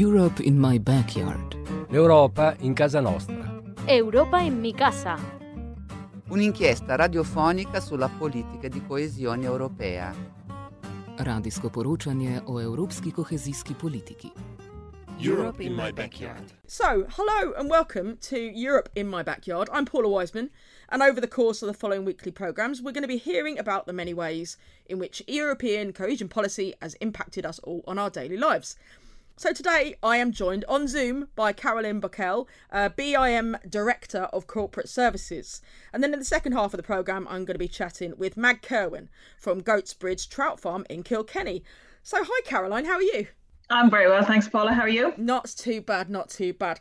Europe 0.00 0.40
in 0.44 0.56
my 0.56 0.78
backyard. 0.78 1.56
L'Europa 1.90 2.54
in 2.60 2.72
casa 2.72 3.00
nostra. 3.00 3.60
Europa 3.84 4.38
in 4.38 4.60
mi 4.60 4.72
casa. 4.72 5.18
Un'inchiesta 6.28 6.94
radiofonica 6.94 7.80
sulla 7.80 8.08
politica 8.08 8.68
di 8.68 8.80
coesione 8.86 9.44
europea. 9.44 10.14
Radijsko 11.16 11.70
poročanje 11.70 12.42
o 12.44 12.60
evropski 12.60 13.10
kohezijski 13.10 13.74
politiki. 13.74 14.30
Europe 15.18 15.64
in 15.64 15.74
my 15.74 15.90
backyard. 15.90 16.52
So, 16.68 17.04
hello 17.16 17.52
and 17.56 17.68
welcome 17.68 18.18
to 18.20 18.36
Europe 18.36 18.88
in 18.94 19.08
My 19.08 19.24
Backyard. 19.24 19.68
I'm 19.72 19.84
Paula 19.84 20.08
Wiseman, 20.08 20.50
and 20.90 21.02
over 21.02 21.20
the 21.20 21.26
course 21.26 21.60
of 21.60 21.66
the 21.66 21.76
following 21.76 22.04
weekly 22.04 22.30
programmes, 22.30 22.80
we're 22.80 22.92
going 22.92 23.02
to 23.02 23.08
be 23.08 23.18
hearing 23.18 23.58
about 23.58 23.86
the 23.86 23.92
many 23.92 24.14
ways 24.14 24.56
in 24.86 25.00
which 25.00 25.24
European 25.26 25.92
cohesion 25.92 26.28
policy 26.28 26.72
has 26.80 26.94
impacted 27.00 27.44
us 27.44 27.58
all 27.64 27.82
on 27.88 27.98
our 27.98 28.10
daily 28.10 28.36
lives. 28.36 28.76
So, 29.38 29.52
today 29.52 29.94
I 30.02 30.16
am 30.16 30.32
joined 30.32 30.64
on 30.68 30.88
Zoom 30.88 31.28
by 31.36 31.52
Caroline 31.52 32.00
Bocquel, 32.00 32.48
uh, 32.72 32.88
BIM 32.88 33.56
Director 33.68 34.22
of 34.32 34.48
Corporate 34.48 34.88
Services. 34.88 35.62
And 35.92 36.02
then 36.02 36.12
in 36.12 36.18
the 36.18 36.24
second 36.24 36.54
half 36.54 36.74
of 36.74 36.76
the 36.76 36.82
programme, 36.82 37.24
I'm 37.28 37.44
going 37.44 37.54
to 37.54 37.58
be 37.58 37.68
chatting 37.68 38.14
with 38.18 38.36
Mag 38.36 38.62
Kirwan 38.62 39.08
from 39.38 39.62
Goatsbridge 39.62 40.28
Trout 40.28 40.58
Farm 40.58 40.84
in 40.90 41.04
Kilkenny. 41.04 41.62
So, 42.02 42.16
hi 42.20 42.40
Caroline, 42.44 42.86
how 42.86 42.94
are 42.94 43.02
you? 43.02 43.28
I'm 43.70 43.88
very 43.88 44.08
well, 44.08 44.24
thanks, 44.24 44.48
Paula. 44.48 44.72
How 44.72 44.82
are 44.82 44.88
you? 44.88 45.14
Not 45.16 45.46
too 45.56 45.82
bad, 45.82 46.10
not 46.10 46.30
too 46.30 46.52
bad. 46.52 46.80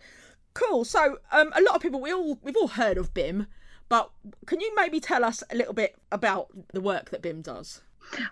Cool. 0.56 0.84
So, 0.84 1.20
um, 1.32 1.54
a 1.56 1.62
lot 1.62 1.76
of 1.76 1.84
people 1.84 2.02
we 2.02 2.12
all 2.12 2.40
we've 2.42 2.58
all 2.58 2.70
heard 2.70 2.98
of 2.98 3.14
BIM, 3.14 3.46
but 3.88 4.10
can 4.48 4.62
you 4.62 4.74
maybe 4.76 5.00
tell 5.00 5.24
us 5.24 5.44
a 5.52 5.56
little 5.56 5.74
bit 5.74 5.96
about 6.12 6.48
the 6.74 6.82
work 6.82 7.12
that 7.12 7.22
BIM 7.22 7.44
does? 7.44 7.84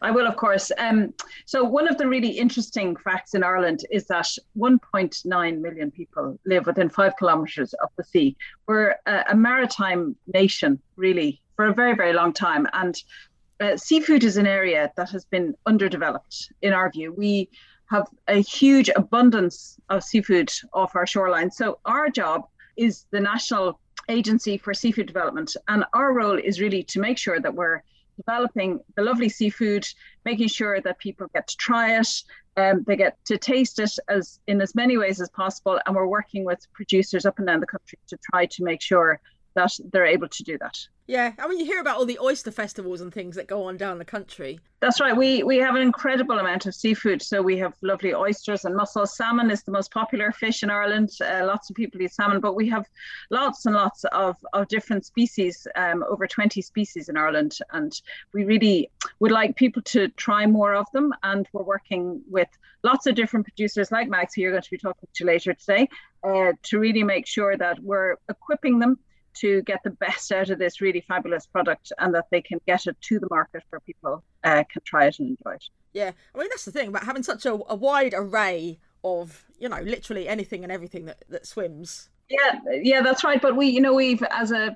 I 0.01 0.11
will, 0.11 0.27
of 0.27 0.35
course. 0.35 0.71
Um, 0.77 1.13
so, 1.45 1.63
one 1.63 1.87
of 1.87 1.97
the 1.97 2.07
really 2.07 2.29
interesting 2.29 2.95
facts 2.95 3.33
in 3.33 3.43
Ireland 3.43 3.85
is 3.91 4.05
that 4.07 4.27
1.9 4.57 5.61
million 5.61 5.91
people 5.91 6.39
live 6.45 6.65
within 6.65 6.89
five 6.89 7.13
kilometres 7.17 7.73
of 7.75 7.89
the 7.97 8.03
sea. 8.03 8.35
We're 8.67 8.95
a, 9.05 9.25
a, 9.29 9.35
maritime 9.35 10.15
nation, 10.33 10.79
really, 10.95 11.41
for 11.55 11.65
a 11.65 11.73
very, 11.73 11.95
very 11.95 12.13
long 12.13 12.33
time. 12.33 12.67
And 12.73 12.95
uh, 13.59 13.77
seafood 13.77 14.23
is 14.23 14.37
an 14.37 14.47
area 14.47 14.91
that 14.97 15.09
has 15.11 15.25
been 15.25 15.55
underdeveloped, 15.65 16.51
in 16.61 16.73
our 16.73 16.91
view. 16.91 17.13
We 17.13 17.49
have 17.89 18.07
a 18.27 18.41
huge 18.41 18.89
abundance 18.95 19.77
of 19.89 20.03
seafood 20.03 20.51
off 20.73 20.95
our 20.95 21.05
shoreline. 21.05 21.51
So 21.51 21.79
our 21.85 22.09
job 22.09 22.47
is 22.77 23.05
the 23.11 23.19
National 23.19 23.79
Agency 24.09 24.57
for 24.57 24.73
Seafood 24.73 25.07
Development, 25.07 25.55
and 25.67 25.85
our 25.93 26.13
role 26.13 26.37
is 26.37 26.59
really 26.59 26.83
to 26.83 26.99
make 26.99 27.17
sure 27.17 27.39
that 27.39 27.53
we're 27.53 27.81
developing 28.17 28.79
the 28.95 29.03
lovely 29.03 29.29
seafood, 29.29 29.87
making 30.23 30.47
sure 30.47 30.81
that 30.81 30.99
people 30.99 31.27
get 31.33 31.47
to 31.47 31.57
try 31.57 31.99
it, 31.99 32.07
um, 32.57 32.83
they 32.87 32.95
get 32.95 33.17
to 33.25 33.37
taste 33.37 33.79
it 33.79 33.91
as 34.07 34.39
in 34.47 34.61
as 34.61 34.75
many 34.75 34.97
ways 34.97 35.19
as 35.19 35.29
possible, 35.29 35.79
and 35.85 35.95
we're 35.95 36.07
working 36.07 36.45
with 36.45 36.59
producers 36.73 37.25
up 37.25 37.37
and 37.37 37.47
down 37.47 37.59
the 37.59 37.67
country 37.67 37.99
to 38.07 38.17
try 38.31 38.45
to 38.45 38.63
make 38.63 38.81
sure 38.81 39.19
that 39.55 39.71
they're 39.91 40.05
able 40.05 40.27
to 40.27 40.43
do 40.43 40.57
that. 40.59 40.77
Yeah, 41.07 41.33
I 41.37 41.47
mean, 41.47 41.59
you 41.59 41.65
hear 41.65 41.81
about 41.81 41.97
all 41.97 42.05
the 42.05 42.17
oyster 42.19 42.49
festivals 42.49 42.99
and 42.99 43.13
things 43.13 43.35
that 43.35 43.45
go 43.45 43.65
on 43.65 43.77
down 43.77 43.99
the 43.99 44.05
country. 44.05 44.59
That's 44.79 44.99
right. 44.99 45.15
We 45.15 45.43
we 45.43 45.57
have 45.57 45.75
an 45.75 45.83
incredible 45.83 46.39
amount 46.39 46.65
of 46.65 46.73
seafood. 46.73 47.21
So 47.21 47.43
we 47.43 47.57
have 47.59 47.75
lovely 47.83 48.15
oysters 48.15 48.65
and 48.65 48.75
mussels. 48.75 49.15
Salmon 49.15 49.51
is 49.51 49.61
the 49.61 49.71
most 49.71 49.91
popular 49.91 50.31
fish 50.31 50.63
in 50.63 50.71
Ireland. 50.71 51.11
Uh, 51.21 51.45
lots 51.45 51.69
of 51.69 51.75
people 51.75 52.01
eat 52.01 52.11
salmon, 52.11 52.39
but 52.39 52.55
we 52.55 52.67
have 52.69 52.87
lots 53.29 53.67
and 53.67 53.75
lots 53.75 54.03
of, 54.05 54.35
of 54.53 54.67
different 54.67 55.05
species, 55.05 55.67
um, 55.75 56.03
over 56.09 56.25
20 56.25 56.59
species 56.63 57.07
in 57.07 57.17
Ireland. 57.17 57.59
And 57.71 57.93
we 58.33 58.43
really 58.43 58.89
would 59.19 59.31
like 59.31 59.55
people 59.55 59.83
to 59.83 60.07
try 60.09 60.47
more 60.47 60.73
of 60.73 60.87
them. 60.91 61.13
And 61.21 61.47
we're 61.53 61.63
working 61.63 62.23
with 62.27 62.49
lots 62.83 63.05
of 63.05 63.13
different 63.13 63.45
producers 63.45 63.91
like 63.91 64.09
Max, 64.09 64.33
who 64.33 64.41
you're 64.41 64.51
going 64.51 64.63
to 64.63 64.71
be 64.71 64.77
talking 64.79 65.07
to 65.13 65.25
later 65.25 65.53
today, 65.53 65.87
uh, 66.23 66.53
to 66.63 66.79
really 66.79 67.03
make 67.03 67.27
sure 67.27 67.55
that 67.57 67.79
we're 67.83 68.15
equipping 68.27 68.79
them 68.79 68.97
to 69.41 69.61
get 69.63 69.81
the 69.83 69.89
best 69.91 70.31
out 70.31 70.49
of 70.49 70.59
this 70.59 70.81
really 70.81 71.01
fabulous 71.01 71.45
product 71.45 71.91
and 71.99 72.13
that 72.13 72.25
they 72.31 72.41
can 72.41 72.59
get 72.67 72.87
it 72.87 72.99
to 73.01 73.19
the 73.19 73.27
market 73.29 73.63
where 73.69 73.79
people 73.81 74.23
uh, 74.43 74.63
can 74.71 74.81
try 74.85 75.05
it 75.05 75.19
and 75.19 75.29
enjoy 75.29 75.55
it. 75.55 75.65
Yeah, 75.93 76.11
I 76.33 76.37
mean 76.37 76.47
that's 76.49 76.65
the 76.65 76.71
thing 76.71 76.89
about 76.89 77.03
having 77.03 77.23
such 77.23 77.45
a, 77.45 77.53
a 77.53 77.75
wide 77.75 78.13
array 78.15 78.79
of 79.03 79.45
you 79.59 79.69
know 79.69 79.79
literally 79.81 80.27
anything 80.27 80.63
and 80.63 80.71
everything 80.71 81.05
that 81.05 81.23
that 81.29 81.47
swims. 81.47 82.09
Yeah, 82.29 82.59
yeah, 82.81 83.01
that's 83.01 83.23
right. 83.23 83.41
But 83.41 83.55
we, 83.55 83.67
you 83.67 83.81
know, 83.81 83.93
we've 83.93 84.23
as 84.23 84.51
a 84.51 84.75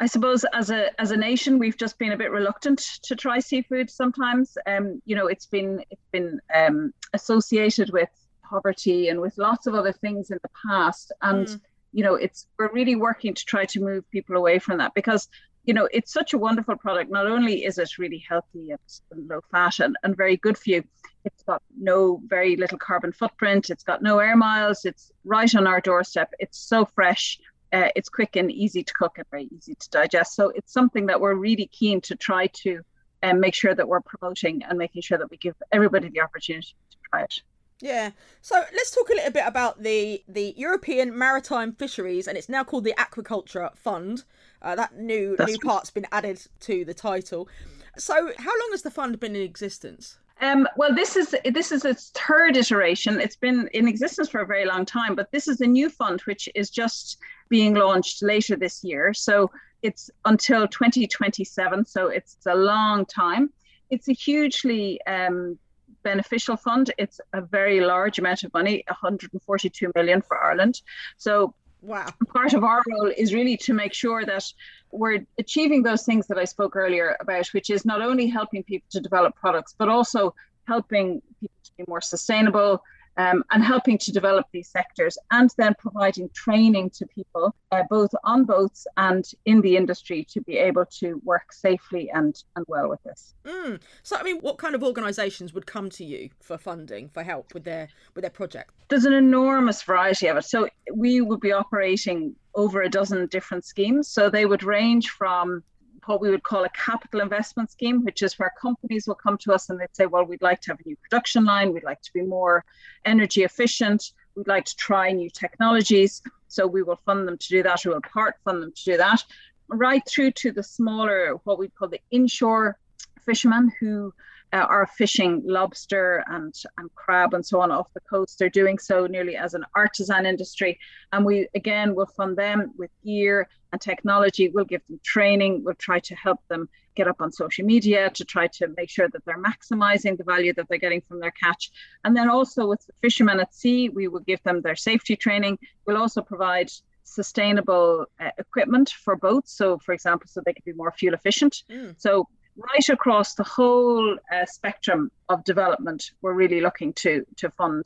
I 0.00 0.06
suppose 0.06 0.44
as 0.52 0.70
a 0.70 1.00
as 1.00 1.10
a 1.10 1.16
nation, 1.16 1.58
we've 1.58 1.76
just 1.76 1.98
been 1.98 2.12
a 2.12 2.16
bit 2.16 2.30
reluctant 2.30 2.78
to 3.02 3.14
try 3.14 3.38
seafood 3.38 3.90
sometimes. 3.90 4.56
Um, 4.66 5.00
you 5.04 5.14
know, 5.14 5.26
it's 5.26 5.46
been 5.46 5.84
it's 5.90 6.06
been 6.10 6.40
um, 6.54 6.92
associated 7.12 7.90
with 7.90 8.08
poverty 8.42 9.08
and 9.08 9.20
with 9.20 9.38
lots 9.38 9.66
of 9.66 9.74
other 9.74 9.92
things 9.92 10.30
in 10.30 10.38
the 10.42 10.50
past, 10.66 11.12
and 11.22 11.46
mm 11.46 11.60
you 11.92 12.04
know 12.04 12.14
it's 12.14 12.46
we're 12.58 12.72
really 12.72 12.96
working 12.96 13.34
to 13.34 13.44
try 13.44 13.64
to 13.66 13.80
move 13.80 14.10
people 14.10 14.36
away 14.36 14.58
from 14.58 14.78
that 14.78 14.94
because 14.94 15.28
you 15.64 15.74
know 15.74 15.88
it's 15.92 16.12
such 16.12 16.32
a 16.32 16.38
wonderful 16.38 16.76
product. 16.76 17.10
Not 17.10 17.26
only 17.26 17.64
is 17.64 17.78
it 17.78 17.98
really 17.98 18.24
healthy 18.26 18.70
and 18.70 19.28
low 19.28 19.40
fat 19.50 19.80
and, 19.80 19.96
and 20.02 20.16
very 20.16 20.36
good 20.36 20.56
for 20.56 20.70
you 20.70 20.84
it's 21.22 21.42
got 21.42 21.62
no 21.78 22.18
very 22.26 22.56
little 22.56 22.78
carbon 22.78 23.12
footprint 23.12 23.68
it's 23.68 23.82
got 23.82 24.00
no 24.00 24.20
air 24.20 24.36
miles 24.36 24.86
it's 24.86 25.12
right 25.24 25.54
on 25.54 25.66
our 25.66 25.78
doorstep 25.78 26.32
it's 26.38 26.56
so 26.56 26.86
fresh 26.86 27.38
uh, 27.72 27.88
it's 27.94 28.08
quick 28.08 28.36
and 28.36 28.50
easy 28.50 28.82
to 28.82 28.92
cook 28.94 29.18
and 29.18 29.26
very 29.30 29.48
easy 29.56 29.74
to 29.74 29.90
digest. 29.90 30.34
So 30.34 30.50
it's 30.50 30.72
something 30.72 31.06
that 31.06 31.20
we're 31.20 31.34
really 31.34 31.66
keen 31.66 32.00
to 32.02 32.16
try 32.16 32.48
to 32.48 32.80
um, 33.22 33.40
make 33.40 33.54
sure 33.54 33.74
that 33.74 33.86
we're 33.86 34.00
promoting 34.00 34.62
and 34.64 34.78
making 34.78 35.02
sure 35.02 35.18
that 35.18 35.30
we 35.30 35.36
give 35.36 35.54
everybody 35.70 36.08
the 36.08 36.20
opportunity 36.20 36.74
to 36.90 36.96
try 37.10 37.22
it 37.22 37.42
yeah. 37.80 38.10
So 38.42 38.56
let's 38.56 38.90
talk 38.90 39.10
a 39.10 39.14
little 39.14 39.32
bit 39.32 39.44
about 39.46 39.82
the 39.82 40.22
the 40.28 40.54
European 40.56 41.16
Maritime 41.16 41.72
Fisheries, 41.72 42.26
and 42.28 42.36
it's 42.36 42.48
now 42.48 42.64
called 42.64 42.84
the 42.84 42.94
Aquaculture 42.98 43.76
Fund. 43.76 44.24
Uh, 44.62 44.74
that 44.74 44.96
new 44.96 45.36
That's 45.36 45.52
new 45.52 45.58
part's 45.58 45.90
been 45.90 46.06
added 46.12 46.42
to 46.60 46.84
the 46.84 46.94
title. 46.94 47.48
So, 47.96 48.14
how 48.14 48.50
long 48.50 48.68
has 48.72 48.82
the 48.82 48.90
fund 48.90 49.18
been 49.18 49.34
in 49.34 49.42
existence? 49.42 50.18
Um, 50.40 50.66
well, 50.76 50.94
this 50.94 51.16
is 51.16 51.34
this 51.52 51.70
is 51.70 51.84
its 51.84 52.10
third 52.10 52.56
iteration. 52.56 53.20
It's 53.20 53.36
been 53.36 53.68
in 53.74 53.86
existence 53.86 54.28
for 54.28 54.40
a 54.40 54.46
very 54.46 54.64
long 54.64 54.86
time, 54.86 55.14
but 55.14 55.30
this 55.32 55.48
is 55.48 55.60
a 55.60 55.66
new 55.66 55.90
fund 55.90 56.20
which 56.22 56.48
is 56.54 56.70
just 56.70 57.18
being 57.48 57.74
launched 57.74 58.22
later 58.22 58.56
this 58.56 58.82
year. 58.82 59.12
So 59.12 59.50
it's 59.82 60.10
until 60.24 60.66
2027. 60.68 61.84
So 61.86 62.08
it's 62.08 62.36
a 62.46 62.54
long 62.54 63.04
time. 63.06 63.50
It's 63.90 64.08
a 64.08 64.12
hugely 64.12 65.00
um, 65.06 65.58
beneficial 66.02 66.56
fund. 66.56 66.92
It's 66.98 67.20
a 67.32 67.40
very 67.40 67.80
large 67.80 68.18
amount 68.18 68.44
of 68.44 68.52
money, 68.52 68.84
142 68.88 69.92
million 69.94 70.22
for 70.22 70.42
Ireland. 70.42 70.82
So 71.16 71.54
Wow. 71.82 72.08
Part 72.34 72.52
of 72.52 72.62
our 72.62 72.82
role 72.90 73.10
is 73.16 73.32
really 73.32 73.56
to 73.58 73.72
make 73.72 73.94
sure 73.94 74.24
that 74.26 74.44
we're 74.90 75.24
achieving 75.38 75.82
those 75.82 76.04
things 76.04 76.26
that 76.26 76.38
I 76.38 76.44
spoke 76.44 76.76
earlier 76.76 77.16
about, 77.20 77.46
which 77.48 77.70
is 77.70 77.84
not 77.84 78.02
only 78.02 78.26
helping 78.26 78.62
people 78.62 78.86
to 78.90 79.00
develop 79.00 79.34
products, 79.34 79.74
but 79.78 79.88
also 79.88 80.34
helping 80.66 81.22
people 81.40 81.56
to 81.64 81.70
be 81.78 81.84
more 81.88 82.00
sustainable, 82.00 82.82
um, 83.16 83.42
and 83.50 83.62
helping 83.62 83.98
to 83.98 84.12
develop 84.12 84.46
these 84.52 84.68
sectors 84.68 85.18
and 85.30 85.50
then 85.56 85.74
providing 85.78 86.28
training 86.34 86.90
to 86.90 87.06
people 87.06 87.54
uh, 87.72 87.82
both 87.90 88.10
on 88.24 88.44
boats 88.44 88.86
and 88.96 89.24
in 89.44 89.60
the 89.60 89.76
industry 89.76 90.24
to 90.30 90.40
be 90.40 90.56
able 90.56 90.84
to 90.86 91.20
work 91.24 91.52
safely 91.52 92.10
and, 92.10 92.42
and 92.56 92.64
well 92.68 92.88
with 92.88 93.02
this. 93.02 93.34
Mm. 93.44 93.80
So 94.02 94.16
I 94.16 94.22
mean 94.22 94.38
what 94.38 94.58
kind 94.58 94.74
of 94.74 94.82
organizations 94.82 95.52
would 95.52 95.66
come 95.66 95.90
to 95.90 96.04
you 96.04 96.30
for 96.40 96.58
funding 96.58 97.08
for 97.08 97.22
help 97.22 97.54
with 97.54 97.64
their 97.64 97.88
with 98.14 98.22
their 98.22 98.30
project? 98.30 98.72
There's 98.88 99.04
an 99.04 99.12
enormous 99.12 99.82
variety 99.82 100.26
of 100.26 100.36
it. 100.36 100.44
So 100.44 100.68
we 100.92 101.20
would 101.20 101.40
be 101.40 101.52
operating 101.52 102.34
over 102.54 102.82
a 102.82 102.88
dozen 102.88 103.26
different 103.26 103.64
schemes. 103.64 104.08
So 104.08 104.28
they 104.28 104.46
would 104.46 104.62
range 104.62 105.10
from 105.10 105.62
what 106.06 106.20
we 106.20 106.30
would 106.30 106.42
call 106.42 106.64
a 106.64 106.68
capital 106.70 107.20
investment 107.20 107.70
scheme, 107.70 108.04
which 108.04 108.22
is 108.22 108.38
where 108.38 108.52
companies 108.60 109.06
will 109.06 109.14
come 109.14 109.38
to 109.38 109.52
us 109.52 109.70
and 109.70 109.80
they'd 109.80 109.94
say, 109.94 110.06
well, 110.06 110.24
we'd 110.24 110.42
like 110.42 110.60
to 110.62 110.70
have 110.70 110.80
a 110.80 110.88
new 110.88 110.96
production 110.96 111.44
line, 111.44 111.72
we'd 111.72 111.84
like 111.84 112.02
to 112.02 112.12
be 112.12 112.22
more 112.22 112.64
energy 113.04 113.44
efficient, 113.44 114.12
we'd 114.34 114.48
like 114.48 114.64
to 114.64 114.76
try 114.76 115.12
new 115.12 115.30
technologies. 115.30 116.22
So 116.48 116.66
we 116.66 116.82
will 116.82 117.00
fund 117.06 117.28
them 117.28 117.38
to 117.38 117.48
do 117.48 117.62
that, 117.62 117.86
or 117.86 117.90
we 117.90 117.94
will 117.94 118.02
part 118.02 118.36
fund 118.44 118.62
them 118.62 118.72
to 118.72 118.84
do 118.84 118.96
that, 118.96 119.22
right 119.68 120.02
through 120.08 120.32
to 120.32 120.52
the 120.52 120.62
smaller, 120.62 121.34
what 121.44 121.58
we 121.58 121.68
call 121.68 121.88
the 121.88 122.00
inshore 122.10 122.76
fishermen 123.24 123.70
who 123.78 124.12
uh, 124.52 124.56
are 124.56 124.86
fishing 124.86 125.42
lobster 125.44 126.24
and, 126.28 126.54
and 126.78 126.94
crab 126.94 127.34
and 127.34 127.44
so 127.44 127.60
on 127.60 127.70
off 127.70 127.92
the 127.94 128.00
coast. 128.00 128.38
They're 128.38 128.48
doing 128.48 128.78
so 128.78 129.06
nearly 129.06 129.36
as 129.36 129.54
an 129.54 129.64
artisan 129.74 130.26
industry. 130.26 130.78
And 131.12 131.24
we, 131.24 131.48
again, 131.54 131.94
will 131.94 132.06
fund 132.06 132.36
them 132.36 132.72
with 132.76 132.90
gear 133.04 133.48
and 133.72 133.80
technology. 133.80 134.48
We'll 134.48 134.64
give 134.64 134.84
them 134.88 135.00
training. 135.04 135.62
We'll 135.64 135.74
try 135.74 136.00
to 136.00 136.14
help 136.16 136.40
them 136.48 136.68
get 136.96 137.06
up 137.06 137.20
on 137.20 137.30
social 137.30 137.64
media 137.64 138.10
to 138.10 138.24
try 138.24 138.48
to 138.48 138.68
make 138.76 138.90
sure 138.90 139.08
that 139.08 139.24
they're 139.24 139.42
maximizing 139.42 140.18
the 140.18 140.24
value 140.24 140.52
that 140.54 140.68
they're 140.68 140.78
getting 140.78 141.02
from 141.02 141.20
their 141.20 141.30
catch. 141.30 141.70
And 142.04 142.16
then 142.16 142.28
also 142.28 142.66
with 142.66 142.84
the 142.86 142.92
fishermen 143.00 143.40
at 143.40 143.54
sea, 143.54 143.88
we 143.88 144.08
will 144.08 144.20
give 144.20 144.42
them 144.42 144.62
their 144.62 144.76
safety 144.76 145.16
training. 145.16 145.58
We'll 145.86 145.96
also 145.96 146.22
provide 146.22 146.70
sustainable 147.04 148.06
uh, 148.18 148.30
equipment 148.38 148.90
for 148.90 149.16
boats. 149.16 149.52
So, 149.56 149.78
for 149.78 149.92
example, 149.92 150.26
so 150.28 150.42
they 150.44 150.52
can 150.52 150.62
be 150.64 150.72
more 150.72 150.92
fuel 150.92 151.14
efficient. 151.14 151.62
Mm. 151.70 151.94
So, 151.98 152.28
right 152.60 152.88
across 152.88 153.34
the 153.34 153.44
whole 153.44 154.16
uh, 154.32 154.46
spectrum 154.46 155.10
of 155.28 155.44
development, 155.44 156.10
we're 156.22 156.34
really 156.34 156.60
looking 156.60 156.92
to 156.94 157.24
to 157.36 157.50
fund 157.50 157.84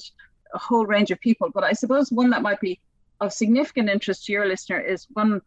a 0.53 0.59
whole 0.59 0.87
range 0.87 1.11
of 1.11 1.21
people. 1.21 1.51
But 1.53 1.65
I 1.65 1.73
suppose 1.73 2.11
one 2.11 2.31
that 2.31 2.43
might 2.43 2.61
be 2.61 2.81
of 3.21 3.33
significant 3.33 3.89
interest 3.89 4.27
to 4.27 4.33
your 4.33 4.47
listener 4.47 4.81
is 4.81 5.07
one, 5.13 5.41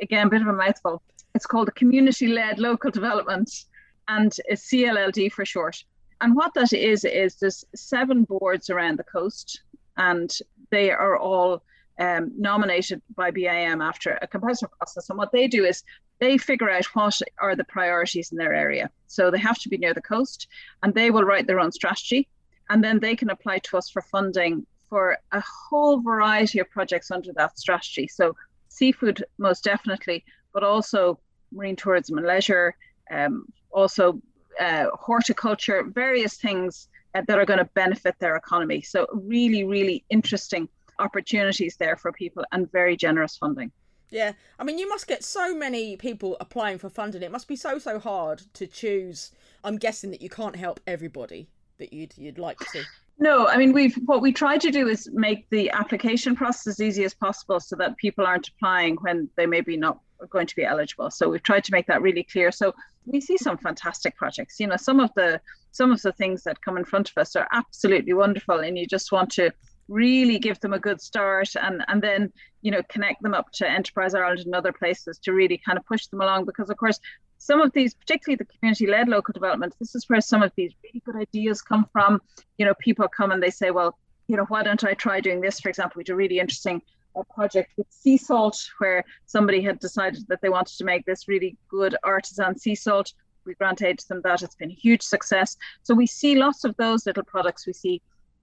again, 0.00 0.26
a 0.26 0.30
bit 0.30 0.42
of 0.42 0.48
a 0.48 0.52
mouthful. 0.52 1.02
It's 1.34 1.46
called 1.46 1.68
a 1.68 1.72
community 1.72 2.28
led 2.28 2.58
local 2.58 2.90
development 2.90 3.64
and 4.08 4.32
CLLD 4.50 5.32
for 5.32 5.44
short. 5.44 5.82
And 6.20 6.36
what 6.36 6.54
that 6.54 6.72
is, 6.72 7.04
is 7.04 7.36
there's 7.36 7.64
seven 7.74 8.24
boards 8.24 8.70
around 8.70 8.98
the 8.98 9.04
coast 9.04 9.62
and 9.96 10.36
they 10.70 10.90
are 10.90 11.18
all 11.18 11.62
um, 11.98 12.32
nominated 12.36 13.02
by 13.14 13.30
BIM 13.30 13.80
after 13.80 14.18
a 14.20 14.26
competitive 14.26 14.70
process. 14.78 15.10
And 15.10 15.18
what 15.18 15.32
they 15.32 15.48
do 15.48 15.64
is 15.64 15.82
they 16.20 16.38
figure 16.38 16.70
out 16.70 16.84
what 16.94 17.18
are 17.40 17.56
the 17.56 17.64
priorities 17.64 18.30
in 18.32 18.38
their 18.38 18.54
area. 18.54 18.90
So 19.06 19.30
they 19.30 19.38
have 19.38 19.58
to 19.60 19.68
be 19.68 19.78
near 19.78 19.94
the 19.94 20.02
coast 20.02 20.48
and 20.82 20.94
they 20.94 21.10
will 21.10 21.24
write 21.24 21.46
their 21.46 21.60
own 21.60 21.72
strategy. 21.72 22.28
And 22.70 22.82
then 22.82 22.98
they 22.98 23.16
can 23.16 23.30
apply 23.30 23.58
to 23.58 23.76
us 23.76 23.90
for 23.90 24.02
funding 24.02 24.66
for 24.88 25.18
a 25.32 25.42
whole 25.68 26.00
variety 26.00 26.60
of 26.60 26.70
projects 26.70 27.10
under 27.10 27.32
that 27.34 27.58
strategy. 27.58 28.06
So 28.08 28.36
seafood, 28.68 29.24
most 29.38 29.64
definitely, 29.64 30.24
but 30.52 30.62
also 30.62 31.18
marine 31.52 31.76
tourism 31.76 32.18
and 32.18 32.26
leisure, 32.26 32.74
um, 33.10 33.46
also 33.70 34.20
uh, 34.60 34.86
horticulture, 34.94 35.82
various 35.82 36.36
things 36.36 36.88
uh, 37.14 37.22
that 37.26 37.38
are 37.38 37.44
going 37.44 37.58
to 37.58 37.70
benefit 37.74 38.14
their 38.18 38.36
economy. 38.36 38.82
So 38.82 39.06
really, 39.12 39.64
really 39.64 40.04
interesting 40.10 40.68
opportunities 40.98 41.76
there 41.76 41.96
for 41.96 42.12
people 42.12 42.44
and 42.52 42.70
very 42.70 42.96
generous 42.96 43.36
funding. 43.36 43.72
Yeah, 44.14 44.34
I 44.60 44.64
mean, 44.64 44.78
you 44.78 44.88
must 44.88 45.08
get 45.08 45.24
so 45.24 45.56
many 45.56 45.96
people 45.96 46.36
applying 46.38 46.78
for 46.78 46.88
funding. 46.88 47.22
It 47.22 47.32
must 47.32 47.48
be 47.48 47.56
so 47.56 47.80
so 47.80 47.98
hard 47.98 48.42
to 48.54 48.68
choose. 48.68 49.32
I'm 49.64 49.76
guessing 49.76 50.12
that 50.12 50.22
you 50.22 50.30
can't 50.30 50.54
help 50.54 50.78
everybody 50.86 51.48
that 51.78 51.92
you'd 51.92 52.14
you'd 52.16 52.38
like 52.38 52.60
to. 52.72 52.84
No, 53.18 53.48
I 53.48 53.56
mean 53.56 53.72
we've 53.72 53.96
what 54.06 54.22
we 54.22 54.32
try 54.32 54.56
to 54.56 54.70
do 54.70 54.86
is 54.86 55.10
make 55.12 55.50
the 55.50 55.68
application 55.70 56.36
process 56.36 56.68
as 56.68 56.80
easy 56.80 57.02
as 57.02 57.12
possible 57.12 57.58
so 57.58 57.74
that 57.74 57.96
people 57.96 58.24
aren't 58.24 58.46
applying 58.46 58.94
when 59.00 59.28
they 59.36 59.46
may 59.46 59.60
be 59.60 59.76
not 59.76 59.98
going 60.30 60.46
to 60.46 60.54
be 60.54 60.64
eligible. 60.64 61.10
So 61.10 61.28
we've 61.28 61.42
tried 61.42 61.64
to 61.64 61.72
make 61.72 61.88
that 61.88 62.00
really 62.00 62.22
clear. 62.22 62.52
So 62.52 62.72
we 63.06 63.20
see 63.20 63.36
some 63.36 63.58
fantastic 63.58 64.16
projects. 64.16 64.60
You 64.60 64.68
know, 64.68 64.76
some 64.76 65.00
of 65.00 65.10
the 65.16 65.40
some 65.72 65.90
of 65.90 66.00
the 66.02 66.12
things 66.12 66.44
that 66.44 66.60
come 66.60 66.76
in 66.76 66.84
front 66.84 67.10
of 67.10 67.18
us 67.18 67.34
are 67.34 67.48
absolutely 67.50 68.12
wonderful, 68.12 68.60
and 68.60 68.78
you 68.78 68.86
just 68.86 69.10
want 69.10 69.30
to 69.32 69.50
really 69.88 70.38
give 70.38 70.58
them 70.60 70.72
a 70.72 70.78
good 70.78 71.00
start 71.00 71.50
and 71.60 71.84
and 71.88 72.02
then 72.02 72.32
you 72.62 72.70
know 72.70 72.82
connect 72.88 73.22
them 73.22 73.34
up 73.34 73.50
to 73.52 73.68
enterprise 73.68 74.14
ireland 74.14 74.40
and 74.40 74.54
other 74.54 74.72
places 74.72 75.18
to 75.18 75.32
really 75.32 75.58
kind 75.58 75.78
of 75.78 75.84
push 75.86 76.06
them 76.06 76.20
along. 76.20 76.44
Because 76.44 76.70
of 76.70 76.76
course 76.76 76.98
some 77.38 77.60
of 77.60 77.72
these 77.72 77.94
particularly 77.94 78.36
the 78.36 78.46
community 78.46 78.86
led 78.86 79.08
local 79.08 79.32
development 79.32 79.74
this 79.78 79.94
is 79.94 80.08
where 80.08 80.20
some 80.20 80.42
of 80.42 80.52
these 80.56 80.72
really 80.82 81.02
good 81.04 81.16
ideas 81.16 81.62
come 81.62 81.86
from. 81.92 82.20
You 82.58 82.66
know 82.66 82.74
people 82.80 83.06
come 83.08 83.30
and 83.30 83.42
they 83.42 83.50
say 83.50 83.70
well 83.70 83.98
you 84.28 84.36
know 84.36 84.46
why 84.48 84.62
don't 84.62 84.84
i 84.84 84.94
try 84.94 85.20
doing 85.20 85.42
this 85.42 85.60
for 85.60 85.68
example 85.68 85.98
we 85.98 86.04
did 86.04 86.12
a 86.12 86.16
really 86.16 86.38
interesting 86.38 86.80
uh, 87.16 87.22
project 87.32 87.72
with 87.76 87.86
sea 87.90 88.16
salt 88.16 88.68
where 88.78 89.04
somebody 89.26 89.60
had 89.60 89.78
decided 89.78 90.26
that 90.28 90.40
they 90.40 90.48
wanted 90.48 90.76
to 90.76 90.84
make 90.84 91.04
this 91.06 91.28
really 91.28 91.56
good 91.68 91.96
artisan 92.02 92.58
sea 92.58 92.74
salt. 92.74 93.12
We 93.46 93.54
granted 93.54 94.00
them 94.08 94.20
that. 94.24 94.42
It's 94.42 94.54
been 94.54 94.70
a 94.70 94.74
huge 94.74 95.02
success. 95.02 95.56
So 95.82 95.94
we 95.94 96.06
see 96.06 96.34
lots 96.34 96.64
of 96.64 96.74
those 96.76 97.06
little 97.06 97.22
products. 97.22 97.66
We 97.66 97.72
see 97.72 98.02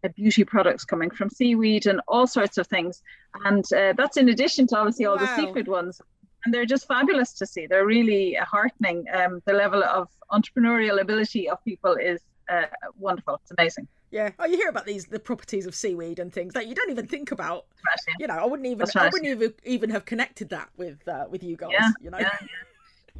beauty 0.09 0.43
products 0.43 0.83
coming 0.83 1.09
from 1.09 1.29
seaweed 1.29 1.85
and 1.85 2.01
all 2.07 2.27
sorts 2.27 2.57
of 2.57 2.67
things. 2.67 3.01
And 3.45 3.65
uh, 3.73 3.93
that's 3.97 4.17
in 4.17 4.29
addition 4.29 4.67
to 4.67 4.77
obviously 4.77 5.05
all 5.05 5.17
wow. 5.17 5.25
the 5.25 5.35
seafood 5.35 5.67
ones. 5.67 6.01
And 6.43 6.53
they're 6.53 6.65
just 6.65 6.87
fabulous 6.87 7.33
to 7.33 7.45
see. 7.45 7.67
They're 7.67 7.85
really 7.85 8.33
heartening. 8.33 9.05
Um, 9.13 9.41
the 9.45 9.53
level 9.53 9.83
of 9.83 10.09
entrepreneurial 10.31 10.99
ability 10.99 11.47
of 11.49 11.63
people 11.63 11.95
is 11.95 12.19
uh, 12.49 12.63
wonderful. 12.97 13.39
It's 13.43 13.51
amazing. 13.51 13.87
Yeah. 14.09 14.31
Oh, 14.39 14.45
you 14.45 14.57
hear 14.57 14.69
about 14.69 14.85
these 14.85 15.05
the 15.05 15.19
properties 15.19 15.65
of 15.65 15.73
seaweed 15.73 16.19
and 16.19 16.33
things 16.33 16.53
that 16.53 16.67
you 16.67 16.75
don't 16.75 16.89
even 16.89 17.07
think 17.07 17.31
about. 17.31 17.65
Right, 17.85 17.97
yeah. 18.07 18.13
You 18.19 18.27
know, 18.27 18.33
I 18.33 18.45
wouldn't 18.45 18.67
even 18.67 18.79
right. 18.79 19.05
I 19.05 19.09
wouldn't 19.09 19.25
even 19.25 19.53
even 19.63 19.89
have 19.91 20.03
connected 20.03 20.49
that 20.49 20.69
with 20.75 21.07
uh, 21.07 21.25
with 21.29 21.43
you 21.43 21.55
guys. 21.55 21.69
Yeah, 21.71 21.89
you 22.01 22.09
know. 22.09 22.17
Yeah, 22.17 22.37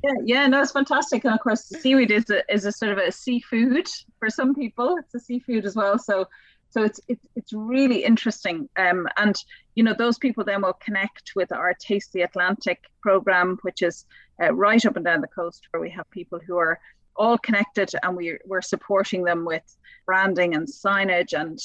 yeah, 0.03 0.13
yeah, 0.25 0.47
no, 0.47 0.61
it's 0.61 0.71
fantastic. 0.71 1.23
And 1.23 1.33
of 1.33 1.39
course, 1.39 1.63
seaweed 1.63 2.11
is 2.11 2.29
a, 2.29 2.41
is 2.53 2.65
a 2.65 2.71
sort 2.71 2.91
of 2.91 2.97
a 2.97 3.11
seafood 3.11 3.87
for 4.19 4.29
some 4.29 4.53
people. 4.53 4.97
It's 4.97 5.15
a 5.15 5.19
seafood 5.19 5.65
as 5.65 5.75
well. 5.75 5.97
So 5.97 6.27
so 6.71 6.83
it's 6.83 6.99
it's, 7.07 7.25
it's 7.35 7.53
really 7.53 8.03
interesting. 8.03 8.67
Um, 8.77 9.07
and 9.17 9.35
you 9.75 9.83
know 9.83 9.93
those 9.93 10.17
people 10.17 10.43
then 10.43 10.61
will 10.61 10.73
connect 10.73 11.33
with 11.35 11.51
our 11.51 11.73
Taste 11.73 12.13
the 12.13 12.23
Atlantic 12.23 12.79
program, 13.01 13.59
which 13.61 13.81
is 13.81 14.05
uh, 14.41 14.53
right 14.53 14.83
up 14.85 14.95
and 14.95 15.05
down 15.05 15.21
the 15.21 15.27
coast, 15.27 15.67
where 15.71 15.81
we 15.81 15.89
have 15.91 16.09
people 16.09 16.39
who 16.39 16.57
are 16.57 16.79
all 17.15 17.37
connected 17.37 17.91
and 18.03 18.15
we, 18.15 18.37
we're 18.45 18.61
supporting 18.61 19.23
them 19.23 19.45
with 19.45 19.77
branding 20.05 20.55
and 20.55 20.67
signage 20.67 21.33
and 21.39 21.59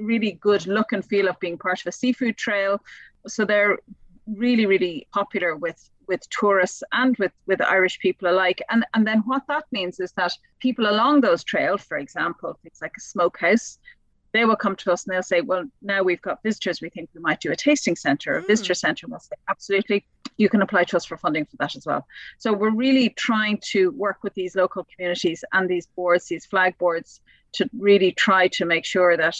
really 0.00 0.32
good 0.32 0.66
look 0.66 0.92
and 0.92 1.04
feel 1.04 1.28
of 1.28 1.38
being 1.40 1.58
part 1.58 1.80
of 1.80 1.86
a 1.86 1.92
seafood 1.92 2.36
trail. 2.36 2.80
So 3.26 3.44
they're 3.44 3.78
really, 4.26 4.66
really 4.66 5.06
popular 5.12 5.56
with 5.56 5.90
with 6.08 6.20
tourists 6.30 6.84
and 6.92 7.16
with 7.18 7.32
with 7.46 7.60
Irish 7.60 7.98
people 7.98 8.28
alike. 8.30 8.62
And 8.70 8.86
and 8.94 9.06
then 9.06 9.22
what 9.26 9.42
that 9.48 9.64
means 9.72 9.98
is 10.00 10.12
that 10.12 10.32
people 10.60 10.88
along 10.88 11.20
those 11.20 11.44
trails, 11.44 11.82
for 11.82 11.98
example, 11.98 12.58
things 12.62 12.78
like 12.80 12.94
a 12.96 13.00
smokehouse, 13.00 13.78
they 14.36 14.44
will 14.44 14.56
come 14.56 14.76
to 14.76 14.92
us 14.92 15.04
and 15.04 15.14
they'll 15.14 15.22
say, 15.22 15.40
well, 15.40 15.64
now 15.82 16.02
we've 16.02 16.22
got 16.22 16.42
visitors, 16.42 16.80
we 16.80 16.90
think 16.90 17.08
we 17.14 17.20
might 17.20 17.40
do 17.40 17.50
a 17.50 17.56
tasting 17.56 17.96
centre, 17.96 18.36
a 18.36 18.42
mm. 18.42 18.46
visitor 18.46 18.74
centre. 18.74 19.06
And 19.06 19.12
we'll 19.12 19.20
say, 19.20 19.36
absolutely, 19.48 20.04
you 20.36 20.48
can 20.48 20.62
apply 20.62 20.84
to 20.84 20.96
us 20.96 21.04
for 21.04 21.16
funding 21.16 21.44
for 21.44 21.56
that 21.58 21.76
as 21.76 21.86
well. 21.86 22.06
So 22.38 22.52
we're 22.52 22.70
really 22.70 23.10
trying 23.10 23.58
to 23.72 23.90
work 23.92 24.18
with 24.22 24.34
these 24.34 24.54
local 24.54 24.84
communities 24.84 25.44
and 25.52 25.68
these 25.68 25.86
boards, 25.86 26.26
these 26.26 26.46
flag 26.46 26.76
boards, 26.78 27.20
to 27.52 27.68
really 27.78 28.12
try 28.12 28.48
to 28.48 28.66
make 28.66 28.84
sure 28.84 29.16
that 29.16 29.36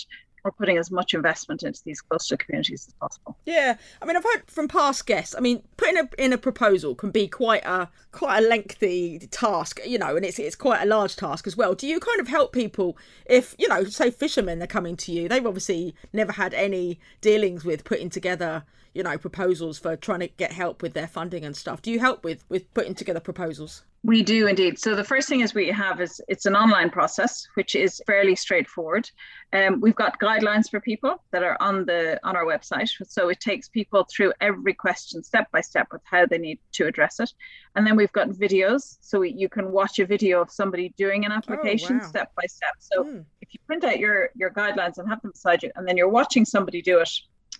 we're 0.46 0.52
putting 0.52 0.78
as 0.78 0.92
much 0.92 1.12
investment 1.12 1.64
into 1.64 1.82
these 1.84 2.00
coastal 2.00 2.36
communities 2.38 2.86
as 2.86 2.94
possible. 2.94 3.36
Yeah, 3.44 3.76
I 4.00 4.06
mean, 4.06 4.16
I've 4.16 4.22
heard 4.22 4.44
from 4.46 4.68
past 4.68 5.04
guests. 5.06 5.34
I 5.36 5.40
mean, 5.40 5.62
putting 5.76 5.98
a, 5.98 6.08
in 6.18 6.32
a 6.32 6.38
proposal 6.38 6.94
can 6.94 7.10
be 7.10 7.26
quite 7.26 7.64
a 7.64 7.88
quite 8.12 8.38
a 8.38 8.46
lengthy 8.46 9.18
task, 9.30 9.80
you 9.84 9.98
know, 9.98 10.14
and 10.14 10.24
it's 10.24 10.38
it's 10.38 10.54
quite 10.54 10.82
a 10.82 10.86
large 10.86 11.16
task 11.16 11.46
as 11.48 11.56
well. 11.56 11.74
Do 11.74 11.88
you 11.88 11.98
kind 11.98 12.20
of 12.20 12.28
help 12.28 12.52
people 12.52 12.96
if 13.26 13.56
you 13.58 13.68
know, 13.68 13.84
say 13.84 14.10
fishermen 14.10 14.62
are 14.62 14.68
coming 14.68 14.96
to 14.98 15.12
you? 15.12 15.28
They've 15.28 15.46
obviously 15.46 15.94
never 16.12 16.32
had 16.32 16.54
any 16.54 17.00
dealings 17.20 17.64
with 17.64 17.82
putting 17.82 18.08
together, 18.08 18.62
you 18.94 19.02
know, 19.02 19.18
proposals 19.18 19.80
for 19.80 19.96
trying 19.96 20.20
to 20.20 20.28
get 20.28 20.52
help 20.52 20.80
with 20.80 20.94
their 20.94 21.08
funding 21.08 21.44
and 21.44 21.56
stuff. 21.56 21.82
Do 21.82 21.90
you 21.90 21.98
help 21.98 22.22
with 22.22 22.44
with 22.48 22.72
putting 22.72 22.94
together 22.94 23.20
proposals? 23.20 23.82
We 24.06 24.22
do 24.22 24.46
indeed. 24.46 24.78
So 24.78 24.94
the 24.94 25.02
first 25.02 25.28
thing 25.28 25.40
is 25.40 25.52
we 25.52 25.66
have 25.66 26.00
is 26.00 26.20
it's 26.28 26.46
an 26.46 26.54
online 26.54 26.90
process, 26.90 27.44
which 27.54 27.74
is 27.74 28.00
fairly 28.06 28.36
straightforward. 28.36 29.10
Um, 29.52 29.80
we've 29.80 29.96
got 29.96 30.20
guidelines 30.20 30.70
for 30.70 30.80
people 30.80 31.24
that 31.32 31.42
are 31.42 31.56
on 31.60 31.86
the 31.86 32.20
on 32.22 32.36
our 32.36 32.44
website. 32.44 32.88
So 33.08 33.30
it 33.30 33.40
takes 33.40 33.68
people 33.68 34.06
through 34.08 34.32
every 34.40 34.74
question 34.74 35.24
step 35.24 35.50
by 35.50 35.60
step 35.60 35.88
with 35.90 36.02
how 36.04 36.24
they 36.24 36.38
need 36.38 36.60
to 36.74 36.86
address 36.86 37.18
it. 37.18 37.32
And 37.74 37.84
then 37.84 37.96
we've 37.96 38.12
got 38.12 38.28
videos, 38.28 38.96
so 39.00 39.18
we, 39.18 39.32
you 39.32 39.48
can 39.48 39.72
watch 39.72 39.98
a 39.98 40.06
video 40.06 40.40
of 40.40 40.52
somebody 40.52 40.94
doing 40.96 41.24
an 41.24 41.32
application 41.32 41.96
oh, 41.96 42.04
wow. 42.04 42.08
step 42.08 42.32
by 42.36 42.46
step. 42.46 42.74
So 42.78 43.02
mm. 43.02 43.24
if 43.40 43.52
you 43.52 43.58
print 43.66 43.82
out 43.82 43.98
your 43.98 44.30
your 44.36 44.50
guidelines 44.50 44.98
and 44.98 45.08
have 45.08 45.20
them 45.20 45.32
beside 45.32 45.64
you, 45.64 45.72
and 45.74 45.86
then 45.86 45.96
you're 45.96 46.08
watching 46.08 46.44
somebody 46.44 46.80
do 46.80 47.00
it 47.00 47.10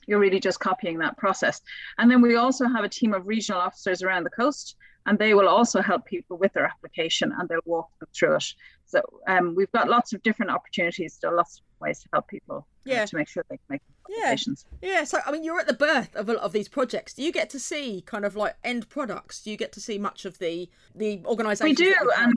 you're 0.08 0.20
really 0.20 0.38
just 0.38 0.60
copying 0.60 0.98
that 0.98 1.16
process. 1.16 1.60
And 1.98 2.08
then 2.08 2.20
we 2.20 2.36
also 2.36 2.68
have 2.68 2.84
a 2.84 2.88
team 2.88 3.12
of 3.12 3.26
regional 3.26 3.60
officers 3.60 4.04
around 4.04 4.22
the 4.22 4.30
coast 4.30 4.76
and 5.06 5.18
they 5.18 5.34
will 5.34 5.48
also 5.48 5.80
help 5.80 6.04
people 6.04 6.36
with 6.36 6.52
their 6.52 6.66
application 6.66 7.32
and 7.38 7.48
they'll 7.48 7.60
walk 7.64 7.88
them 7.98 8.08
through 8.14 8.36
it. 8.36 8.54
So 8.84 9.00
um, 9.26 9.54
we've 9.54 9.70
got 9.72 9.88
lots 9.88 10.12
of 10.12 10.22
different 10.22 10.50
opportunities, 10.52 11.16
so 11.20 11.30
lots 11.30 11.58
of 11.58 11.80
ways 11.80 12.00
to 12.00 12.08
help 12.12 12.28
people 12.28 12.58
uh, 12.58 12.62
yeah. 12.84 13.04
to 13.06 13.16
make 13.16 13.28
sure 13.28 13.44
they 13.48 13.56
can 13.56 13.64
make 13.68 13.82
applications. 14.04 14.66
Yeah. 14.82 14.90
yeah, 14.90 15.04
so 15.04 15.18
I 15.25 15.32
mean, 15.32 15.42
you're 15.42 15.58
at 15.58 15.66
the 15.66 15.75
birth 15.75 16.14
of 16.14 16.28
a 16.28 16.34
lot 16.34 16.42
of 16.42 16.52
these 16.52 16.68
projects. 16.68 17.14
Do 17.14 17.22
you 17.22 17.32
get 17.32 17.50
to 17.50 17.60
see 17.60 18.02
kind 18.06 18.25
of 18.25 18.36
like 18.36 18.56
end 18.62 18.88
products? 18.88 19.42
Do 19.42 19.50
you 19.50 19.56
get 19.56 19.72
to 19.72 19.80
see 19.80 19.98
much 19.98 20.25
of 20.25 20.38
the 20.38 20.68
the 20.94 21.22
organisation? 21.25 21.70
We 21.70 21.75
do, 21.75 21.94
and 22.18 22.34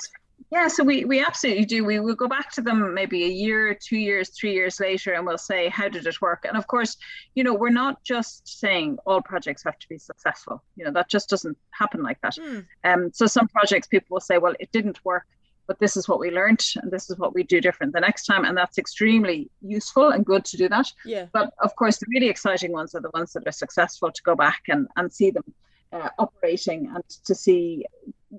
yeah, 0.51 0.67
so 0.67 0.83
we, 0.83 1.05
we 1.05 1.23
absolutely 1.23 1.65
do. 1.65 1.85
We 1.85 1.99
will 1.99 2.15
go 2.15 2.27
back 2.27 2.51
to 2.53 2.61
them 2.61 2.93
maybe 2.93 3.23
a 3.23 3.27
year, 3.27 3.75
two 3.75 3.97
years, 3.97 4.29
three 4.29 4.53
years 4.53 4.79
later, 4.79 5.13
and 5.13 5.25
we'll 5.25 5.37
say, 5.37 5.69
how 5.69 5.87
did 5.89 6.07
it 6.07 6.21
work? 6.21 6.45
And 6.47 6.57
of 6.57 6.65
course, 6.65 6.97
you 7.35 7.43
know, 7.43 7.53
we're 7.53 7.69
not 7.69 8.03
just 8.03 8.59
saying 8.59 8.97
all 9.05 9.21
projects 9.21 9.63
have 9.63 9.77
to 9.77 9.87
be 9.87 9.99
successful. 9.99 10.63
You 10.75 10.85
know, 10.85 10.91
that 10.91 11.09
just 11.09 11.29
doesn't 11.29 11.57
happen 11.69 12.01
like 12.01 12.19
that. 12.21 12.35
Mm. 12.35 12.65
Um, 12.83 13.11
so 13.13 13.27
some 13.27 13.47
projects 13.47 13.87
people 13.87 14.15
will 14.15 14.21
say, 14.21 14.39
well, 14.39 14.55
it 14.59 14.71
didn't 14.71 15.05
work, 15.05 15.27
but 15.67 15.77
this 15.77 15.95
is 15.95 16.07
what 16.07 16.19
we 16.19 16.31
learned, 16.31 16.65
and 16.81 16.89
this 16.89 17.11
is 17.11 17.19
what 17.19 17.35
we 17.35 17.43
do 17.43 17.61
different 17.61 17.93
the 17.93 17.99
next 17.99 18.25
time. 18.25 18.43
And 18.43 18.57
that's 18.57 18.79
extremely 18.79 19.51
useful 19.61 20.09
and 20.09 20.25
good 20.25 20.45
to 20.45 20.57
do 20.57 20.67
that. 20.69 20.91
Yeah. 21.05 21.27
But 21.31 21.53
of 21.61 21.75
course, 21.75 21.99
the 21.99 22.07
really 22.09 22.29
exciting 22.29 22.71
ones 22.71 22.95
are 22.95 23.01
the 23.01 23.11
ones 23.13 23.33
that 23.33 23.47
are 23.47 23.51
successful 23.51 24.11
to 24.11 24.23
go 24.23 24.35
back 24.35 24.63
and, 24.67 24.87
and 24.95 25.13
see 25.13 25.29
them 25.29 25.43
uh, 25.91 26.09
operating 26.17 26.87
and 26.87 27.03
to 27.25 27.35
see 27.35 27.85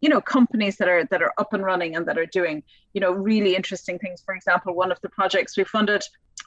you 0.02 0.08
know 0.08 0.20
companies 0.20 0.76
that 0.76 0.88
are 0.88 1.04
that 1.06 1.22
are 1.22 1.32
up 1.38 1.52
and 1.52 1.64
running 1.64 1.96
and 1.96 2.06
that 2.06 2.18
are 2.18 2.26
doing 2.26 2.62
you 2.92 3.00
know 3.00 3.12
really 3.12 3.54
interesting 3.56 3.98
things. 3.98 4.22
For 4.24 4.34
example 4.34 4.74
one 4.74 4.92
of 4.92 5.00
the 5.00 5.08
projects 5.08 5.56
we 5.56 5.64
funded 5.64 6.02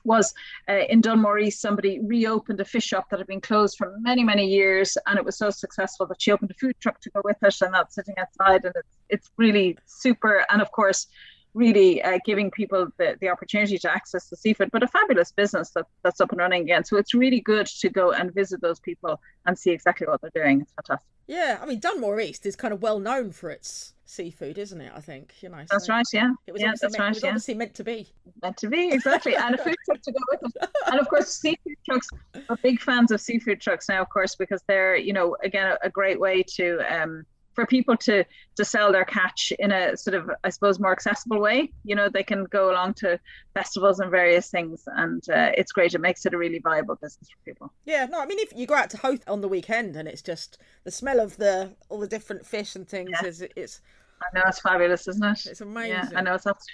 was 0.05 0.33
uh, 0.69 0.83
in 0.89 1.01
Dunmore 1.01 1.49
somebody 1.51 1.99
reopened 1.99 2.59
a 2.59 2.65
fish 2.65 2.85
shop 2.85 3.09
that 3.09 3.19
had 3.19 3.27
been 3.27 3.41
closed 3.41 3.77
for 3.77 3.95
many 3.99 4.23
many 4.23 4.47
years 4.47 4.97
and 5.07 5.17
it 5.17 5.25
was 5.25 5.37
so 5.37 5.49
successful 5.49 6.05
that 6.07 6.21
she 6.21 6.31
opened 6.31 6.51
a 6.51 6.55
food 6.55 6.75
truck 6.79 6.99
to 7.01 7.09
go 7.11 7.21
with 7.23 7.37
it 7.41 7.55
and 7.61 7.73
that's 7.73 7.95
sitting 7.95 8.15
outside 8.17 8.65
and 8.65 8.73
it's, 8.75 8.97
it's 9.09 9.31
really 9.37 9.77
super. 9.85 10.45
And 10.49 10.61
of 10.61 10.71
course 10.71 11.07
really 11.53 12.01
uh, 12.01 12.19
giving 12.25 12.51
people 12.51 12.87
the, 12.97 13.17
the 13.21 13.29
opportunity 13.29 13.77
to 13.77 13.91
access 13.91 14.29
the 14.29 14.35
seafood, 14.35 14.69
but 14.71 14.83
a 14.83 14.87
fabulous 14.87 15.31
business 15.31 15.71
that, 15.71 15.85
that's 16.03 16.21
up 16.21 16.31
and 16.31 16.39
running 16.39 16.63
again. 16.63 16.83
So 16.83 16.97
it's 16.97 17.13
really 17.13 17.41
good 17.41 17.67
to 17.67 17.89
go 17.89 18.11
and 18.11 18.33
visit 18.33 18.61
those 18.61 18.79
people 18.79 19.19
and 19.45 19.57
see 19.57 19.71
exactly 19.71 20.07
what 20.07 20.21
they're 20.21 20.43
doing. 20.43 20.61
It's 20.61 20.73
fantastic. 20.73 21.07
Yeah, 21.27 21.59
I 21.61 21.65
mean 21.65 21.79
Dunmore 21.79 22.19
East 22.19 22.45
is 22.45 22.55
kind 22.55 22.73
of 22.73 22.81
well 22.81 22.99
known 22.99 23.31
for 23.31 23.49
its 23.49 23.93
seafood, 24.05 24.57
isn't 24.57 24.81
it? 24.81 24.91
I 24.93 24.99
think 24.99 25.33
you 25.41 25.49
know. 25.49 25.59
So 25.59 25.67
that's 25.71 25.87
right. 25.87 26.05
Yeah, 26.11 26.33
it 26.47 26.51
was 26.51 26.61
yeah, 26.61 26.67
obviously, 26.67 26.87
that's 26.87 26.97
meant, 26.97 26.99
right, 26.99 27.07
it 27.07 27.15
was 27.15 27.23
yeah. 27.23 27.29
obviously 27.29 27.53
meant 27.53 27.73
to 27.75 27.83
be. 27.83 28.09
Meant 28.41 28.57
to 28.57 28.67
be 28.67 28.91
exactly, 28.91 29.35
and 29.35 29.55
a 29.55 29.57
food 29.57 29.75
truck 29.85 30.01
to 30.01 30.11
go 30.11 30.19
with 30.31 30.51
it. 30.61 30.69
And 30.87 30.99
of 30.99 31.07
course, 31.07 31.29
seafood 31.29 31.77
trucks. 31.85 32.09
We're 32.49 32.57
big 32.57 32.81
fans 32.81 33.11
of 33.11 33.21
seafood 33.21 33.61
trucks 33.61 33.87
now, 33.87 34.01
of 34.01 34.09
course, 34.09 34.35
because 34.35 34.61
they're 34.67 34.97
you 34.97 35.13
know 35.13 35.37
again 35.43 35.67
a, 35.67 35.87
a 35.87 35.89
great 35.89 36.19
way 36.19 36.43
to 36.55 36.79
um, 36.93 37.25
for 37.53 37.65
people 37.65 37.95
to 37.97 38.23
to 38.55 38.65
sell 38.65 38.91
their 38.91 39.05
catch 39.05 39.51
in 39.59 39.71
a 39.71 39.95
sort 39.97 40.15
of 40.15 40.29
I 40.43 40.49
suppose 40.49 40.79
more 40.79 40.91
accessible 40.91 41.39
way. 41.39 41.71
You 41.83 41.95
know, 41.95 42.09
they 42.09 42.23
can 42.23 42.45
go 42.45 42.71
along 42.71 42.95
to 42.95 43.19
festivals 43.53 43.99
and 43.99 44.11
various 44.11 44.49
things, 44.49 44.83
and 44.87 45.27
uh, 45.29 45.51
it's 45.57 45.71
great. 45.71 45.93
It 45.93 46.01
makes 46.01 46.25
it 46.25 46.33
a 46.33 46.37
really 46.37 46.59
viable 46.59 46.95
business 46.95 47.29
for 47.29 47.37
people. 47.45 47.73
Yeah, 47.85 48.05
no, 48.05 48.19
I 48.19 48.25
mean 48.25 48.39
if 48.39 48.53
you 48.55 48.65
go 48.67 48.75
out 48.75 48.89
to 48.91 48.97
Howth 48.97 49.23
on 49.27 49.41
the 49.41 49.47
weekend 49.47 49.95
and 49.95 50.07
it's 50.07 50.21
just 50.21 50.57
the 50.83 50.91
smell 50.91 51.19
of 51.19 51.37
the 51.37 51.73
all 51.89 51.99
the 51.99 52.07
different 52.07 52.45
fish 52.45 52.75
and 52.75 52.87
things 52.87 53.11
Yeah. 53.11 53.27
is 53.27 53.41
it's 53.55 53.81
I 54.21 54.37
know 54.37 54.43
it's 54.47 54.59
fabulous, 54.59 55.07
isn't 55.07 55.23
it? 55.23 55.45
it's 55.47 55.61
amazing. 55.61 55.91
Yeah, 55.91 56.09
I 56.15 56.21
know 56.21 56.35
it's 56.35 56.47
absolutely. 56.47 56.73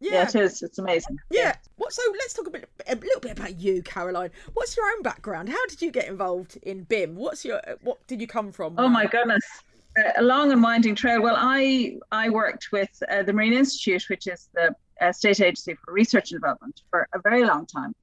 Yeah. 0.00 0.12
Yeah, 0.12 0.22
it 0.28 0.34
is. 0.34 0.62
It's 0.62 0.78
amazing. 0.78 1.18
Yeah. 1.30 1.54
What? 1.76 1.92
So 1.92 2.02
let's 2.12 2.34
talk 2.34 2.46
a 2.46 2.50
bit, 2.50 2.68
a 2.86 2.94
little 2.94 3.20
bit 3.20 3.32
about 3.32 3.58
you, 3.58 3.82
Caroline. 3.82 4.30
What's 4.52 4.76
your 4.76 4.86
own 4.86 5.02
background? 5.02 5.48
How 5.48 5.66
did 5.66 5.80
you 5.80 5.90
get 5.90 6.08
involved 6.08 6.58
in 6.62 6.82
BIM? 6.84 7.16
What's 7.16 7.44
your? 7.44 7.60
What 7.80 8.06
did 8.06 8.20
you 8.20 8.26
come 8.26 8.52
from? 8.52 8.74
Oh 8.76 8.88
my 8.88 9.06
goodness. 9.06 9.44
A 10.16 10.22
long 10.22 10.50
and 10.50 10.62
winding 10.62 10.96
trail. 10.96 11.22
Well, 11.22 11.36
I 11.38 11.98
I 12.10 12.28
worked 12.28 12.72
with 12.72 12.90
uh, 13.08 13.22
the 13.22 13.32
Marine 13.32 13.52
Institute, 13.52 14.04
which 14.08 14.26
is 14.26 14.48
the 14.54 14.74
uh, 15.00 15.12
state 15.12 15.40
agency 15.40 15.74
for 15.74 15.92
research 15.92 16.32
and 16.32 16.40
development, 16.40 16.82
for 16.90 17.08
a 17.14 17.20
very 17.20 17.44
long 17.44 17.64
time, 17.66 17.94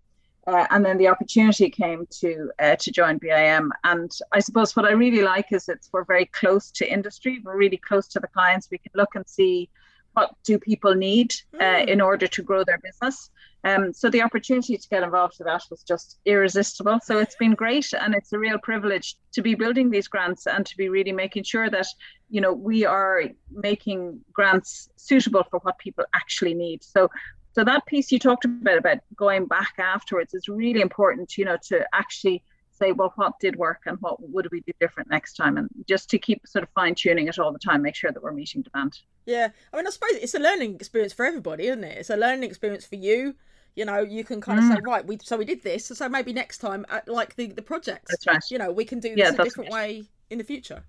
uh, 0.48 0.68
and 0.70 0.86
then 0.86 0.98
the 0.98 1.10
opportunity 1.10 1.70
came 1.70 2.08
to 2.22 2.50
uh, 2.60 2.76
to 2.78 2.92
join 2.92 3.18
BIM. 3.18 3.74
And 3.84 4.10
I 4.32 4.40
suppose 4.40 4.74
what 4.76 4.86
I 4.86 4.92
really 4.92 5.22
like 5.22 5.52
is 5.52 5.68
it's 5.68 5.90
we're 5.92 6.06
very 6.06 6.28
close 6.28 6.72
to 6.72 6.90
industry. 6.90 7.42
We're 7.44 7.58
really 7.58 7.78
close 7.78 8.08
to 8.10 8.20
the 8.22 8.28
clients. 8.28 8.70
We 8.72 8.78
can 8.78 8.92
look 8.96 9.16
and 9.16 9.28
see 9.28 9.70
what 10.14 10.36
do 10.44 10.60
people 10.60 10.96
need 10.96 11.34
uh, 11.60 11.64
Mm. 11.64 11.88
in 11.88 12.02
order 12.02 12.28
to 12.28 12.42
grow 12.44 12.64
their 12.64 12.80
business. 12.80 13.30
Um, 13.64 13.94
so 13.94 14.10
the 14.10 14.24
opportunity 14.24 14.76
to 14.76 14.90
get 14.90 15.04
involved 15.04 15.36
with 15.38 15.48
that 15.48 15.64
was 15.70 15.84
just 15.84 16.18
irresistible. 16.26 17.00
So 17.04 17.20
it's 17.20 17.36
been 17.36 17.54
great, 17.54 17.94
and 17.94 18.16
it's 18.16 18.34
a 18.34 18.40
real 18.40 18.58
privilege 18.58 19.16
to 19.34 19.42
be 19.42 19.54
building 19.56 19.92
these 19.92 20.08
grants 20.08 20.48
and 20.48 20.66
to 20.66 20.76
be 20.78 20.90
really 20.90 21.12
making 21.12 21.44
sure 21.44 21.70
that 21.70 21.88
you 22.30 22.42
know 22.42 22.54
we 22.54 22.86
are 22.86 23.24
making 23.52 24.20
grants 24.34 24.90
suitable 24.96 25.44
for 25.50 25.60
what 25.60 25.78
people 25.78 26.06
actually 26.14 26.54
need. 26.54 26.84
So. 26.84 27.10
So 27.54 27.66
that 27.66 27.86
piece 27.86 28.14
you 28.14 28.20
talked 28.20 28.46
about 28.46 28.78
about 28.78 29.00
going 29.18 29.46
back 29.46 29.74
afterwards 29.78 30.34
is 30.34 30.48
really 30.48 30.80
important, 30.80 31.38
you 31.38 31.44
know, 31.44 31.58
to 31.68 31.86
actually 31.92 32.44
say, 32.82 32.92
well, 32.92 33.14
what 33.16 33.34
did 33.40 33.56
work 33.56 33.82
and 33.86 33.98
what 34.02 34.16
would 34.34 34.48
we 34.52 34.62
do 34.62 34.74
different 34.80 35.10
next 35.10 35.34
time, 35.36 35.58
and 35.58 35.70
just 35.88 36.10
to 36.12 36.18
keep 36.20 36.40
sort 36.48 36.64
of 36.64 36.70
fine 36.80 36.96
tuning 36.96 37.28
it 37.28 37.40
all 37.40 37.54
the 37.54 37.60
time, 37.60 37.82
make 37.82 37.96
sure 37.96 38.12
that 38.12 38.24
we're 38.24 38.34
meeting 38.34 38.62
demand. 38.64 38.94
Yeah, 39.26 39.50
I 39.72 39.78
mean, 39.78 39.88
I 39.88 39.90
suppose 39.92 40.12
it's 40.14 40.34
a 40.34 40.40
learning 40.40 40.76
experience 40.76 41.14
for 41.14 41.26
everybody, 41.26 41.68
isn't 41.68 41.84
it? 41.84 41.98
It's 42.00 42.10
a 42.10 42.18
learning 42.18 42.50
experience 42.50 42.86
for 42.86 42.96
you. 42.96 43.36
You 43.76 43.86
know, 43.86 44.00
you 44.02 44.24
can 44.24 44.42
kind 44.42 44.60
of 44.60 44.66
Mm. 44.66 44.76
say, 44.76 44.82
right, 44.82 45.06
we 45.06 45.18
so 45.24 45.38
we 45.38 45.46
did 45.46 45.62
this, 45.64 45.86
so 45.86 46.10
maybe 46.10 46.34
next 46.34 46.58
time, 46.58 46.86
at, 46.90 47.08
like 47.08 47.36
the 47.36 47.48
the 47.48 47.62
projects, 47.62 48.12
That's 48.12 48.28
right. 48.28 48.44
you 48.52 48.58
know, 48.58 48.72
we 48.72 48.86
can 48.86 49.00
do 49.00 49.10
this 49.10 49.20
Yeah, 49.20 49.30
a 49.40 49.44
different 49.46 49.72
way 49.72 50.04
in 50.30 50.38
the 50.40 50.44
future. 50.44 50.84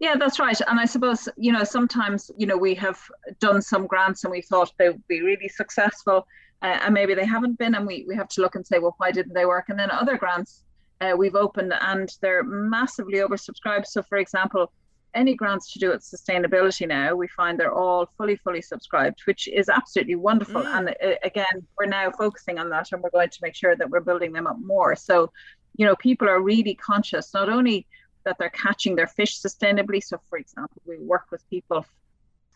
Yeah, 0.00 0.14
that's 0.16 0.38
right. 0.38 0.58
And 0.68 0.80
I 0.80 0.86
suppose, 0.86 1.28
you 1.36 1.52
know, 1.52 1.64
sometimes, 1.64 2.30
you 2.36 2.46
know, 2.46 2.56
we 2.56 2.74
have 2.76 2.98
done 3.40 3.60
some 3.62 3.86
grants 3.86 4.24
and 4.24 4.30
we 4.30 4.42
thought 4.42 4.72
they 4.78 4.88
would 4.88 5.06
be 5.06 5.20
really 5.22 5.48
successful 5.48 6.26
uh, 6.62 6.78
and 6.82 6.94
maybe 6.94 7.14
they 7.14 7.26
haven't 7.26 7.58
been. 7.58 7.74
And 7.74 7.86
we, 7.86 8.04
we 8.08 8.14
have 8.16 8.28
to 8.30 8.40
look 8.40 8.54
and 8.54 8.66
say, 8.66 8.78
well, 8.78 8.94
why 8.98 9.10
didn't 9.12 9.34
they 9.34 9.44
work? 9.46 9.66
And 9.68 9.78
then 9.78 9.90
other 9.90 10.16
grants 10.16 10.62
uh, 11.00 11.14
we've 11.16 11.34
opened 11.34 11.72
and 11.80 12.10
they're 12.20 12.42
massively 12.42 13.18
oversubscribed. 13.18 13.86
So, 13.86 14.02
for 14.02 14.18
example, 14.18 14.72
any 15.14 15.34
grants 15.34 15.72
to 15.72 15.78
do 15.78 15.90
with 15.90 16.02
sustainability 16.02 16.86
now, 16.86 17.14
we 17.14 17.26
find 17.28 17.58
they're 17.58 17.72
all 17.72 18.06
fully, 18.18 18.36
fully 18.36 18.62
subscribed, 18.62 19.20
which 19.24 19.48
is 19.48 19.68
absolutely 19.68 20.14
wonderful. 20.14 20.62
Mm. 20.62 20.78
And 20.78 20.88
uh, 20.90 21.16
again, 21.22 21.66
we're 21.78 21.86
now 21.86 22.10
focusing 22.10 22.58
on 22.58 22.68
that 22.70 22.92
and 22.92 23.02
we're 23.02 23.10
going 23.10 23.30
to 23.30 23.38
make 23.42 23.54
sure 23.54 23.74
that 23.76 23.88
we're 23.88 24.00
building 24.00 24.32
them 24.32 24.46
up 24.46 24.58
more. 24.62 24.94
So, 24.94 25.32
you 25.76 25.86
know, 25.86 25.96
people 25.96 26.28
are 26.28 26.40
really 26.40 26.74
conscious, 26.74 27.32
not 27.34 27.48
only 27.48 27.86
that 28.24 28.36
they're 28.38 28.50
catching 28.50 28.96
their 28.96 29.06
fish 29.06 29.40
sustainably. 29.40 30.02
So, 30.02 30.20
for 30.28 30.38
example, 30.38 30.82
we 30.86 30.98
work 30.98 31.26
with 31.30 31.48
people 31.48 31.86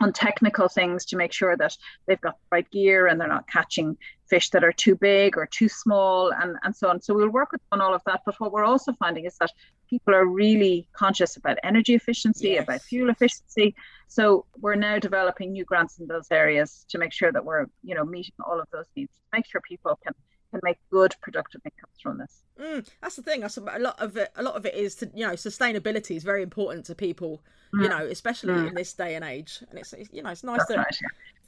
on 0.01 0.13
technical 0.13 0.69
things 0.69 1.05
to 1.07 1.17
make 1.17 1.33
sure 1.33 1.57
that 1.57 1.77
they've 2.07 2.21
got 2.21 2.35
the 2.35 2.47
right 2.51 2.71
gear 2.71 3.07
and 3.07 3.21
they're 3.21 3.29
not 3.29 3.47
catching 3.47 3.97
fish 4.31 4.47
that 4.51 4.63
are 4.65 4.73
too 4.85 4.95
big 4.95 5.37
or 5.37 5.45
too 5.59 5.69
small 5.69 6.31
and, 6.41 6.57
and 6.65 6.73
so 6.81 6.89
on. 6.91 7.01
So 7.03 7.15
we'll 7.15 7.29
work 7.41 7.51
with 7.53 7.61
on 7.73 7.81
all 7.85 7.95
of 7.95 8.03
that. 8.07 8.21
But 8.25 8.35
what 8.41 8.53
we're 8.53 8.65
also 8.73 8.93
finding 9.05 9.25
is 9.31 9.37
that 9.39 9.51
people 9.93 10.15
are 10.15 10.27
really 10.27 10.77
conscious 11.03 11.37
about 11.37 11.59
energy 11.71 11.95
efficiency, 12.01 12.49
Yes. 12.51 12.65
about 12.65 12.81
fuel 12.83 13.11
efficiency. 13.11 13.75
So 14.07 14.47
we're 14.65 14.77
now 14.77 14.99
developing 14.99 15.49
new 15.53 15.65
grants 15.65 15.99
in 16.01 16.07
those 16.07 16.29
areas 16.31 16.87
to 16.91 16.99
make 16.99 17.13
sure 17.13 17.33
that 17.33 17.45
we're, 17.45 17.67
you 17.83 17.95
know, 17.97 18.05
meeting 18.05 18.35
all 18.47 18.59
of 18.61 18.69
those 18.73 18.87
needs, 18.97 19.13
to 19.17 19.37
make 19.37 19.47
sure 19.47 19.61
people 19.75 19.99
can 20.05 20.15
can 20.53 20.61
make 20.65 20.79
good 20.91 21.15
productive 21.23 21.61
incomes 21.65 21.97
from 22.03 22.19
this. 22.19 22.43
Mm, 22.61 22.85
that's 23.01 23.15
the 23.15 23.23
thing. 23.23 23.45
A 23.45 23.79
lot 23.79 23.97
of 24.01 24.17
it. 24.17 24.33
A 24.35 24.43
lot 24.43 24.57
of 24.57 24.67
it 24.67 24.75
is 24.75 24.97
to 24.97 25.05
you 25.15 25.25
know 25.27 25.35
sustainability 25.35 26.17
is 26.17 26.25
very 26.25 26.43
important 26.43 26.87
to 26.87 26.95
people. 26.97 27.33
You 27.73 27.89
know, 27.89 28.03
especially 28.17 28.55
Mm. 28.55 28.69
in 28.71 28.75
this 28.75 28.93
day 29.03 29.15
and 29.15 29.25
age. 29.25 29.53
And 29.71 29.79
it's, 29.79 29.95
you 30.13 30.23
know 30.25 30.31
it's 30.31 30.43
nice 30.43 30.67
that 30.67 30.77
right. 30.77 30.97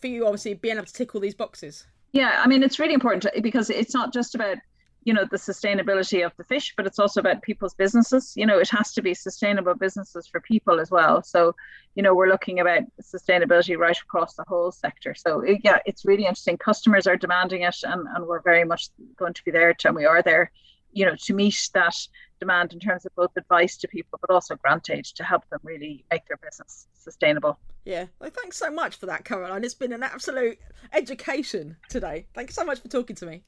for 0.01 0.07
you 0.07 0.25
obviously 0.29 0.55
being 0.55 0.77
able 0.77 0.87
to 0.87 0.93
tick 0.93 1.17
all 1.17 1.21
these 1.21 1.35
boxes. 1.45 1.75
Yeah, 2.13 2.41
I 2.43 2.47
mean, 2.47 2.63
it's 2.63 2.79
really 2.79 2.95
important 2.95 3.23
to- 3.23 3.41
because 3.41 3.71
it's 3.71 3.95
not 3.95 4.13
just 4.13 4.35
about, 4.35 4.59
you 5.05 5.15
know, 5.15 5.25
the 5.25 5.39
sustainability 5.39 6.25
of 6.25 6.33
the 6.37 6.45
fish, 6.45 6.75
but 6.77 6.87
it's 6.87 6.99
also 6.99 7.21
about 7.21 7.43
people's 7.43 7.75
businesses. 7.75 8.35
You 8.37 8.47
know, 8.47 8.59
it 8.59 8.69
has 8.71 8.93
to 8.95 9.03
be 9.03 9.15
sustainable 9.15 9.75
businesses 9.75 10.27
for 10.27 10.41
people 10.41 10.79
as 10.79 10.91
well. 10.91 11.23
So, 11.23 11.57
you 11.95 12.03
know, 12.03 12.15
we're 12.15 12.29
looking 12.29 12.61
about 12.61 12.83
sustainability 13.03 13.77
right 13.79 13.99
across 13.99 14.35
the 14.35 14.45
whole 14.47 14.71
sector. 14.71 15.15
So, 15.15 15.43
yeah, 15.65 15.79
it's 15.87 16.05
really 16.05 16.25
interesting. 16.25 16.59
Customers 16.59 17.07
are 17.07 17.17
demanding 17.17 17.63
it, 17.63 17.77
and, 17.83 18.07
and 18.15 18.27
we're 18.27 18.43
very 18.43 18.65
much 18.65 18.91
going 19.17 19.35
to 19.35 19.45
be 19.45 19.51
there, 19.51 19.75
and 19.85 19.97
we 19.97 20.05
are 20.05 20.23
there, 20.23 20.53
you 20.93 21.07
know, 21.07 21.17
to 21.17 21.35
meet 21.35 21.71
that 21.75 21.97
demand 22.41 22.73
in 22.73 22.81
terms 22.81 23.07
of 23.07 23.15
both 23.15 23.31
advice 23.37 23.77
to 23.79 23.89
people, 23.89 24.19
but 24.21 24.33
also 24.33 24.57
grant 24.57 24.91
aid 24.91 25.05
to 25.05 25.25
help 25.25 25.49
them 25.51 25.61
really 25.63 26.05
make 26.11 26.27
their 26.27 26.39
business 26.39 26.87
sustainable. 26.95 27.59
Yeah. 27.85 28.07
Well, 28.21 28.31
thanks 28.31 28.57
so 28.57 28.71
much 28.71 28.97
for 28.97 29.07
that, 29.07 29.25
Caroline. 29.25 29.65
It's 29.65 29.75
been 29.75 29.93
an 29.93 30.03
absolute 30.03 30.59
education 30.93 31.77
today. 31.89 32.27
Thank 32.35 32.51
you 32.51 32.55
so 32.55 32.65
much 32.65 32.81
for 32.81 32.89
talking 32.89 33.17
to 33.17 33.27
me. 33.27 33.43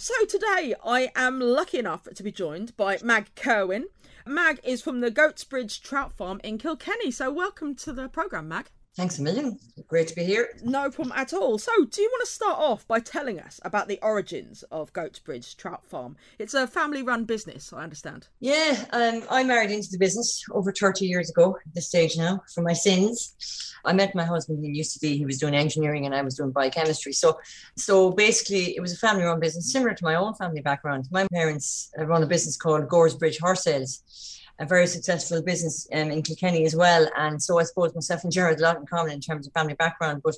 So 0.00 0.24
today 0.24 0.74
I 0.84 1.10
am 1.14 1.38
lucky 1.38 1.78
enough 1.78 2.04
to 2.14 2.22
be 2.22 2.32
joined 2.32 2.76
by 2.76 2.98
Mag 3.02 3.34
Kirwan. 3.34 3.86
Mag 4.28 4.60
is 4.62 4.82
from 4.82 5.00
the 5.00 5.10
Goatsbridge 5.10 5.80
Trout 5.80 6.12
Farm 6.12 6.38
in 6.44 6.58
Kilkenny. 6.58 7.10
So 7.10 7.30
welcome 7.30 7.74
to 7.76 7.94
the 7.94 8.08
programme, 8.08 8.48
Mag. 8.48 8.68
Thanks 8.98 9.20
a 9.20 9.22
million. 9.22 9.56
Great 9.86 10.08
to 10.08 10.14
be 10.16 10.24
here. 10.24 10.48
No 10.64 10.90
problem 10.90 11.16
at 11.16 11.32
all. 11.32 11.56
So, 11.56 11.70
do 11.84 12.02
you 12.02 12.10
want 12.10 12.26
to 12.26 12.32
start 12.32 12.58
off 12.58 12.84
by 12.88 12.98
telling 12.98 13.38
us 13.38 13.60
about 13.64 13.86
the 13.86 14.00
origins 14.02 14.64
of 14.72 14.92
Goatsbridge 14.92 15.56
Trout 15.56 15.86
Farm? 15.86 16.16
It's 16.40 16.52
a 16.52 16.66
family 16.66 17.04
run 17.04 17.24
business, 17.24 17.72
I 17.72 17.84
understand. 17.84 18.26
Yeah, 18.40 18.86
um, 18.92 19.22
I 19.30 19.44
married 19.44 19.70
into 19.70 19.86
the 19.92 19.98
business 19.98 20.42
over 20.50 20.72
30 20.72 21.06
years 21.06 21.30
ago 21.30 21.56
at 21.64 21.74
this 21.76 21.86
stage 21.86 22.16
now 22.16 22.42
for 22.52 22.62
my 22.62 22.72
sins. 22.72 23.72
I 23.84 23.92
met 23.92 24.16
my 24.16 24.24
husband, 24.24 24.64
he 24.64 24.72
used 24.72 24.94
to 24.94 24.98
be, 24.98 25.16
he 25.16 25.24
was 25.24 25.38
doing 25.38 25.54
engineering 25.54 26.04
and 26.04 26.12
I 26.12 26.22
was 26.22 26.34
doing 26.34 26.50
biochemistry. 26.50 27.12
So, 27.12 27.38
so 27.76 28.10
basically, 28.10 28.74
it 28.74 28.80
was 28.80 28.92
a 28.92 28.96
family 28.96 29.22
run 29.22 29.38
business 29.38 29.70
similar 29.70 29.94
to 29.94 30.04
my 30.04 30.16
own 30.16 30.34
family 30.34 30.60
background. 30.60 31.06
My 31.12 31.24
parents 31.32 31.92
run 31.96 32.24
a 32.24 32.26
business 32.26 32.56
called 32.56 32.88
Goresbridge 32.88 33.38
Horse 33.38 33.62
Sales. 33.62 34.37
A 34.60 34.66
very 34.66 34.86
successful 34.86 35.40
business 35.42 35.86
um, 35.92 36.10
in 36.10 36.22
Kilkenny 36.22 36.64
as 36.64 36.74
well. 36.74 37.08
And 37.16 37.40
so 37.40 37.58
I 37.58 37.62
suppose 37.62 37.94
myself 37.94 38.24
and 38.24 38.32
Gerard 38.32 38.58
a 38.58 38.62
lot 38.62 38.76
in 38.76 38.86
common 38.86 39.12
in 39.12 39.20
terms 39.20 39.46
of 39.46 39.52
family 39.52 39.74
background. 39.74 40.22
But 40.24 40.34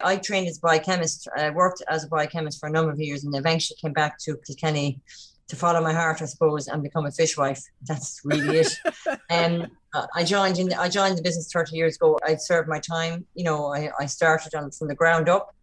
I 0.00 0.16
trained 0.16 0.48
as 0.48 0.58
a 0.58 0.60
biochemist, 0.60 1.28
I 1.36 1.50
worked 1.50 1.82
as 1.88 2.04
a 2.04 2.08
biochemist 2.08 2.60
for 2.60 2.68
a 2.68 2.72
number 2.72 2.92
of 2.92 3.00
years 3.00 3.24
and 3.24 3.34
eventually 3.34 3.78
came 3.80 3.92
back 3.92 4.18
to 4.20 4.36
Kilkenny 4.46 5.00
to 5.48 5.56
follow 5.56 5.82
my 5.82 5.92
heart, 5.92 6.22
I 6.22 6.24
suppose, 6.24 6.68
and 6.68 6.82
become 6.82 7.06
a 7.06 7.10
fishwife. 7.10 7.62
That's 7.82 8.20
really 8.24 8.58
it. 8.58 8.74
um, 9.30 9.66
I 10.14 10.24
joined 10.24 10.58
in. 10.58 10.72
I 10.72 10.88
joined 10.88 11.18
the 11.18 11.22
business 11.22 11.50
30 11.52 11.76
years 11.76 11.96
ago. 11.96 12.18
I 12.26 12.36
served 12.36 12.68
my 12.68 12.78
time. 12.78 13.26
You 13.34 13.44
know, 13.44 13.66
I, 13.66 13.90
I 14.00 14.06
started 14.06 14.54
on 14.54 14.70
from 14.70 14.88
the 14.88 14.94
ground 14.94 15.28
up. 15.28 15.54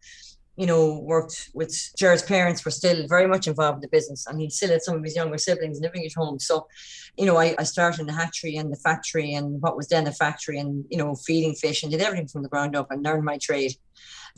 You 0.59 0.67
know, 0.67 0.99
worked 0.99 1.49
with 1.53 1.73
Jared's 1.97 2.23
parents 2.23 2.63
were 2.65 2.71
still 2.71 3.07
very 3.07 3.27
much 3.27 3.47
involved 3.47 3.77
in 3.77 3.81
the 3.81 3.97
business, 3.97 4.27
and 4.27 4.41
he 4.41 4.49
still 4.49 4.69
had 4.69 4.81
some 4.81 4.97
of 4.97 5.03
his 5.03 5.15
younger 5.15 5.37
siblings 5.37 5.79
living 5.79 6.05
at 6.05 6.13
home. 6.21 6.37
So, 6.39 6.67
you 7.17 7.25
know, 7.25 7.37
I, 7.37 7.55
I 7.57 7.63
started 7.63 8.01
in 8.01 8.07
the 8.07 8.13
hatchery 8.21 8.57
and 8.57 8.71
the 8.71 8.81
factory 8.87 9.33
and 9.33 9.61
what 9.61 9.77
was 9.77 9.87
then 9.87 10.03
the 10.03 10.11
factory, 10.11 10.59
and 10.59 10.85
you 10.89 10.97
know, 10.97 11.15
feeding 11.15 11.55
fish 11.55 11.81
and 11.81 11.91
did 11.91 12.01
everything 12.01 12.27
from 12.27 12.43
the 12.43 12.49
ground 12.49 12.75
up 12.75 12.91
and 12.91 13.03
learned 13.03 13.23
my 13.23 13.37
trade. 13.37 13.73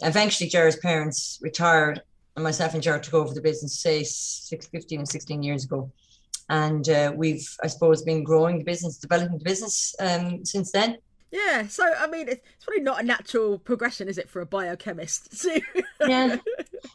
Eventually, 0.01 0.49
Jared's 0.49 0.77
parents 0.77 1.39
retired, 1.41 2.01
and 2.35 2.43
myself 2.43 2.73
and 2.73 2.83
Jared 2.83 3.03
took 3.03 3.15
over 3.15 3.33
the 3.33 3.41
business, 3.41 3.79
say 3.79 4.03
six, 4.03 4.67
15 4.67 4.99
and 4.99 5.09
16 5.09 5.43
years 5.43 5.65
ago. 5.65 5.91
and 6.49 6.87
uh, 6.89 7.11
we've, 7.15 7.47
I 7.63 7.67
suppose, 7.67 8.03
been 8.03 8.23
growing 8.23 8.57
the 8.59 8.63
business, 8.63 8.97
developing 8.97 9.37
the 9.37 9.43
business 9.43 9.95
um, 9.99 10.45
since 10.45 10.71
then. 10.71 10.97
Yeah, 11.31 11.67
so 11.67 11.85
I 11.97 12.07
mean, 12.07 12.27
it's 12.27 12.65
probably 12.65 12.83
not 12.83 13.01
a 13.01 13.05
natural 13.05 13.57
progression, 13.57 14.09
is 14.09 14.17
it, 14.17 14.29
for 14.29 14.41
a 14.41 14.45
biochemist? 14.45 15.45
yeah. 16.07 16.35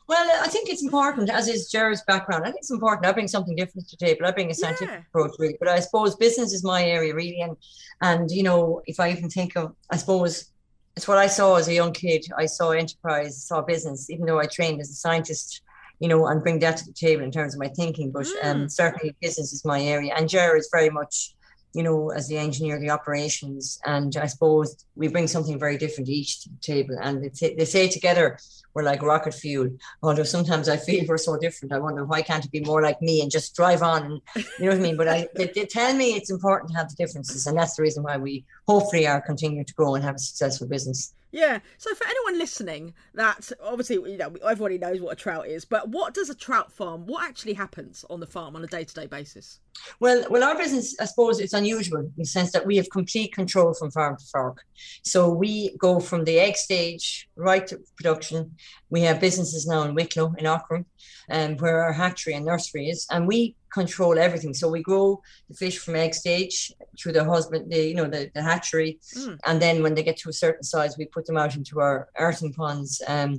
Well, 0.09 0.40
I 0.43 0.49
think 0.49 0.69
it's 0.69 0.83
important, 0.83 1.31
as 1.31 1.49
is 1.49 1.71
Jared's 1.71 2.02
background. 2.07 2.43
I 2.45 2.49
think 2.49 2.59
it's 2.59 2.71
important. 2.71 3.07
I 3.07 3.12
bring 3.12 3.28
something 3.28 3.57
different 3.57 3.88
to 3.88 3.97
the 3.97 4.05
table. 4.05 4.26
I 4.26 4.33
bring 4.33 4.50
a 4.50 4.55
scientific 4.55 4.88
yeah. 4.90 5.02
approach, 5.09 5.33
really. 5.38 5.57
But 5.59 5.69
I 5.69 5.81
suppose 5.81 6.16
business 6.16 6.52
is 6.52 6.62
my 6.62 6.85
area, 6.85 7.14
really. 7.14 7.40
And 7.40 7.57
and 8.02 8.31
you 8.31 8.43
know, 8.43 8.83
if 8.87 9.00
I 9.00 9.11
even 9.11 9.31
think 9.31 9.57
of, 9.57 9.75
I 9.90 9.97
suppose 9.97 10.50
it's 10.97 11.09
what 11.09 11.19
I 11.19 11.28
saw 11.28 11.57
as 11.57 11.69
a 11.69 11.75
young 11.75 11.93
kid. 11.93 12.26
I 12.37 12.45
saw 12.45 12.71
enterprise, 12.71 13.43
saw 13.43 13.62
business, 13.62 14.11
even 14.11 14.26
though 14.26 14.38
I 14.38 14.47
trained 14.47 14.81
as 14.81 14.90
a 14.90 14.95
scientist 14.95 15.62
you 15.99 16.09
know, 16.09 16.26
and 16.26 16.43
bring 16.43 16.59
that 16.59 16.76
to 16.76 16.85
the 16.85 16.93
table 16.93 17.25
in 17.25 17.31
terms 17.31 17.55
of 17.55 17.61
my 17.61 17.69
thinking. 17.69 18.11
But 18.11 18.26
um, 18.43 18.64
mm. 18.64 18.71
certainly 18.71 19.16
business 19.21 19.52
is 19.52 19.64
my 19.64 19.81
area. 19.81 20.12
And 20.14 20.28
Jared 20.28 20.61
is 20.61 20.69
very 20.71 20.90
much 20.90 21.35
you 21.76 21.83
know, 21.83 22.11
as 22.18 22.26
the 22.26 22.38
engineer, 22.38 22.80
the 22.80 22.88
operations, 22.99 23.78
and 23.85 24.16
I 24.16 24.26
suppose 24.26 24.68
we 25.00 25.09
bring 25.09 25.28
something 25.28 25.59
very 25.59 25.76
different 25.76 26.09
each 26.09 26.30
to 26.42 26.49
table. 26.62 26.97
And 27.06 27.23
they, 27.23 27.28
t- 27.28 27.54
they 27.59 27.66
say 27.66 27.87
together 27.87 28.38
we're 28.73 28.83
like 28.83 29.02
rocket 29.02 29.35
fuel. 29.35 29.68
Although 30.02 30.25
sometimes 30.37 30.71
I 30.71 30.78
feel 30.78 31.04
we're 31.06 31.18
so 31.18 31.37
different. 31.37 31.75
I 31.75 31.78
wonder 31.78 32.04
why 32.04 32.23
can't 32.23 32.47
it 32.47 32.50
be 32.50 32.61
more 32.61 32.83
like 32.88 33.00
me 33.02 33.21
and 33.21 33.30
just 33.30 33.54
drive 33.54 33.83
on? 33.83 34.00
And, 34.06 34.21
you 34.59 34.64
know 34.64 34.73
what 34.73 34.78
I 34.78 34.87
mean? 34.88 34.97
But 34.97 35.09
I, 35.09 35.28
they, 35.37 35.49
they 35.54 35.66
tell 35.66 35.92
me 35.95 36.14
it's 36.14 36.30
important 36.30 36.71
to 36.71 36.78
have 36.78 36.88
the 36.88 36.97
differences, 36.97 37.47
and 37.47 37.59
that's 37.59 37.76
the 37.76 37.83
reason 37.83 38.02
why 38.02 38.16
we 38.16 38.45
hopefully 38.66 39.06
are 39.06 39.21
continuing 39.21 39.66
to 39.66 39.75
grow 39.75 39.95
and 39.97 40.04
have 40.04 40.16
a 40.16 40.18
successful 40.18 40.66
business. 40.66 41.12
Yeah. 41.37 41.59
So 41.76 41.95
for 41.95 42.07
anyone 42.07 42.38
listening, 42.38 42.95
that 43.12 43.52
obviously 43.62 43.97
you 44.11 44.16
know 44.16 44.35
everybody 44.43 44.78
knows 44.78 45.02
what 45.02 45.12
a 45.12 45.16
trout 45.16 45.47
is, 45.47 45.66
but 45.66 45.90
what 45.90 46.14
does 46.14 46.31
a 46.31 46.35
trout 46.35 46.73
farm? 46.73 47.05
What 47.05 47.25
actually 47.28 47.52
happens 47.52 48.07
on 48.09 48.21
the 48.21 48.26
farm 48.26 48.57
on 48.57 48.64
a 48.64 48.66
day 48.66 48.85
to 48.85 48.95
day 48.95 49.07
basis? 49.07 49.61
Well, 50.00 50.25
well, 50.31 50.43
our 50.43 50.57
business, 50.57 50.97
I 50.99 51.05
suppose, 51.05 51.38
it's 51.38 51.52
unusual 51.52 52.00
in 52.00 52.12
the 52.16 52.25
sense 52.25 52.52
that 52.52 52.64
we 52.64 52.78
have 52.78 52.88
complete 52.88 53.35
control 53.35 53.75
from 53.75 53.90
farm 53.90 54.16
to 54.16 54.25
fork. 54.25 54.64
So 55.02 55.31
we 55.31 55.76
go 55.76 56.00
from 56.00 56.25
the 56.25 56.38
egg 56.38 56.57
stage 56.57 57.28
right 57.37 57.66
to 57.66 57.81
production. 57.97 58.57
We 58.88 59.02
have 59.02 59.21
businesses 59.21 59.66
now 59.66 59.83
in 59.83 59.95
Wicklow, 59.95 60.33
in 60.38 60.47
Aughrim, 60.47 60.87
um, 61.31 61.59
where 61.59 61.83
our 61.83 61.93
hatchery 61.93 62.33
and 62.33 62.47
nursery 62.47 62.88
is, 62.88 63.07
and 63.11 63.26
we 63.26 63.57
control 63.80 64.18
everything. 64.18 64.54
So 64.54 64.66
we 64.68 64.83
grow 64.90 65.06
the 65.50 65.56
fish 65.62 65.76
from 65.78 65.97
egg 65.97 66.14
stage 66.14 66.56
through 66.99 67.14
the 67.18 67.25
husband, 67.33 67.71
the 67.73 67.80
you 67.90 67.97
know 67.99 68.09
the, 68.14 68.23
the 68.37 68.42
hatchery, 68.50 68.92
mm. 69.16 69.37
and 69.49 69.56
then 69.64 69.83
when 69.83 69.95
they 69.95 70.06
get 70.09 70.18
to 70.23 70.30
a 70.30 70.40
certain 70.45 70.66
size, 70.73 70.92
we 70.97 71.14
put 71.16 71.26
them 71.26 71.40
out 71.42 71.56
into 71.59 71.75
our 71.87 72.09
earthen 72.26 72.52
ponds 72.59 73.02
um, 73.14 73.33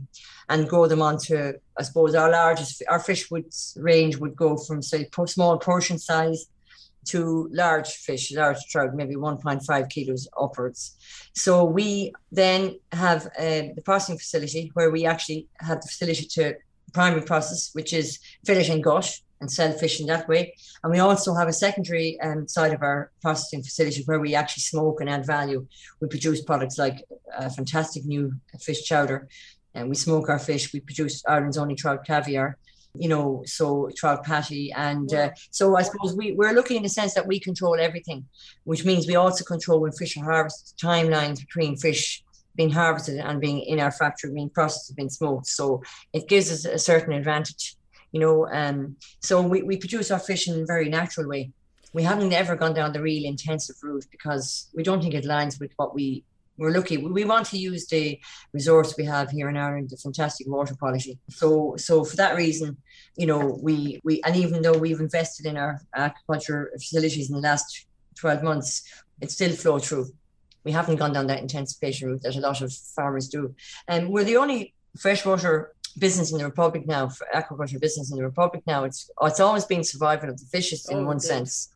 and 0.51 0.69
grow 0.71 0.85
them 0.87 1.01
onto. 1.09 1.37
I 1.79 1.81
suppose 1.87 2.13
our 2.15 2.31
largest 2.41 2.83
our 2.93 3.01
fish 3.09 3.23
would 3.31 3.49
range 3.91 4.13
would 4.21 4.35
go 4.45 4.51
from 4.65 4.81
say 4.81 5.09
small 5.35 5.57
portion 5.69 5.97
size 6.09 6.41
to 7.11 7.19
large 7.63 7.89
fish, 8.07 8.23
large 8.41 8.61
trout, 8.71 8.93
maybe 8.93 9.15
1.5 9.15 9.89
kilos 9.93 10.27
upwards. 10.43 10.81
So 11.33 11.51
we 11.63 12.11
then 12.41 12.61
have 12.91 13.21
uh, 13.27 13.63
the 13.77 13.83
processing 13.85 14.17
facility 14.17 14.71
where 14.75 14.91
we 14.91 15.05
actually 15.05 15.47
have 15.67 15.79
the 15.81 15.87
facility 15.87 16.25
to 16.35 16.43
primary 16.93 17.23
process, 17.31 17.69
which 17.77 17.91
is 17.93 18.19
fillet 18.45 18.69
and 18.75 18.83
gut 18.83 19.09
and 19.39 19.51
sell 19.51 19.71
fish 19.71 19.99
in 19.99 20.07
that 20.07 20.27
way. 20.27 20.53
And 20.83 20.91
we 20.91 20.99
also 20.99 21.33
have 21.35 21.47
a 21.47 21.53
secondary 21.53 22.19
um, 22.21 22.47
side 22.47 22.73
of 22.73 22.81
our 22.81 23.11
processing 23.21 23.63
facility 23.63 24.03
where 24.05 24.19
we 24.19 24.35
actually 24.35 24.61
smoke 24.61 25.01
and 25.01 25.09
add 25.09 25.25
value. 25.25 25.67
We 26.01 26.07
produce 26.07 26.41
products 26.41 26.77
like 26.77 27.03
a 27.35 27.49
fantastic 27.49 28.05
new 28.05 28.33
fish 28.59 28.83
chowder, 28.83 29.27
and 29.73 29.89
we 29.89 29.95
smoke 29.95 30.29
our 30.29 30.39
fish. 30.39 30.73
We 30.73 30.79
produce 30.79 31.23
Ireland's 31.27 31.57
only 31.57 31.75
trout 31.75 32.05
caviar, 32.05 32.57
you 32.95 33.09
know, 33.09 33.43
so 33.45 33.89
trout 33.95 34.25
pâté. 34.25 34.71
And 34.75 35.13
uh, 35.13 35.29
so 35.51 35.77
I 35.77 35.83
suppose 35.83 36.15
we, 36.15 36.33
we're 36.33 36.53
looking 36.53 36.77
in 36.77 36.83
the 36.83 36.89
sense 36.89 37.13
that 37.13 37.27
we 37.27 37.39
control 37.39 37.77
everything, 37.79 38.25
which 38.63 38.85
means 38.85 39.07
we 39.07 39.15
also 39.15 39.43
control 39.43 39.81
when 39.81 39.91
fish 39.91 40.17
are 40.17 40.23
harvested, 40.23 40.77
timelines 40.77 41.39
between 41.39 41.77
fish 41.77 42.23
being 42.55 42.71
harvested 42.71 43.19
and 43.19 43.39
being 43.39 43.59
in 43.59 43.79
our 43.79 43.91
factory, 43.91 44.33
being 44.33 44.49
processed, 44.49 44.95
being 44.95 45.09
smoked. 45.09 45.45
So 45.45 45.83
it 46.11 46.27
gives 46.27 46.51
us 46.51 46.65
a 46.65 46.79
certain 46.79 47.13
advantage 47.13 47.76
you 48.17 48.25
know. 48.25 48.47
Um, 48.51 48.97
so 49.19 49.41
we, 49.41 49.61
we 49.61 49.77
produce 49.77 50.09
our 50.09 50.19
fish 50.19 50.47
in 50.47 50.61
a 50.61 50.65
very 50.65 50.89
natural 50.89 51.27
way. 51.27 51.51
We 51.93 52.01
haven't 52.01 52.33
ever 52.33 52.55
gone 52.55 52.73
down 52.73 52.91
the 52.91 53.01
real 53.01 53.25
intensive 53.25 53.75
route 53.83 54.05
because 54.09 54.69
we 54.73 54.81
don't 54.81 55.01
think 55.01 55.13
it 55.13 55.23
lines 55.23 55.59
with 55.59 55.71
what 55.77 55.93
we 55.93 56.23
we're 56.59 56.71
lucky. 56.71 56.97
We 56.97 57.23
want 57.23 57.45
to 57.51 57.59
use 57.59 57.85
the 57.85 58.19
resource 58.51 58.95
we 58.97 59.05
have 59.05 59.29
here 59.29 59.47
in 59.47 59.57
Ireland, 59.57 59.91
the 59.91 59.97
fantastic 59.97 60.47
water 60.47 60.73
quality. 60.73 61.19
So, 61.29 61.75
so 61.77 62.03
for 62.03 62.15
that 62.15 62.35
reason, 62.35 62.77
you 63.15 63.27
know, 63.27 63.59
we 63.61 64.01
we 64.03 64.13
and 64.25 64.35
even 64.35 64.63
though 64.63 64.77
we've 64.83 64.99
invested 64.99 65.45
in 65.45 65.55
our 65.55 65.79
aquaculture 65.95 66.71
facilities 66.73 67.29
in 67.29 67.35
the 67.35 67.47
last 67.49 67.85
twelve 68.19 68.41
months, 68.41 68.71
it 69.21 69.29
still 69.29 69.53
flow 69.55 69.77
through. 69.77 70.07
We 70.63 70.71
haven't 70.71 70.95
gone 70.95 71.13
down 71.13 71.27
that 71.27 71.41
intensification 71.41 72.09
route 72.09 72.23
that 72.23 72.35
a 72.35 72.39
lot 72.39 72.61
of 72.63 72.73
farmers 72.73 73.27
do, 73.27 73.53
and 73.87 74.09
we're 74.09 74.29
the 74.31 74.37
only 74.37 74.73
freshwater 74.97 75.75
business 75.99 76.31
in 76.31 76.37
the 76.37 76.45
Republic 76.45 76.85
now, 76.87 77.09
for 77.09 77.27
aquaculture 77.33 77.79
business 77.79 78.11
in 78.11 78.17
the 78.17 78.23
Republic 78.23 78.63
now, 78.67 78.83
it's 78.83 79.09
it's 79.21 79.39
always 79.39 79.65
been 79.65 79.83
survival 79.83 80.29
of 80.29 80.37
the 80.39 80.45
fittest 80.45 80.91
in 80.91 80.99
oh, 80.99 81.05
one 81.05 81.17
good. 81.17 81.23
sense. 81.23 81.69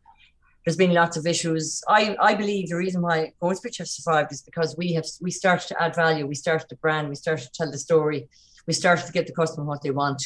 There's 0.65 0.77
been 0.77 0.93
lots 0.93 1.17
of 1.17 1.25
issues. 1.25 1.81
I, 1.87 2.15
I 2.21 2.35
believe 2.35 2.69
the 2.69 2.75
reason 2.75 3.01
why 3.01 3.33
Goatsbridge 3.41 3.79
have 3.79 3.87
survived 3.87 4.31
is 4.31 4.43
because 4.43 4.77
we 4.77 4.93
have 4.93 5.05
we 5.19 5.31
started 5.31 5.67
to 5.69 5.81
add 5.81 5.95
value, 5.95 6.27
we 6.27 6.35
started 6.35 6.69
to 6.69 6.75
brand, 6.75 7.09
we 7.09 7.15
started 7.15 7.45
to 7.45 7.51
tell 7.51 7.71
the 7.71 7.79
story, 7.79 8.29
we 8.67 8.73
started 8.73 9.05
to 9.07 9.11
get 9.11 9.25
the 9.25 9.33
customer 9.33 9.65
what 9.65 9.81
they 9.81 9.91
want, 9.91 10.21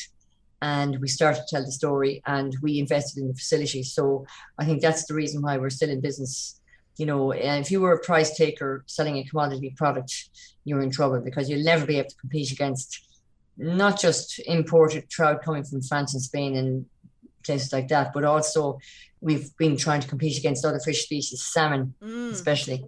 and 0.61 0.99
we 0.99 1.07
started 1.07 1.41
to 1.41 1.47
tell 1.55 1.63
the 1.63 1.71
story, 1.71 2.21
and 2.25 2.55
we 2.61 2.79
invested 2.79 3.21
in 3.21 3.27
the 3.29 3.33
facility. 3.33 3.83
So 3.83 4.25
I 4.57 4.65
think 4.65 4.81
that's 4.81 5.05
the 5.05 5.13
reason 5.13 5.41
why 5.41 5.57
we're 5.57 5.69
still 5.69 5.89
in 5.89 6.01
business. 6.01 6.59
You 6.97 7.05
know, 7.05 7.31
if 7.31 7.71
you 7.71 7.81
were 7.81 7.93
a 7.93 7.99
price 7.99 8.37
taker 8.37 8.83
selling 8.87 9.17
a 9.17 9.23
commodity 9.25 9.73
product, 9.75 10.29
you're 10.63 10.81
in 10.81 10.91
trouble 10.91 11.19
because 11.19 11.49
you'll 11.49 11.63
never 11.63 11.85
be 11.85 11.97
able 11.99 12.09
to 12.09 12.15
compete 12.15 12.51
against 12.51 13.04
not 13.57 13.99
just 13.99 14.39
imported 14.39 15.09
trout 15.09 15.43
coming 15.43 15.63
from 15.63 15.81
France 15.81 16.13
and 16.13 16.23
Spain 16.23 16.55
and 16.55 16.85
places 17.43 17.71
like 17.71 17.87
that, 17.89 18.13
but 18.13 18.23
also 18.23 18.79
we've 19.21 19.55
been 19.57 19.77
trying 19.77 20.01
to 20.01 20.07
compete 20.07 20.37
against 20.37 20.65
other 20.65 20.79
fish 20.79 21.03
species, 21.03 21.43
salmon 21.43 21.93
mm. 22.01 22.31
especially. 22.31 22.85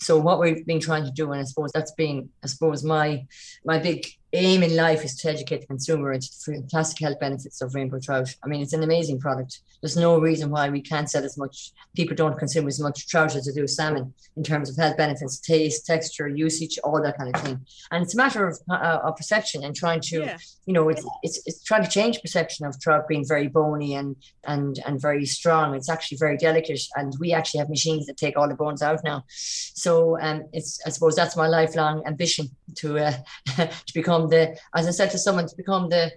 So 0.00 0.18
what 0.18 0.40
we've 0.40 0.66
been 0.66 0.80
trying 0.80 1.04
to 1.04 1.12
do, 1.12 1.30
and 1.30 1.40
I 1.40 1.44
suppose 1.44 1.70
that's 1.72 1.92
been, 1.92 2.28
I 2.42 2.48
suppose 2.48 2.82
my 2.82 3.26
my 3.64 3.78
big 3.78 4.06
aim 4.32 4.62
in 4.62 4.76
life 4.76 5.04
is 5.04 5.14
to 5.16 5.30
educate 5.30 5.60
the 5.60 5.66
consumer 5.66 6.12
into 6.12 6.28
the 6.28 6.54
fantastic 6.54 7.00
health 7.00 7.20
benefits 7.20 7.60
of 7.60 7.74
rainbow 7.74 8.00
trout. 8.00 8.34
I 8.42 8.48
mean, 8.48 8.62
it's 8.62 8.72
an 8.72 8.82
amazing 8.82 9.20
product. 9.20 9.60
There's 9.82 9.96
no 9.96 10.18
reason 10.20 10.50
why 10.50 10.70
we 10.70 10.80
can't 10.80 11.10
sell 11.10 11.24
as 11.24 11.36
much. 11.36 11.72
People 11.94 12.16
don't 12.16 12.38
consume 12.38 12.68
as 12.68 12.80
much 12.80 13.08
trout 13.08 13.34
as 13.34 13.46
they 13.46 13.52
do 13.52 13.66
salmon 13.66 14.14
in 14.36 14.42
terms 14.42 14.70
of 14.70 14.76
health 14.76 14.96
benefits, 14.96 15.38
taste, 15.38 15.84
texture, 15.86 16.28
usage, 16.28 16.78
all 16.84 17.02
that 17.02 17.18
kind 17.18 17.34
of 17.34 17.42
thing. 17.42 17.60
And 17.90 18.02
it's 18.02 18.14
a 18.14 18.16
matter 18.16 18.46
of, 18.46 18.58
uh, 18.70 19.00
of 19.02 19.16
perception 19.16 19.64
and 19.64 19.74
trying 19.74 20.00
to, 20.02 20.20
yeah. 20.20 20.38
you 20.66 20.72
know, 20.72 20.88
it's, 20.88 21.04
it's 21.22 21.42
it's 21.46 21.62
trying 21.62 21.84
to 21.84 21.90
change 21.90 22.20
perception 22.20 22.66
of 22.66 22.80
trout 22.80 23.08
being 23.08 23.26
very 23.26 23.48
bony 23.48 23.94
and 23.94 24.16
and 24.44 24.78
and 24.86 25.00
very 25.00 25.26
strong. 25.26 25.74
It's 25.74 25.88
actually 25.88 26.18
very 26.18 26.36
delicate, 26.36 26.80
and 26.94 27.12
we 27.20 27.32
actually 27.32 27.58
have 27.58 27.68
machines 27.68 28.06
that 28.06 28.16
take 28.16 28.36
all 28.36 28.48
the 28.48 28.54
bones 28.54 28.82
out 28.82 29.00
now. 29.04 29.24
So, 29.28 30.18
um, 30.20 30.44
it's 30.52 30.80
I 30.86 30.90
suppose 30.90 31.16
that's 31.16 31.36
my 31.36 31.48
lifelong 31.48 32.02
ambition 32.06 32.50
to 32.76 32.98
uh, 32.98 33.14
to 33.56 33.94
become 33.94 34.21
the, 34.28 34.56
as 34.74 34.86
I 34.86 34.90
said 34.90 35.10
to 35.10 35.18
someone, 35.18 35.46
to 35.46 35.56
become 35.56 35.88
the, 35.88 36.12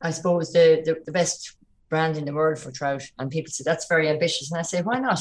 I 0.00 0.10
suppose 0.10 0.52
the, 0.52 0.82
the, 0.84 0.96
the 1.04 1.12
best 1.12 1.56
brand 1.88 2.16
in 2.16 2.24
the 2.24 2.32
world 2.32 2.58
for 2.58 2.70
trout. 2.70 3.02
And 3.18 3.30
people 3.30 3.50
say 3.50 3.64
that's 3.64 3.86
very 3.88 4.08
ambitious, 4.08 4.50
and 4.50 4.58
I 4.58 4.62
say 4.62 4.82
why 4.82 4.98
not? 4.98 5.20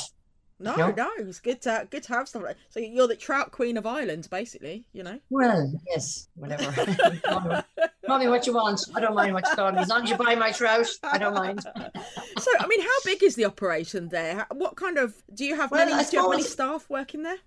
No, 0.59 0.75
know? 0.75 0.93
no, 0.95 1.09
it's 1.17 1.39
good 1.39 1.61
to 1.63 1.87
good 1.89 2.03
to 2.03 2.13
have 2.13 2.27
stuff 2.29 2.43
like 2.43 2.57
So 2.69 2.79
you're 2.79 3.07
the 3.07 3.15
trout 3.15 3.51
queen 3.51 3.75
of 3.75 3.85
Ireland, 3.85 4.27
basically. 4.31 4.85
You 4.93 5.03
know. 5.03 5.19
Well, 5.29 5.73
yes, 5.89 6.29
whatever. 6.35 6.71
Call 8.05 8.19
me 8.19 8.27
what 8.27 8.47
you 8.47 8.53
want. 8.53 8.81
I 8.95 8.99
don't 8.99 9.15
mind 9.15 9.33
what 9.33 9.47
you 9.47 9.55
call 9.55 9.71
me. 9.71 9.79
As 9.79 9.87
long 9.87 10.03
as 10.03 10.09
you 10.09 10.17
buy 10.17 10.35
my 10.35 10.51
trout, 10.51 10.87
I 11.03 11.17
don't 11.17 11.33
mind. 11.33 11.61
so, 12.39 12.51
I 12.59 12.67
mean, 12.67 12.81
how 12.81 12.97
big 13.05 13.23
is 13.23 13.35
the 13.35 13.45
operation 13.45 14.09
there? 14.09 14.45
What 14.51 14.75
kind 14.75 14.97
of 14.97 15.15
do 15.33 15.45
you 15.45 15.55
have 15.55 15.71
well, 15.71 15.85
many? 15.85 16.03
Do 16.03 16.09
you 16.11 16.21
have 16.21 16.29
many 16.29 16.43
staff 16.43 16.85
working 16.89 17.23
there? 17.23 17.37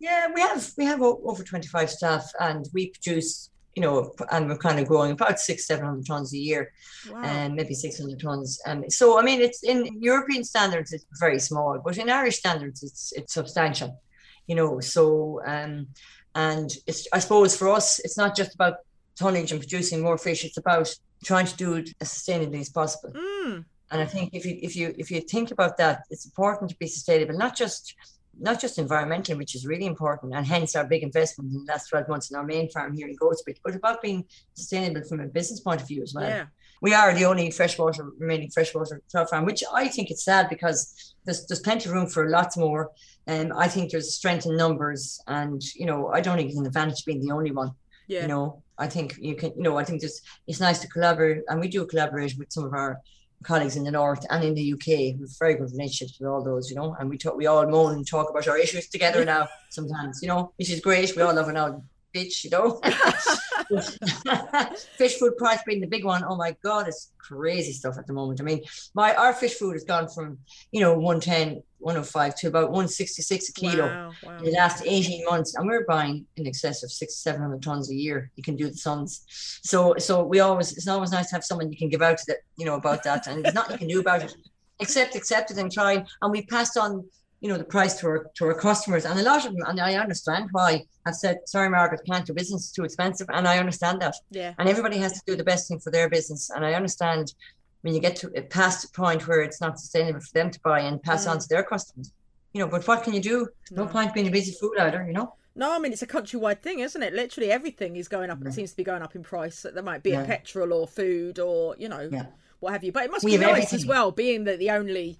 Yeah, 0.00 0.28
we 0.34 0.40
have 0.40 0.72
we 0.78 0.84
have 0.84 1.02
over 1.02 1.42
twenty 1.42 1.68
five 1.68 1.90
staff, 1.90 2.30
and 2.40 2.66
we 2.72 2.90
produce 2.90 3.50
you 3.76 3.82
know, 3.82 4.14
and 4.32 4.48
we're 4.48 4.56
kind 4.56 4.80
of 4.80 4.88
growing 4.88 5.12
about 5.12 5.38
six, 5.38 5.66
seven 5.66 5.84
hundred 5.84 6.06
tons 6.06 6.32
a 6.32 6.38
year, 6.38 6.72
wow. 7.10 7.20
and 7.22 7.54
maybe 7.54 7.74
six 7.74 7.98
hundred 8.00 8.18
tons. 8.18 8.58
Um, 8.66 8.88
so 8.88 9.18
I 9.20 9.22
mean, 9.22 9.42
it's 9.42 9.62
in 9.62 10.00
European 10.00 10.42
standards, 10.44 10.94
it's 10.94 11.04
very 11.20 11.38
small, 11.38 11.78
but 11.84 11.98
in 11.98 12.08
Irish 12.08 12.38
standards, 12.38 12.82
it's 12.82 13.12
it's 13.12 13.34
substantial, 13.34 14.00
you 14.46 14.56
know. 14.56 14.80
So 14.80 15.42
um, 15.46 15.88
and 16.34 16.74
it's 16.86 17.06
I 17.12 17.18
suppose 17.18 17.54
for 17.54 17.68
us, 17.68 17.98
it's 17.98 18.16
not 18.16 18.34
just 18.34 18.54
about 18.54 18.76
tonnage 19.14 19.52
and 19.52 19.60
producing 19.60 20.00
more 20.00 20.16
fish; 20.16 20.42
it's 20.46 20.56
about 20.56 20.88
trying 21.22 21.46
to 21.46 21.56
do 21.56 21.74
it 21.74 21.90
as 22.00 22.08
sustainably 22.08 22.60
as 22.60 22.70
possible. 22.70 23.12
Mm. 23.14 23.66
And 23.90 24.00
I 24.00 24.06
think 24.06 24.30
if 24.32 24.46
you 24.46 24.58
if 24.62 24.74
you 24.74 24.94
if 24.96 25.10
you 25.10 25.20
think 25.20 25.50
about 25.50 25.76
that, 25.76 26.04
it's 26.10 26.24
important 26.24 26.70
to 26.70 26.76
be 26.78 26.86
sustainable, 26.86 27.36
not 27.36 27.54
just 27.54 27.94
not 28.38 28.60
just 28.60 28.78
environmentally, 28.78 29.36
which 29.36 29.54
is 29.54 29.66
really 29.66 29.86
important, 29.86 30.34
and 30.34 30.46
hence 30.46 30.76
our 30.76 30.84
big 30.84 31.02
investment 31.02 31.52
in 31.52 31.64
the 31.64 31.72
last 31.72 31.88
12 31.88 32.08
months 32.08 32.30
in 32.30 32.36
our 32.36 32.44
main 32.44 32.68
farm 32.70 32.94
here 32.94 33.08
in 33.08 33.16
Goatsbridge, 33.16 33.58
but 33.64 33.74
about 33.74 34.02
being 34.02 34.24
sustainable 34.54 35.06
from 35.08 35.20
a 35.20 35.26
business 35.26 35.60
point 35.60 35.80
of 35.80 35.88
view 35.88 36.02
as 36.02 36.14
well. 36.14 36.28
Yeah. 36.28 36.46
we 36.82 36.92
are 36.92 37.14
the 37.14 37.24
only 37.24 37.50
freshwater 37.50 38.04
remaining 38.18 38.50
freshwater 38.50 39.00
trout 39.10 39.30
farm, 39.30 39.44
which 39.44 39.62
I 39.72 39.88
think 39.88 40.10
it's 40.10 40.24
sad 40.24 40.48
because 40.48 41.14
there's 41.24 41.46
there's 41.46 41.60
plenty 41.60 41.88
of 41.88 41.94
room 41.94 42.06
for 42.06 42.28
lots 42.28 42.56
more. 42.56 42.90
And 43.26 43.52
um, 43.52 43.58
I 43.58 43.68
think 43.68 43.90
there's 43.90 44.08
a 44.08 44.12
strength 44.12 44.46
in 44.46 44.56
numbers, 44.56 45.20
and 45.26 45.62
you 45.74 45.86
know 45.86 46.08
I 46.08 46.20
don't 46.20 46.36
think 46.36 46.50
it's 46.50 46.58
an 46.58 46.66
advantage 46.66 47.04
being 47.04 47.20
the 47.20 47.32
only 47.32 47.50
one. 47.50 47.72
Yeah. 48.08 48.22
You 48.22 48.28
know, 48.28 48.62
I 48.78 48.86
think 48.86 49.16
you 49.18 49.34
can. 49.34 49.52
You 49.56 49.62
know, 49.62 49.78
I 49.78 49.84
think 49.84 50.00
just 50.00 50.22
it's 50.46 50.60
nice 50.60 50.78
to 50.80 50.88
collaborate, 50.88 51.42
and 51.48 51.60
we 51.60 51.68
do 51.68 51.86
collaborate 51.86 52.36
with 52.38 52.52
some 52.52 52.64
of 52.64 52.72
our 52.72 53.00
colleagues 53.42 53.76
in 53.76 53.84
the 53.84 53.90
north 53.90 54.24
and 54.30 54.44
in 54.44 54.54
the 54.54 54.72
UK 54.72 55.20
with 55.20 55.36
very 55.38 55.54
good 55.54 55.70
relationships 55.70 56.18
with 56.18 56.28
all 56.28 56.42
those, 56.42 56.70
you 56.70 56.76
know, 56.76 56.96
and 56.98 57.08
we 57.08 57.18
talk, 57.18 57.36
we 57.36 57.46
all 57.46 57.66
moan 57.66 57.94
and 57.94 58.06
talk 58.06 58.30
about 58.30 58.48
our 58.48 58.58
issues 58.58 58.88
together 58.88 59.24
now 59.24 59.48
sometimes, 59.70 60.20
you 60.22 60.28
know, 60.28 60.52
which 60.56 60.70
is 60.70 60.80
great. 60.80 61.14
We 61.14 61.22
all 61.22 61.34
love 61.34 61.48
an 61.48 61.56
old 61.56 61.82
bitch, 62.14 62.44
you 62.44 62.50
know. 62.50 62.80
fish 64.96 65.18
food 65.18 65.36
price 65.36 65.60
being 65.66 65.80
the 65.80 65.86
big 65.86 66.04
one. 66.04 66.24
Oh 66.24 66.36
my 66.36 66.56
god, 66.62 66.88
it's 66.88 67.12
crazy 67.18 67.72
stuff 67.72 67.98
at 67.98 68.06
the 68.06 68.12
moment. 68.12 68.40
I 68.40 68.44
mean, 68.44 68.62
my 68.94 69.14
our 69.14 69.32
fish 69.32 69.54
food 69.54 69.72
has 69.72 69.84
gone 69.84 70.08
from 70.08 70.38
you 70.72 70.80
know 70.80 70.94
110, 70.94 71.62
105 71.78 72.36
to 72.36 72.48
about 72.48 72.70
166 72.70 73.48
a 73.48 73.52
kilo 73.52 73.86
wow, 73.86 74.12
wow. 74.24 74.38
in 74.38 74.44
the 74.44 74.50
last 74.52 74.82
18 74.86 75.24
months, 75.24 75.54
and 75.54 75.66
we're 75.66 75.84
buying 75.84 76.26
in 76.36 76.46
excess 76.46 76.82
of 76.82 76.90
six, 76.90 77.16
seven 77.16 77.40
hundred 77.40 77.62
tons 77.62 77.90
a 77.90 77.94
year. 77.94 78.30
You 78.36 78.42
can 78.42 78.56
do 78.56 78.68
the 78.68 78.76
sums. 78.76 79.24
So 79.62 79.94
so 79.98 80.24
we 80.24 80.40
always 80.40 80.76
it's 80.76 80.88
always 80.88 81.12
nice 81.12 81.28
to 81.30 81.36
have 81.36 81.44
someone 81.44 81.70
you 81.70 81.78
can 81.78 81.88
give 81.88 82.02
out 82.02 82.18
to 82.18 82.24
that, 82.28 82.38
you 82.56 82.66
know, 82.66 82.74
about 82.74 83.02
that. 83.04 83.26
And 83.26 83.44
there's 83.44 83.54
nothing 83.54 83.72
you 83.72 83.78
can 83.78 83.88
do 83.88 84.00
about 84.00 84.22
it. 84.22 84.34
Except 84.78 85.16
accept 85.16 85.50
it 85.50 85.56
and 85.56 85.72
try. 85.72 86.04
And 86.20 86.30
we 86.30 86.42
passed 86.42 86.76
on 86.76 87.06
you 87.46 87.52
know 87.52 87.58
the 87.58 87.64
price 87.76 87.94
to 88.00 88.08
our 88.08 88.30
to 88.34 88.44
our 88.46 88.54
customers 88.54 89.04
and 89.04 89.20
a 89.20 89.22
lot 89.22 89.46
of 89.46 89.52
them 89.52 89.62
and 89.68 89.78
I 89.78 89.94
understand 89.94 90.48
why 90.50 90.82
have 91.04 91.14
said 91.14 91.38
sorry 91.46 91.70
Margaret 91.70 92.00
can't 92.04 92.26
do 92.26 92.34
business 92.34 92.64
it's 92.64 92.72
too 92.72 92.82
expensive 92.82 93.28
and 93.32 93.46
I 93.46 93.58
understand 93.58 94.02
that 94.02 94.16
yeah 94.32 94.52
and 94.58 94.68
everybody 94.68 94.98
has 94.98 95.12
to 95.12 95.22
do 95.28 95.36
the 95.36 95.44
best 95.44 95.68
thing 95.68 95.78
for 95.78 95.92
their 95.92 96.08
business 96.10 96.50
and 96.50 96.66
I 96.66 96.74
understand 96.74 97.34
when 97.82 97.94
you 97.94 98.00
get 98.00 98.16
to 98.16 98.28
past 98.50 98.84
a 98.86 98.88
point 98.90 99.28
where 99.28 99.42
it's 99.42 99.60
not 99.60 99.78
sustainable 99.78 100.18
for 100.18 100.32
them 100.32 100.50
to 100.50 100.58
buy 100.64 100.80
and 100.80 101.00
pass 101.00 101.24
mm. 101.24 101.30
on 101.30 101.38
to 101.38 101.46
their 101.48 101.62
customers 101.62 102.10
you 102.52 102.60
know 102.60 102.66
but 102.66 102.84
what 102.88 103.04
can 103.04 103.14
you 103.14 103.20
do 103.20 103.48
no, 103.70 103.84
no 103.84 103.88
point 103.88 104.12
being 104.12 104.26
a 104.26 104.32
busy 104.32 104.50
food 104.50 104.76
either 104.80 105.04
you 105.06 105.12
know 105.12 105.32
no, 105.58 105.74
I 105.74 105.78
mean 105.78 105.90
it's 105.90 106.02
a 106.02 106.06
countrywide 106.06 106.60
thing, 106.60 106.80
isn't 106.80 107.02
it? 107.02 107.14
Literally 107.14 107.50
everything 107.50 107.96
is 107.96 108.08
going 108.08 108.28
up. 108.28 108.40
Yeah. 108.42 108.48
It 108.48 108.52
seems 108.52 108.72
to 108.72 108.76
be 108.76 108.84
going 108.84 109.00
up 109.00 109.14
in 109.14 109.22
price. 109.22 109.64
There 109.72 109.82
might 109.82 110.02
be 110.02 110.10
yeah. 110.10 110.20
a 110.20 110.26
petrol 110.26 110.74
or 110.74 110.86
food 110.86 111.38
or 111.38 111.74
you 111.78 111.88
know 111.88 112.10
yeah. 112.12 112.26
what 112.60 112.74
have 112.74 112.84
you. 112.84 112.92
But 112.92 113.04
it 113.04 113.10
must 113.10 113.24
we 113.24 113.38
be 113.38 113.38
nice 113.38 113.50
everything. 113.52 113.76
as 113.78 113.86
well, 113.86 114.10
being 114.10 114.44
that 114.44 114.58
the 114.58 114.68
only 114.68 115.18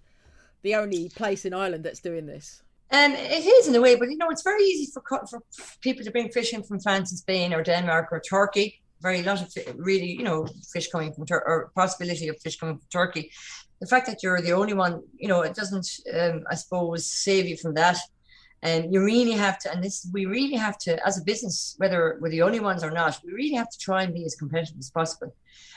the 0.66 0.74
only 0.74 1.08
place 1.10 1.44
in 1.44 1.54
Ireland 1.54 1.84
that's 1.84 2.00
doing 2.00 2.26
this. 2.26 2.60
Um, 2.90 3.12
it 3.12 3.46
is 3.46 3.68
in 3.68 3.74
a 3.76 3.80
way, 3.80 3.94
but 3.94 4.10
you 4.10 4.16
know, 4.16 4.30
it's 4.30 4.42
very 4.42 4.64
easy 4.64 4.90
for 4.92 5.00
for 5.30 5.40
people 5.80 6.04
to 6.04 6.10
bring 6.10 6.28
fish 6.30 6.52
in 6.52 6.62
from 6.64 6.80
France 6.80 7.12
and 7.12 7.18
Spain 7.18 7.54
or 7.54 7.62
Denmark 7.62 8.08
or 8.10 8.20
Turkey. 8.20 8.80
Very 9.00 9.22
lot 9.22 9.42
of 9.42 9.48
really, 9.76 10.10
you 10.10 10.24
know, 10.24 10.46
fish 10.72 10.88
coming 10.88 11.12
from 11.12 11.24
or 11.30 11.70
possibility 11.74 12.26
of 12.28 12.36
fish 12.40 12.56
coming 12.58 12.78
from 12.78 12.88
Turkey. 12.90 13.30
The 13.80 13.86
fact 13.86 14.06
that 14.08 14.22
you're 14.22 14.40
the 14.40 14.52
only 14.52 14.74
one, 14.74 15.02
you 15.22 15.28
know, 15.28 15.42
it 15.42 15.54
doesn't, 15.54 15.88
um, 16.18 16.44
I 16.50 16.54
suppose, 16.56 17.10
save 17.26 17.46
you 17.46 17.56
from 17.56 17.74
that. 17.74 17.98
And 18.66 18.92
you 18.92 19.00
really 19.00 19.30
have 19.30 19.60
to, 19.60 19.72
and 19.72 19.82
this, 19.82 20.08
we 20.12 20.26
really 20.26 20.56
have 20.56 20.76
to, 20.78 20.92
as 21.06 21.20
a 21.20 21.22
business, 21.22 21.76
whether 21.78 22.18
we're 22.20 22.30
the 22.30 22.42
only 22.42 22.58
ones 22.58 22.82
or 22.82 22.90
not, 22.90 23.16
we 23.24 23.32
really 23.32 23.54
have 23.54 23.70
to 23.70 23.78
try 23.78 24.02
and 24.02 24.12
be 24.12 24.24
as 24.24 24.34
competitive 24.34 24.76
as 24.76 24.90
possible. 24.90 25.32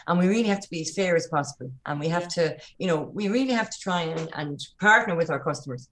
And 0.07 0.17
we 0.17 0.27
really 0.27 0.49
have 0.49 0.59
to 0.61 0.69
be 0.71 0.81
as 0.81 0.95
fair 0.95 1.15
as 1.15 1.27
possible. 1.27 1.71
And 1.85 1.99
we 1.99 2.07
have 2.07 2.27
to, 2.29 2.57
you 2.79 2.87
know, 2.87 3.11
we 3.13 3.27
really 3.27 3.53
have 3.53 3.69
to 3.69 3.77
try 3.79 4.01
and, 4.01 4.27
and 4.33 4.59
partner 4.81 5.15
with 5.15 5.29
our 5.29 5.39
customers 5.39 5.87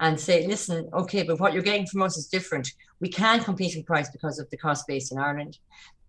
and 0.00 0.18
say, 0.18 0.46
listen, 0.46 0.88
okay, 0.94 1.22
but 1.22 1.38
what 1.38 1.52
you're 1.52 1.62
getting 1.62 1.86
from 1.86 2.00
us 2.00 2.16
is 2.16 2.28
different. 2.28 2.66
We 2.98 3.10
can't 3.10 3.44
compete 3.44 3.76
in 3.76 3.82
price 3.82 4.08
because 4.08 4.38
of 4.38 4.48
the 4.48 4.56
cost 4.56 4.86
base 4.86 5.12
in 5.12 5.18
Ireland, 5.18 5.58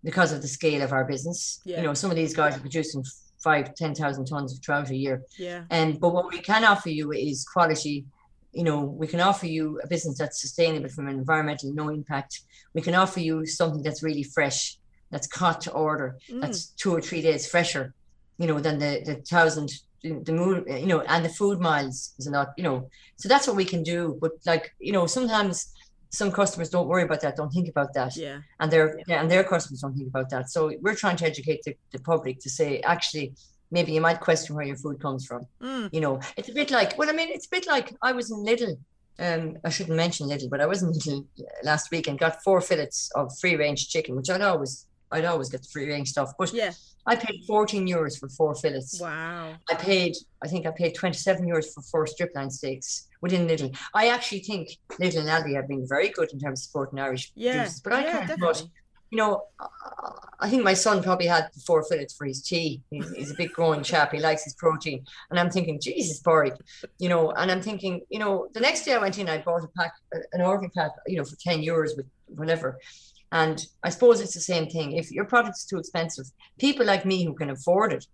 because 0.02 0.32
of 0.32 0.40
the 0.40 0.48
scale 0.48 0.80
of 0.80 0.94
our 0.94 1.04
business. 1.04 1.60
Yeah. 1.66 1.78
You 1.78 1.82
know, 1.88 1.92
some 1.94 2.10
of 2.10 2.16
these 2.16 2.34
guys 2.34 2.56
are 2.56 2.60
producing 2.60 3.04
five, 3.44 3.74
10,000 3.74 4.24
tons 4.24 4.54
of 4.54 4.62
trout 4.62 4.88
a 4.88 4.96
year. 4.96 5.22
Yeah. 5.38 5.64
And, 5.68 6.00
but 6.00 6.14
what 6.14 6.32
we 6.32 6.38
can 6.38 6.64
offer 6.64 6.88
you 6.88 7.12
is 7.12 7.44
quality. 7.44 8.06
You 8.52 8.64
know, 8.64 8.80
we 8.80 9.06
can 9.06 9.20
offer 9.20 9.46
you 9.46 9.80
a 9.82 9.86
business 9.86 10.18
that's 10.18 10.40
sustainable 10.40 10.88
from 10.88 11.08
an 11.08 11.18
environmental 11.18 11.72
no 11.72 11.88
impact. 11.88 12.40
We 12.74 12.82
can 12.82 12.94
offer 12.94 13.20
you 13.20 13.46
something 13.46 13.82
that's 13.82 14.02
really 14.02 14.24
fresh, 14.24 14.78
that's 15.10 15.26
caught 15.26 15.60
to 15.62 15.72
order, 15.72 16.18
mm. 16.28 16.40
that's 16.40 16.66
two 16.66 16.92
or 16.92 17.00
three 17.00 17.22
days 17.22 17.48
fresher, 17.48 17.94
you 18.38 18.46
know, 18.46 18.58
than 18.60 18.78
the, 18.78 19.02
the 19.04 19.14
thousand 19.16 19.70
the 20.02 20.32
mood, 20.32 20.64
you 20.66 20.86
know, 20.86 21.00
and 21.02 21.24
the 21.24 21.28
food 21.28 21.60
miles 21.60 22.14
is 22.18 22.26
a 22.26 22.30
lot, 22.30 22.54
you 22.56 22.64
know. 22.64 22.88
So 23.16 23.28
that's 23.28 23.46
what 23.46 23.56
we 23.56 23.64
can 23.64 23.82
do. 23.82 24.16
But 24.20 24.32
like, 24.46 24.74
you 24.78 24.92
know, 24.92 25.06
sometimes 25.06 25.74
some 26.10 26.32
customers 26.32 26.70
don't 26.70 26.88
worry 26.88 27.02
about 27.02 27.20
that, 27.20 27.36
don't 27.36 27.52
think 27.52 27.68
about 27.68 27.92
that. 27.94 28.16
Yeah. 28.16 28.38
And 28.58 28.70
their 28.70 28.98
yeah, 29.06 29.20
and 29.20 29.30
their 29.30 29.44
customers 29.44 29.80
don't 29.80 29.94
think 29.94 30.08
about 30.08 30.30
that. 30.30 30.50
So 30.50 30.72
we're 30.80 30.94
trying 30.94 31.16
to 31.16 31.26
educate 31.26 31.62
the, 31.64 31.76
the 31.92 32.00
public 32.00 32.40
to 32.40 32.50
say 32.50 32.80
actually 32.80 33.34
maybe 33.70 33.92
you 33.92 34.00
might 34.00 34.20
question 34.20 34.56
where 34.56 34.64
your 34.64 34.76
food 34.76 35.00
comes 35.00 35.26
from. 35.26 35.46
Mm. 35.62 35.90
You 35.92 36.00
know, 36.00 36.20
it's 36.36 36.48
a 36.48 36.52
bit 36.52 36.70
like 36.70 36.96
well, 36.98 37.08
I 37.08 37.12
mean, 37.12 37.28
it's 37.30 37.46
a 37.46 37.50
bit 37.50 37.66
like 37.66 37.94
I 38.02 38.12
was 38.12 38.30
in 38.30 38.38
Lidl. 38.38 38.76
Um, 39.18 39.58
I 39.64 39.68
shouldn't 39.68 39.96
mention 39.96 40.28
Lidl, 40.28 40.48
but 40.48 40.60
I 40.60 40.66
was 40.66 40.82
in 40.82 40.92
Lidl 40.92 41.26
last 41.62 41.90
week 41.90 42.06
and 42.06 42.18
got 42.18 42.42
four 42.42 42.60
fillets 42.60 43.10
of 43.14 43.36
free 43.38 43.56
range 43.56 43.88
chicken, 43.88 44.16
which 44.16 44.30
I'd 44.30 44.40
always 44.40 44.86
I'd 45.12 45.24
always 45.24 45.48
get 45.48 45.62
the 45.62 45.68
free 45.68 45.88
range 45.88 46.10
stuff. 46.10 46.32
But 46.38 46.52
yeah. 46.52 46.72
I 47.06 47.16
paid 47.16 47.42
14 47.46 47.86
euros 47.86 48.18
for 48.18 48.28
four 48.28 48.54
fillets. 48.54 49.00
Wow. 49.00 49.54
I 49.68 49.74
paid, 49.74 50.14
I 50.42 50.48
think 50.48 50.66
I 50.66 50.70
paid 50.70 50.94
27 50.94 51.44
euros 51.44 51.72
for 51.74 51.82
four 51.82 52.06
striploin 52.06 52.50
steaks 52.50 53.08
within 53.20 53.48
Lidl. 53.48 53.76
I 53.94 54.08
actually 54.08 54.40
think 54.40 54.70
Lidl 54.92 55.20
and 55.20 55.28
Aldi 55.28 55.56
have 55.56 55.66
been 55.66 55.86
very 55.88 56.10
good 56.10 56.32
in 56.32 56.38
terms 56.38 56.60
of 56.60 56.64
supporting 56.64 56.98
Irish 57.00 57.32
yeah. 57.34 57.64
juices, 57.64 57.80
but 57.80 57.92
I 57.92 58.04
yeah, 58.04 58.12
can't. 58.12 58.28
Definitely. 58.28 58.70
You 59.10 59.18
know, 59.18 59.42
I 60.38 60.48
think 60.48 60.64
my 60.64 60.74
son 60.74 61.02
probably 61.02 61.26
had 61.26 61.50
four 61.66 61.82
fillets 61.84 62.14
for 62.14 62.26
his 62.26 62.42
tea. 62.42 62.80
He's, 62.90 63.10
he's, 63.12 63.30
a 63.30 63.34
big 63.34 63.52
growing 63.52 63.82
chap. 63.82 64.12
He 64.12 64.20
likes 64.20 64.44
his 64.44 64.54
protein. 64.54 65.04
And 65.30 65.38
I'm 65.38 65.50
thinking, 65.50 65.80
Jesus, 65.80 66.20
Barry, 66.20 66.52
you 66.98 67.08
know, 67.08 67.30
and 67.32 67.50
I'm 67.50 67.60
thinking, 67.60 68.02
you 68.08 68.18
know, 68.18 68.48
the 68.54 68.60
next 68.60 68.84
day 68.84 68.94
I 68.94 68.98
went 68.98 69.18
in, 69.18 69.28
I 69.28 69.38
bought 69.38 69.64
a 69.64 69.68
pack, 69.76 69.92
an 70.32 70.40
organ 70.40 70.70
pack, 70.74 70.92
you 71.06 71.16
know, 71.16 71.24
for 71.24 71.36
10 71.36 71.62
euros 71.62 71.96
with 71.96 72.06
whatever. 72.26 72.78
And 73.32 73.64
I 73.82 73.90
suppose 73.90 74.20
it's 74.20 74.34
the 74.34 74.40
same 74.40 74.66
thing. 74.68 74.92
If 74.92 75.10
your 75.10 75.24
product 75.24 75.58
is 75.58 75.64
too 75.64 75.78
expensive, 75.78 76.26
people 76.58 76.86
like 76.86 77.04
me 77.04 77.24
who 77.24 77.34
can 77.34 77.50
afford 77.50 77.92
it, 77.92 78.06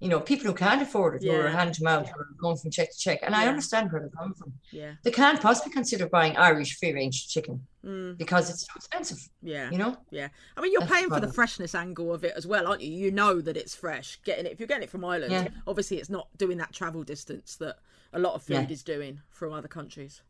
you 0.00 0.08
know, 0.08 0.20
people 0.20 0.46
who 0.46 0.54
can't 0.54 0.82
afford 0.82 1.16
it, 1.16 1.22
yeah. 1.22 1.34
who 1.34 1.40
are 1.40 1.48
hand 1.48 1.74
to 1.74 1.84
mouth, 1.84 2.10
or 2.16 2.28
going 2.40 2.56
from 2.56 2.70
check 2.70 2.90
to 2.90 2.98
check, 2.98 3.20
and 3.22 3.32
yeah. 3.32 3.42
I 3.42 3.48
understand 3.48 3.92
where 3.92 4.00
they're 4.00 4.10
coming 4.10 4.34
from. 4.34 4.54
Yeah, 4.72 4.92
they 5.04 5.10
can't 5.10 5.40
possibly 5.40 5.72
consider 5.72 6.08
buying 6.08 6.36
Irish 6.38 6.78
free 6.78 6.94
range 6.94 7.28
chicken 7.28 7.66
mm. 7.84 8.16
because 8.18 8.50
it's 8.50 8.66
too 8.66 8.72
expensive. 8.76 9.18
Yeah, 9.42 9.70
you 9.70 9.78
know. 9.78 9.96
Yeah, 10.10 10.28
I 10.56 10.60
mean, 10.60 10.72
you're 10.72 10.80
That's 10.80 10.92
paying 10.92 11.08
the 11.08 11.16
for 11.16 11.20
the 11.20 11.32
freshness 11.32 11.74
angle 11.74 12.12
of 12.12 12.24
it 12.24 12.32
as 12.36 12.46
well, 12.46 12.66
aren't 12.66 12.82
you? 12.82 12.92
You 12.92 13.10
know 13.10 13.40
that 13.40 13.56
it's 13.56 13.74
fresh. 13.74 14.18
Getting 14.24 14.46
it 14.46 14.52
if 14.52 14.60
you're 14.60 14.66
getting 14.66 14.84
it 14.84 14.90
from 14.90 15.04
Ireland, 15.04 15.32
yeah. 15.32 15.48
obviously 15.66 15.98
it's 15.98 16.10
not 16.10 16.28
doing 16.38 16.58
that 16.58 16.72
travel 16.72 17.02
distance 17.02 17.56
that 17.56 17.76
a 18.12 18.18
lot 18.18 18.34
of 18.34 18.42
food 18.42 18.54
yeah. 18.68 18.70
is 18.70 18.82
doing 18.82 19.20
from 19.30 19.52
other 19.52 19.68
countries. 19.68 20.22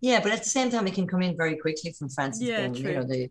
Yeah, 0.00 0.20
but 0.20 0.32
at 0.32 0.40
the 0.40 0.48
same 0.48 0.70
time, 0.70 0.86
it 0.86 0.94
can 0.94 1.06
come 1.06 1.22
in 1.22 1.36
very 1.36 1.56
quickly 1.56 1.92
from 1.92 2.08
France. 2.08 2.40
Yeah, 2.40 2.68
true. 2.68 2.90
You 2.90 2.94
know, 2.94 3.02
the, 3.04 3.30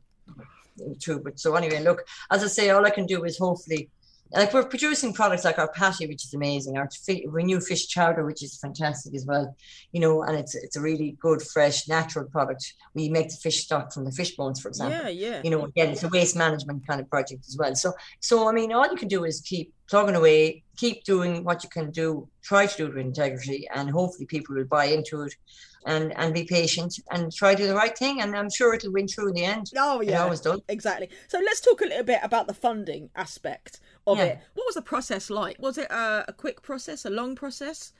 true. 1.01 1.19
But 1.19 1.39
so 1.39 1.55
anyway, 1.55 1.83
look, 1.83 2.05
as 2.31 2.43
I 2.43 2.47
say, 2.47 2.69
all 2.69 2.85
I 2.85 2.89
can 2.89 3.05
do 3.05 3.23
is 3.25 3.37
hopefully 3.37 3.89
like 4.31 4.53
we're 4.53 4.65
producing 4.65 5.13
products 5.13 5.45
like 5.45 5.59
our 5.59 5.71
pâté, 5.71 6.07
which 6.07 6.25
is 6.25 6.33
amazing, 6.33 6.77
our 6.77 6.89
renew 7.27 7.59
fish 7.59 7.87
chowder, 7.87 8.25
which 8.25 8.43
is 8.43 8.57
fantastic 8.57 9.15
as 9.15 9.25
well, 9.25 9.55
you 9.91 9.99
know, 9.99 10.23
and 10.23 10.37
it's 10.37 10.55
it's 10.55 10.75
a 10.75 10.81
really 10.81 11.17
good, 11.19 11.41
fresh, 11.41 11.87
natural 11.87 12.25
product. 12.25 12.73
We 12.93 13.09
make 13.09 13.29
the 13.29 13.37
fish 13.37 13.63
stock 13.63 13.93
from 13.93 14.05
the 14.05 14.11
fish 14.11 14.35
bones, 14.35 14.59
for 14.59 14.67
example. 14.67 14.99
Yeah, 14.99 15.09
yeah. 15.09 15.41
You 15.43 15.51
know, 15.51 15.65
again, 15.65 15.89
it's 15.89 16.03
a 16.03 16.09
waste 16.09 16.35
management 16.35 16.85
kind 16.87 16.99
of 16.99 17.09
project 17.09 17.45
as 17.47 17.57
well. 17.57 17.75
So, 17.75 17.93
so 18.19 18.49
I 18.49 18.51
mean, 18.51 18.73
all 18.73 18.89
you 18.89 18.97
can 18.97 19.07
do 19.07 19.23
is 19.23 19.41
keep 19.41 19.73
plugging 19.89 20.15
away, 20.15 20.63
keep 20.75 21.03
doing 21.03 21.43
what 21.43 21.63
you 21.63 21.69
can 21.69 21.91
do, 21.91 22.27
try 22.41 22.65
to 22.65 22.77
do 22.77 22.85
it 22.87 22.95
with 22.95 23.05
integrity, 23.05 23.67
and 23.73 23.89
hopefully 23.89 24.25
people 24.25 24.55
will 24.55 24.65
buy 24.65 24.85
into 24.85 25.21
it 25.21 25.33
and 25.87 26.15
and 26.17 26.33
be 26.33 26.43
patient 26.43 26.99
and 27.11 27.33
try 27.33 27.55
to 27.55 27.63
do 27.63 27.67
the 27.67 27.73
right 27.73 27.97
thing 27.97 28.21
and 28.21 28.35
i'm 28.35 28.49
sure 28.49 28.73
it'll 28.73 28.91
win 28.91 29.07
through 29.07 29.29
in 29.29 29.33
the 29.33 29.43
end 29.43 29.71
oh 29.77 30.01
yeah 30.01 30.11
it 30.11 30.15
always 30.15 30.41
does 30.41 30.61
exactly 30.67 31.09
so 31.27 31.39
let's 31.39 31.61
talk 31.61 31.81
a 31.81 31.85
little 31.85 32.03
bit 32.03 32.19
about 32.21 32.45
the 32.45 32.53
funding 32.53 33.09
aspect 33.15 33.79
of 34.07 34.17
yeah. 34.17 34.23
it. 34.25 34.39
What 34.55 34.65
was 34.65 34.75
the 34.75 34.81
process 34.81 35.29
like? 35.29 35.57
Was 35.59 35.77
it 35.77 35.91
a, 35.91 36.25
a, 36.27 36.33
quick 36.33 36.61
process 36.61 37.05
a 37.05 37.09
long 37.09 37.35
process 37.35 37.93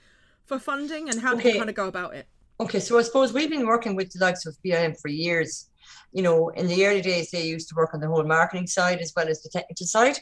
for 0.46 0.58
funding 0.58 1.10
and 1.10 1.22
how 1.22 1.36
did 1.36 1.46
you 1.46 1.58
kind 1.58 1.70
of 1.70 1.76
go 1.76 1.88
about 1.88 2.16
it? 2.16 2.28
Okay 2.60 2.80
so 2.80 2.98
i 2.98 3.04
suppose 3.04 3.34
we've 3.34 3.52
been 3.52 3.68
working 3.68 3.96
with 3.96 4.12
the 4.12 4.20
likes 4.20 4.48
of 4.48 4.58
bim 4.64 4.96
for 4.96 5.10
years 5.10 5.70
you 6.14 6.24
know, 6.24 6.50
in 6.50 6.68
the 6.68 6.86
early 6.86 7.02
days, 7.02 7.32
they 7.32 7.46
used 7.46 7.70
to 7.70 7.76
work 7.76 7.94
on 7.94 8.00
the 8.00 8.08
whole 8.08 8.24
marketing 8.24 8.68
side 8.68 9.00
as 9.00 9.14
well 9.16 9.28
as 9.28 9.42
the 9.42 9.50
technical 9.50 9.86
side. 9.86 10.18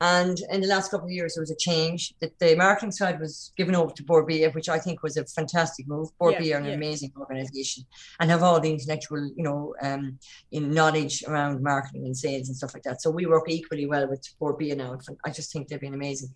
And 0.00 0.38
in 0.50 0.60
the 0.60 0.68
last 0.68 0.90
couple 0.90 1.06
of 1.06 1.12
years, 1.12 1.34
there 1.34 1.42
was 1.42 1.50
a 1.50 1.56
change 1.56 2.14
that 2.20 2.38
the 2.38 2.54
marketing 2.54 2.92
side 2.92 3.18
was 3.18 3.52
given 3.56 3.74
over 3.74 3.92
to 3.94 4.04
Bord 4.04 4.26
Bia, 4.26 4.50
which 4.50 4.68
I 4.68 4.78
think 4.78 5.02
was 5.02 5.16
a 5.16 5.24
fantastic 5.24 5.88
move. 5.88 6.08
Bord 6.18 6.38
Bia 6.38 6.48
yeah, 6.48 6.56
are 6.56 6.60
an 6.60 6.66
yeah. 6.66 6.72
amazing 6.72 7.12
organization 7.16 7.84
and 8.20 8.30
have 8.30 8.44
all 8.44 8.60
the 8.60 8.70
intellectual, 8.70 9.26
you 9.36 9.42
know, 9.42 9.74
um, 9.82 10.18
in 10.52 10.72
knowledge 10.72 11.24
around 11.26 11.62
marketing 11.62 12.04
and 12.04 12.16
sales 12.16 12.48
and 12.48 12.56
stuff 12.56 12.74
like 12.74 12.84
that. 12.84 13.02
So 13.02 13.10
we 13.10 13.26
work 13.26 13.48
equally 13.48 13.86
well 13.86 14.08
with 14.08 14.22
Bord 14.38 14.58
Bia 14.58 14.76
now. 14.76 14.98
I 15.24 15.30
just 15.30 15.52
think 15.52 15.66
they've 15.66 15.80
been 15.80 15.94
amazing. 15.94 16.34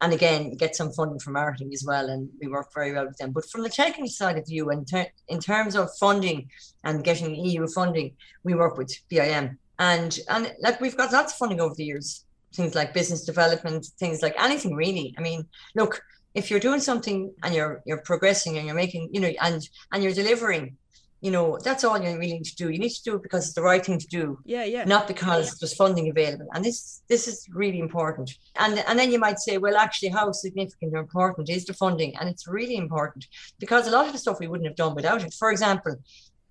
And 0.00 0.12
again, 0.12 0.56
get 0.56 0.74
some 0.74 0.90
funding 0.90 1.20
for 1.20 1.30
marketing 1.30 1.70
as 1.72 1.84
well. 1.86 2.08
And 2.08 2.28
we 2.40 2.48
work 2.48 2.74
very 2.74 2.92
well 2.92 3.06
with 3.06 3.18
them. 3.18 3.30
But 3.30 3.48
from 3.48 3.62
the 3.62 3.68
technical 3.68 4.08
side 4.08 4.38
of 4.38 4.46
view, 4.46 4.70
and 4.70 4.88
ter- 4.88 5.06
in 5.28 5.38
terms 5.38 5.76
of 5.76 5.88
funding 5.98 6.50
and 6.82 7.04
getting 7.04 7.34
EU 7.34 7.66
funding, 7.68 8.16
we 8.42 8.54
work 8.54 8.76
with 8.76 8.96
BIM. 9.08 9.58
And 9.78 10.18
and 10.28 10.54
like 10.60 10.80
we've 10.80 10.96
got 10.96 11.12
lots 11.12 11.32
of 11.32 11.38
funding 11.38 11.60
over 11.60 11.74
the 11.74 11.84
years 11.84 12.24
things 12.54 12.74
like 12.74 12.94
business 12.94 13.24
development, 13.24 13.86
things 13.98 14.22
like 14.22 14.34
anything 14.40 14.74
really. 14.74 15.14
I 15.18 15.20
mean, 15.20 15.46
look, 15.74 16.00
if 16.34 16.50
you're 16.50 16.60
doing 16.60 16.80
something 16.80 17.32
and 17.42 17.54
you're 17.54 17.82
you're 17.84 17.98
progressing 17.98 18.56
and 18.56 18.66
you're 18.66 18.76
making, 18.76 19.10
you 19.12 19.20
know, 19.20 19.32
and 19.42 19.68
and 19.92 20.02
you're 20.02 20.12
delivering, 20.12 20.76
you 21.20 21.30
know, 21.30 21.58
that's 21.64 21.84
all 21.84 21.96
you 21.96 22.18
really 22.18 22.34
need 22.34 22.44
to 22.44 22.56
do. 22.56 22.70
You 22.70 22.78
need 22.78 22.90
to 22.90 23.02
do 23.02 23.14
it 23.16 23.22
because 23.22 23.46
it's 23.46 23.54
the 23.54 23.62
right 23.62 23.84
thing 23.84 23.98
to 23.98 24.06
do. 24.06 24.38
Yeah, 24.44 24.64
yeah. 24.64 24.84
Not 24.84 25.08
because 25.08 25.58
there's 25.58 25.74
funding 25.74 26.10
available. 26.10 26.48
And 26.52 26.64
this 26.64 27.02
this 27.08 27.28
is 27.28 27.46
really 27.52 27.78
important. 27.78 28.30
And 28.56 28.78
and 28.88 28.98
then 28.98 29.12
you 29.12 29.18
might 29.18 29.38
say, 29.38 29.58
well, 29.58 29.76
actually, 29.76 30.10
how 30.10 30.32
significant 30.32 30.94
or 30.94 30.98
important 30.98 31.48
is 31.48 31.64
the 31.64 31.74
funding? 31.74 32.16
And 32.16 32.28
it's 32.28 32.48
really 32.48 32.76
important 32.76 33.26
because 33.58 33.86
a 33.86 33.90
lot 33.90 34.06
of 34.06 34.12
the 34.12 34.18
stuff 34.18 34.40
we 34.40 34.48
wouldn't 34.48 34.68
have 34.68 34.76
done 34.76 34.94
without 34.94 35.24
it. 35.24 35.34
For 35.34 35.50
example, 35.50 35.96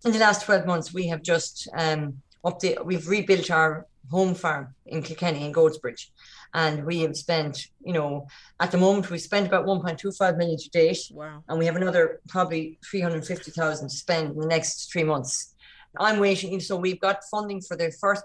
in 0.05 0.11
the 0.11 0.19
last 0.19 0.45
12 0.45 0.65
months, 0.65 0.93
we 0.93 1.07
have 1.07 1.21
just 1.21 1.67
um 1.77 2.21
update 2.45 2.83
we've 2.85 3.07
rebuilt 3.07 3.49
our 3.51 3.87
home 4.11 4.35
farm 4.35 4.75
in 4.85 5.01
Kilkenny 5.01 5.45
in 5.45 5.53
Goatsbridge 5.53 6.07
and 6.53 6.85
we 6.85 7.01
have 7.01 7.17
spent, 7.17 7.67
you 7.83 7.93
know, 7.93 8.27
at 8.59 8.71
the 8.71 8.77
moment 8.77 9.09
we 9.09 9.17
spent 9.17 9.47
about 9.47 9.65
1.25 9.65 10.37
million 10.37 10.57
to 10.57 10.69
date. 10.69 10.99
Wow. 11.11 11.43
And 11.47 11.57
we 11.57 11.65
have 11.65 11.75
another 11.75 12.21
probably 12.27 12.77
350,000 12.89 13.89
to 13.89 13.95
spend 13.95 14.31
in 14.31 14.39
the 14.39 14.47
next 14.47 14.91
three 14.91 15.03
months. 15.03 15.55
I'm 15.97 16.19
waiting. 16.19 16.59
So 16.59 16.75
we've 16.75 16.99
got 16.99 17.23
funding 17.31 17.61
for 17.61 17.75
the 17.75 17.91
first 17.91 18.23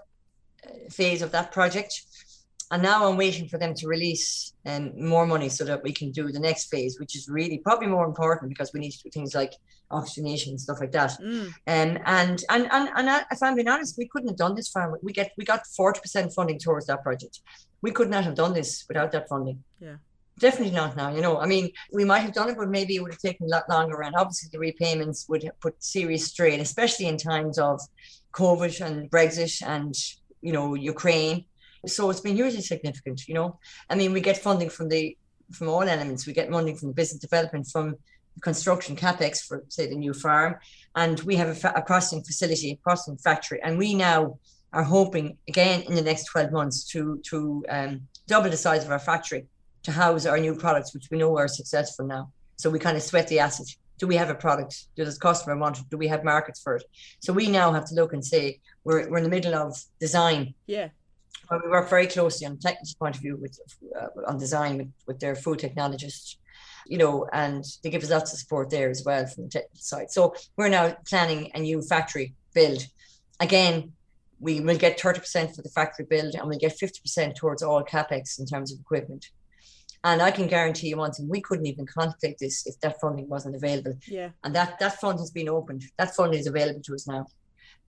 uh, 0.65 0.71
phase 0.91 1.21
of 1.21 1.31
that 1.31 1.51
project. 1.51 2.01
And 2.71 2.83
now 2.83 3.09
I'm 3.09 3.17
waiting 3.17 3.47
for 3.47 3.57
them 3.57 3.73
to 3.75 3.87
release 3.87 4.53
um, 4.65 4.91
more 4.95 5.25
money 5.25 5.49
so 5.49 5.63
that 5.65 5.81
we 5.81 5.91
can 5.91 6.11
do 6.11 6.31
the 6.31 6.39
next 6.39 6.69
phase, 6.69 6.99
which 6.99 7.15
is 7.15 7.27
really 7.27 7.57
probably 7.57 7.87
more 7.87 8.05
important 8.05 8.49
because 8.49 8.71
we 8.73 8.79
need 8.79 8.91
to 8.91 9.03
do 9.03 9.09
things 9.09 9.33
like 9.33 9.53
oxygenation 9.91 10.51
and 10.51 10.61
stuff 10.61 10.79
like 10.79 10.91
that. 10.91 11.11
Mm. 11.19 11.47
Um, 11.47 11.53
and 11.65 12.43
and 12.49 12.67
and 12.71 12.89
and 12.95 13.25
if 13.31 13.41
I'm 13.41 13.55
being 13.55 13.67
honest, 13.67 13.97
we 13.97 14.07
couldn't 14.07 14.29
have 14.29 14.37
done 14.37 14.55
this 14.55 14.69
farm. 14.69 14.95
We 15.01 15.13
get 15.13 15.31
we 15.37 15.45
got 15.45 15.65
forty 15.65 15.99
percent 15.99 16.31
funding 16.33 16.59
towards 16.59 16.85
that 16.87 17.01
project. 17.01 17.39
We 17.81 17.91
could 17.91 18.09
not 18.09 18.23
have 18.23 18.35
done 18.35 18.53
this 18.53 18.85
without 18.87 19.11
that 19.13 19.27
funding. 19.27 19.63
Yeah. 19.79 19.95
Definitely 20.37 20.75
not 20.75 20.95
now. 20.95 21.13
You 21.13 21.21
know, 21.21 21.37
I 21.37 21.47
mean, 21.47 21.69
we 21.91 22.05
might 22.05 22.19
have 22.19 22.33
done 22.33 22.49
it, 22.49 22.55
but 22.57 22.69
maybe 22.69 22.95
it 22.95 23.01
would 23.01 23.11
have 23.11 23.19
taken 23.19 23.47
a 23.47 23.49
lot 23.49 23.69
longer. 23.69 24.01
And 24.03 24.15
obviously, 24.15 24.49
the 24.51 24.59
repayments 24.59 25.27
would 25.27 25.43
have 25.43 25.59
put 25.59 25.83
serious 25.83 26.25
strain, 26.27 26.61
especially 26.61 27.07
in 27.07 27.17
times 27.17 27.57
of 27.57 27.81
COVID 28.33 28.79
and 28.79 29.09
Brexit 29.11 29.61
and 29.65 29.95
you 30.41 30.53
know 30.53 30.75
Ukraine. 30.75 31.45
So 31.87 32.09
it's 32.09 32.21
been 32.21 32.35
hugely 32.35 32.61
significant. 32.61 33.27
You 33.27 33.35
know, 33.35 33.59
I 33.89 33.95
mean, 33.95 34.13
we 34.13 34.21
get 34.21 34.37
funding 34.37 34.69
from 34.69 34.89
the 34.89 35.17
from 35.51 35.69
all 35.69 35.83
elements. 35.83 36.27
We 36.27 36.33
get 36.33 36.49
funding 36.49 36.75
from 36.75 36.91
business 36.91 37.21
development, 37.21 37.67
from 37.67 37.95
construction 38.41 38.95
capex 38.95 39.41
for 39.45 39.63
say 39.69 39.87
the 39.87 39.95
new 39.95 40.13
farm, 40.13 40.55
and 40.95 41.19
we 41.21 41.35
have 41.35 41.49
a, 41.49 41.55
fa- 41.55 41.73
a 41.75 41.81
processing 41.81 42.23
facility, 42.23 42.71
a 42.71 42.75
processing 42.77 43.17
factory, 43.17 43.61
and 43.63 43.77
we 43.77 43.93
now 43.93 44.37
are 44.71 44.83
hoping 44.83 45.37
again 45.47 45.81
in 45.81 45.95
the 45.95 46.01
next 46.01 46.25
12 46.25 46.51
months 46.51 46.83
to 46.85 47.19
to 47.25 47.65
um, 47.69 48.01
double 48.27 48.49
the 48.49 48.57
size 48.57 48.85
of 48.85 48.91
our 48.91 48.99
factory 48.99 49.45
to 49.83 49.91
house 49.91 50.25
our 50.25 50.37
new 50.37 50.55
products, 50.55 50.93
which 50.93 51.07
we 51.11 51.17
know 51.17 51.37
are 51.37 51.47
successful 51.47 52.05
now. 52.05 52.31
So 52.57 52.69
we 52.69 52.79
kind 52.79 52.97
of 52.97 53.03
sweat 53.03 53.27
the 53.27 53.39
asset. 53.39 53.67
Do 53.97 54.07
we 54.07 54.15
have 54.15 54.29
a 54.29 54.35
product? 54.35 54.85
Does 54.95 55.15
the 55.15 55.19
customer 55.19 55.57
want 55.57 55.79
it? 55.79 55.89
Do 55.89 55.97
we 55.97 56.07
have 56.07 56.23
markets 56.23 56.61
for 56.61 56.75
it? 56.75 56.83
So 57.19 57.33
we 57.33 57.47
now 57.47 57.71
have 57.71 57.85
to 57.89 57.95
look 57.95 58.13
and 58.13 58.23
say 58.23 58.59
we're, 58.83 59.09
we're 59.09 59.17
in 59.17 59.23
the 59.23 59.29
middle 59.29 59.55
of 59.55 59.77
design. 59.99 60.53
Yeah. 60.67 60.89
Well, 61.49 61.61
we 61.63 61.69
work 61.69 61.89
very 61.89 62.07
closely 62.07 62.45
on 62.45 62.57
technical 62.57 62.95
point 62.99 63.15
of 63.15 63.21
view 63.21 63.37
with 63.37 63.59
uh, 63.99 64.07
on 64.27 64.37
design 64.37 64.77
with, 64.77 64.91
with 65.07 65.19
their 65.19 65.35
food 65.35 65.59
technologists, 65.59 66.37
you 66.85 66.97
know, 66.97 67.27
and 67.33 67.65
they 67.83 67.89
give 67.89 68.03
us 68.03 68.09
lots 68.09 68.33
of 68.33 68.39
support 68.39 68.69
there 68.69 68.89
as 68.89 69.03
well 69.03 69.25
from 69.25 69.45
the 69.45 69.49
technical 69.49 69.79
side. 69.79 70.11
So 70.11 70.35
we're 70.57 70.69
now 70.69 70.95
planning 71.07 71.51
a 71.55 71.59
new 71.59 71.81
factory 71.81 72.35
build. 72.53 72.85
Again, 73.39 73.93
we 74.39 74.59
will 74.59 74.77
get 74.77 74.99
30% 74.99 75.55
for 75.55 75.61
the 75.61 75.69
factory 75.69 76.05
build 76.05 76.35
and 76.35 76.47
we'll 76.47 76.59
get 76.59 76.77
50% 76.77 77.35
towards 77.35 77.63
all 77.63 77.83
capex 77.83 78.39
in 78.39 78.45
terms 78.45 78.71
of 78.71 78.79
equipment. 78.79 79.29
And 80.03 80.21
I 80.21 80.31
can 80.31 80.47
guarantee 80.47 80.89
you 80.89 80.97
one 80.97 81.11
thing, 81.11 81.27
we 81.27 81.41
couldn't 81.41 81.65
even 81.65 81.85
contemplate 81.85 82.37
this 82.39 82.65
if 82.65 82.79
that 82.79 83.01
funding 83.01 83.27
wasn't 83.27 83.55
available. 83.55 83.97
Yeah. 84.07 84.29
And 84.43 84.55
that, 84.55 84.79
that 84.79 84.99
fund 85.01 85.19
has 85.19 85.31
been 85.31 85.49
opened. 85.49 85.83
That 85.97 86.15
fund 86.15 86.33
is 86.33 86.47
available 86.47 86.81
to 86.83 86.93
us 86.93 87.05
now. 87.05 87.25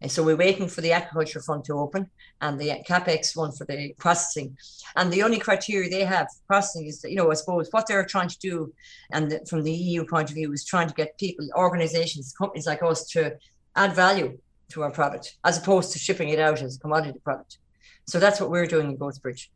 And 0.02 0.12
so 0.12 0.24
we're 0.24 0.36
waiting 0.36 0.68
for 0.68 0.82
the 0.82 0.90
aquaculture 0.90 1.44
fund 1.46 1.64
to 1.66 1.74
open 1.74 2.10
and 2.42 2.60
the 2.60 2.84
capex 2.90 3.36
one 3.36 3.52
for 3.52 3.66
the 3.66 3.94
processing. 4.00 4.58
And 4.96 5.14
the 5.14 5.22
only 5.22 5.38
criteria 5.38 5.90
they 5.90 6.04
have 6.04 6.28
processing 6.48 6.88
is, 6.88 7.02
that, 7.02 7.12
you 7.12 7.18
know, 7.18 7.30
I 7.30 7.36
suppose 7.36 7.68
what 7.70 7.86
they're 7.88 8.04
trying 8.06 8.30
to 8.30 8.40
do, 8.40 8.74
and 9.12 9.40
from 9.48 9.62
the 9.64 9.72
EU 9.72 10.06
point 10.06 10.30
of 10.30 10.36
view, 10.36 10.52
is 10.54 10.66
trying 10.66 10.88
to 10.88 10.94
get 10.96 11.18
people, 11.20 11.48
organizations, 11.56 12.34
companies 12.36 12.66
like 12.66 12.82
us 12.82 13.06
to 13.10 13.38
add 13.76 13.94
value 13.94 14.38
to 14.70 14.82
our 14.82 14.92
product 14.92 15.38
as 15.44 15.58
opposed 15.58 15.92
to 15.94 16.00
shipping 16.00 16.30
it 16.30 16.40
out 16.40 16.62
as 16.62 16.78
a 16.78 16.80
commodity 16.80 17.20
product. 17.24 17.60
So 18.08 18.20
that's 18.20 18.42
what 18.42 18.50
we're 18.50 18.66
doing 18.66 18.90
in 18.90 18.98
Goatsbridge. 18.98 19.50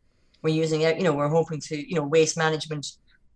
We're 0.43 0.53
using 0.53 0.81
it, 0.81 0.97
you 0.97 1.03
know, 1.03 1.13
we're 1.13 1.27
hoping 1.27 1.59
to, 1.61 1.89
you 1.89 1.95
know, 1.95 2.05
waste 2.05 2.37
management. 2.37 2.85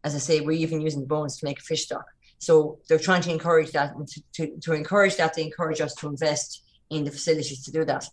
As 0.04 0.14
I 0.14 0.20
say, 0.20 0.42
we're 0.42 0.52
even 0.52 0.80
using 0.80 1.06
bones 1.06 1.38
to 1.38 1.46
make 1.46 1.60
a 1.60 1.64
fish 1.64 1.86
stock. 1.86 2.06
So 2.38 2.78
they're 2.88 3.00
trying 3.00 3.24
to 3.24 3.32
encourage 3.32 3.72
that, 3.72 3.96
and 3.96 4.08
to, 4.08 4.22
to, 4.34 4.58
to 4.60 4.74
encourage 4.74 5.18
that, 5.18 5.34
they 5.34 5.44
encourage 5.44 5.82
us 5.82 5.96
to 5.96 6.08
invest 6.08 6.64
in 6.90 7.04
the 7.04 7.12
facilities 7.12 7.64
to 7.64 7.72
do 7.72 7.86
that. 7.86 8.08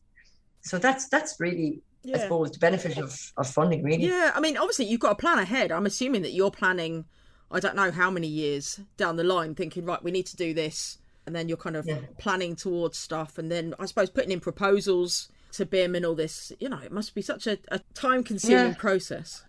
So 0.62 0.78
that's 0.78 1.08
that's 1.08 1.36
really, 1.38 1.80
Yeah. 2.02 2.16
I 2.16 2.20
suppose, 2.20 2.50
the 2.50 2.58
benefit 2.58 2.98
of, 2.98 3.18
of 3.36 3.46
funding, 3.48 3.82
really. 3.82 4.04
Yeah, 4.04 4.32
I 4.34 4.40
mean, 4.40 4.56
obviously 4.56 4.86
you've 4.86 5.00
got 5.00 5.12
a 5.12 5.16
plan 5.16 5.38
ahead. 5.38 5.72
I'm 5.72 5.86
assuming 5.86 6.22
that 6.22 6.32
you're 6.32 6.50
planning, 6.50 7.04
I 7.50 7.60
don't 7.60 7.76
know 7.76 7.90
how 7.90 8.10
many 8.10 8.26
years 8.26 8.80
down 8.96 9.16
the 9.16 9.24
line, 9.24 9.54
thinking, 9.54 9.84
right, 9.84 10.02
we 10.02 10.10
need 10.10 10.26
to 10.26 10.36
do 10.36 10.52
this, 10.54 10.98
and 11.26 11.34
then 11.34 11.48
you're 11.48 11.56
kind 11.56 11.76
of 11.76 11.86
Yeah. 11.86 12.00
planning 12.18 12.56
towards 12.56 12.98
stuff, 12.98 13.38
and 13.38 13.50
then 13.50 13.74
I 13.78 13.86
suppose 13.86 14.10
putting 14.10 14.30
in 14.32 14.40
proposals 14.40 15.28
to 15.52 15.64
BIM 15.64 15.94
and 15.94 16.04
all 16.04 16.14
this. 16.14 16.52
You 16.58 16.68
know, 16.68 16.78
it 16.78 16.92
must 16.92 17.14
be 17.14 17.22
such 17.22 17.46
a, 17.46 17.58
a 17.68 17.80
time-consuming 17.94 18.72
Yeah. 18.72 18.74
process. 18.74 19.44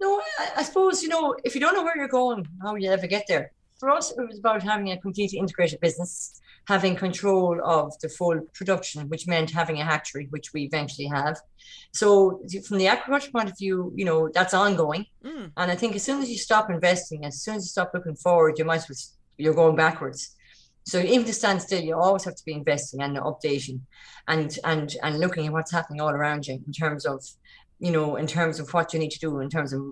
No, 0.00 0.20
I, 0.40 0.50
I 0.56 0.62
suppose, 0.64 1.02
you 1.02 1.08
know, 1.08 1.36
if 1.44 1.54
you 1.54 1.60
don't 1.60 1.74
know 1.74 1.84
where 1.84 1.96
you're 1.96 2.08
going, 2.08 2.46
how 2.60 2.72
will 2.72 2.80
you 2.80 2.90
ever 2.90 3.06
get 3.06 3.24
there? 3.28 3.52
For 3.82 3.90
us, 3.90 4.12
it 4.12 4.28
was 4.28 4.38
about 4.38 4.62
having 4.62 4.92
a 4.92 4.96
completely 4.96 5.40
integrated 5.40 5.80
business, 5.80 6.40
having 6.68 6.94
control 6.94 7.60
of 7.64 7.92
the 7.98 8.08
full 8.08 8.40
production, 8.54 9.08
which 9.08 9.26
meant 9.26 9.50
having 9.50 9.80
a 9.80 9.84
hatchery, 9.84 10.28
which 10.30 10.52
we 10.52 10.62
eventually 10.62 11.08
have. 11.08 11.36
So, 11.92 12.40
from 12.64 12.78
the 12.78 12.86
agriculture 12.86 13.32
point 13.32 13.50
of 13.50 13.58
view, 13.58 13.92
you 13.96 14.04
know, 14.04 14.28
that's 14.32 14.54
ongoing. 14.54 15.06
Mm. 15.24 15.50
And 15.56 15.68
I 15.68 15.74
think 15.74 15.96
as 15.96 16.04
soon 16.04 16.22
as 16.22 16.30
you 16.30 16.38
stop 16.38 16.70
investing, 16.70 17.24
as 17.24 17.42
soon 17.42 17.56
as 17.56 17.64
you 17.64 17.70
stop 17.70 17.90
looking 17.92 18.14
forward, 18.14 18.56
you 18.56 18.64
might 18.64 18.88
as 18.88 18.88
well, 18.88 18.98
you're 19.36 19.52
going 19.62 19.74
backwards. 19.74 20.36
So 20.84 21.00
even 21.00 21.26
to 21.26 21.32
stand 21.32 21.60
still, 21.60 21.82
you 21.82 21.96
always 21.96 22.22
have 22.22 22.36
to 22.36 22.44
be 22.44 22.52
investing 22.52 23.02
and 23.02 23.16
updating 23.16 23.80
and 24.28 24.56
and 24.62 24.94
and 25.02 25.18
looking 25.18 25.48
at 25.48 25.52
what's 25.52 25.72
happening 25.72 26.00
all 26.00 26.14
around 26.14 26.46
you 26.46 26.62
in 26.64 26.72
terms 26.72 27.04
of, 27.04 27.24
you 27.80 27.90
know, 27.90 28.14
in 28.14 28.28
terms 28.28 28.60
of 28.60 28.72
what 28.72 28.92
you 28.92 29.00
need 29.00 29.10
to 29.10 29.18
do 29.18 29.40
in 29.40 29.50
terms 29.50 29.72
of, 29.72 29.82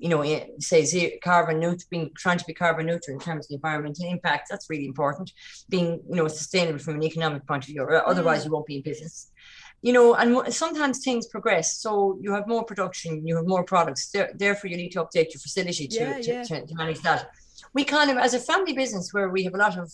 you 0.00 0.08
know, 0.08 0.22
say 0.58 0.84
zero, 0.84 1.12
carbon 1.22 1.60
neutral, 1.60 1.86
being 1.90 2.10
trying 2.16 2.38
to 2.38 2.44
be 2.46 2.54
carbon 2.54 2.86
neutral 2.86 3.14
in 3.14 3.20
terms 3.20 3.44
of 3.44 3.48
the 3.48 3.54
environmental 3.56 4.06
impact. 4.06 4.48
That's 4.50 4.70
really 4.70 4.86
important. 4.86 5.32
Being, 5.68 6.00
you 6.08 6.16
know, 6.16 6.26
sustainable 6.26 6.78
from 6.78 6.94
an 6.94 7.02
economic 7.02 7.46
point 7.46 7.64
of 7.64 7.68
view, 7.68 7.82
or 7.82 8.08
otherwise 8.08 8.42
mm. 8.42 8.46
you 8.46 8.52
won't 8.52 8.66
be 8.66 8.76
in 8.76 8.82
business. 8.82 9.30
You 9.82 9.92
know, 9.92 10.14
and 10.14 10.52
sometimes 10.52 11.04
things 11.04 11.26
progress. 11.26 11.78
So 11.78 12.18
you 12.20 12.32
have 12.32 12.46
more 12.46 12.64
production, 12.64 13.26
you 13.26 13.36
have 13.36 13.46
more 13.46 13.64
products. 13.64 14.10
There, 14.10 14.30
therefore, 14.34 14.70
you 14.70 14.76
need 14.76 14.90
to 14.90 15.04
update 15.04 15.32
your 15.34 15.40
facility 15.40 15.86
to, 15.88 16.00
Yeah, 16.00 16.18
to, 16.18 16.32
yeah. 16.32 16.42
to, 16.44 16.66
to 16.66 16.74
manage 16.74 17.00
that. 17.02 17.30
We 17.74 17.84
kind 17.84 18.10
of, 18.10 18.16
as 18.16 18.34
a 18.34 18.40
family 18.40 18.72
business, 18.72 19.12
where 19.12 19.28
we 19.28 19.44
have 19.44 19.54
a 19.54 19.58
lot 19.58 19.78
of 19.78 19.92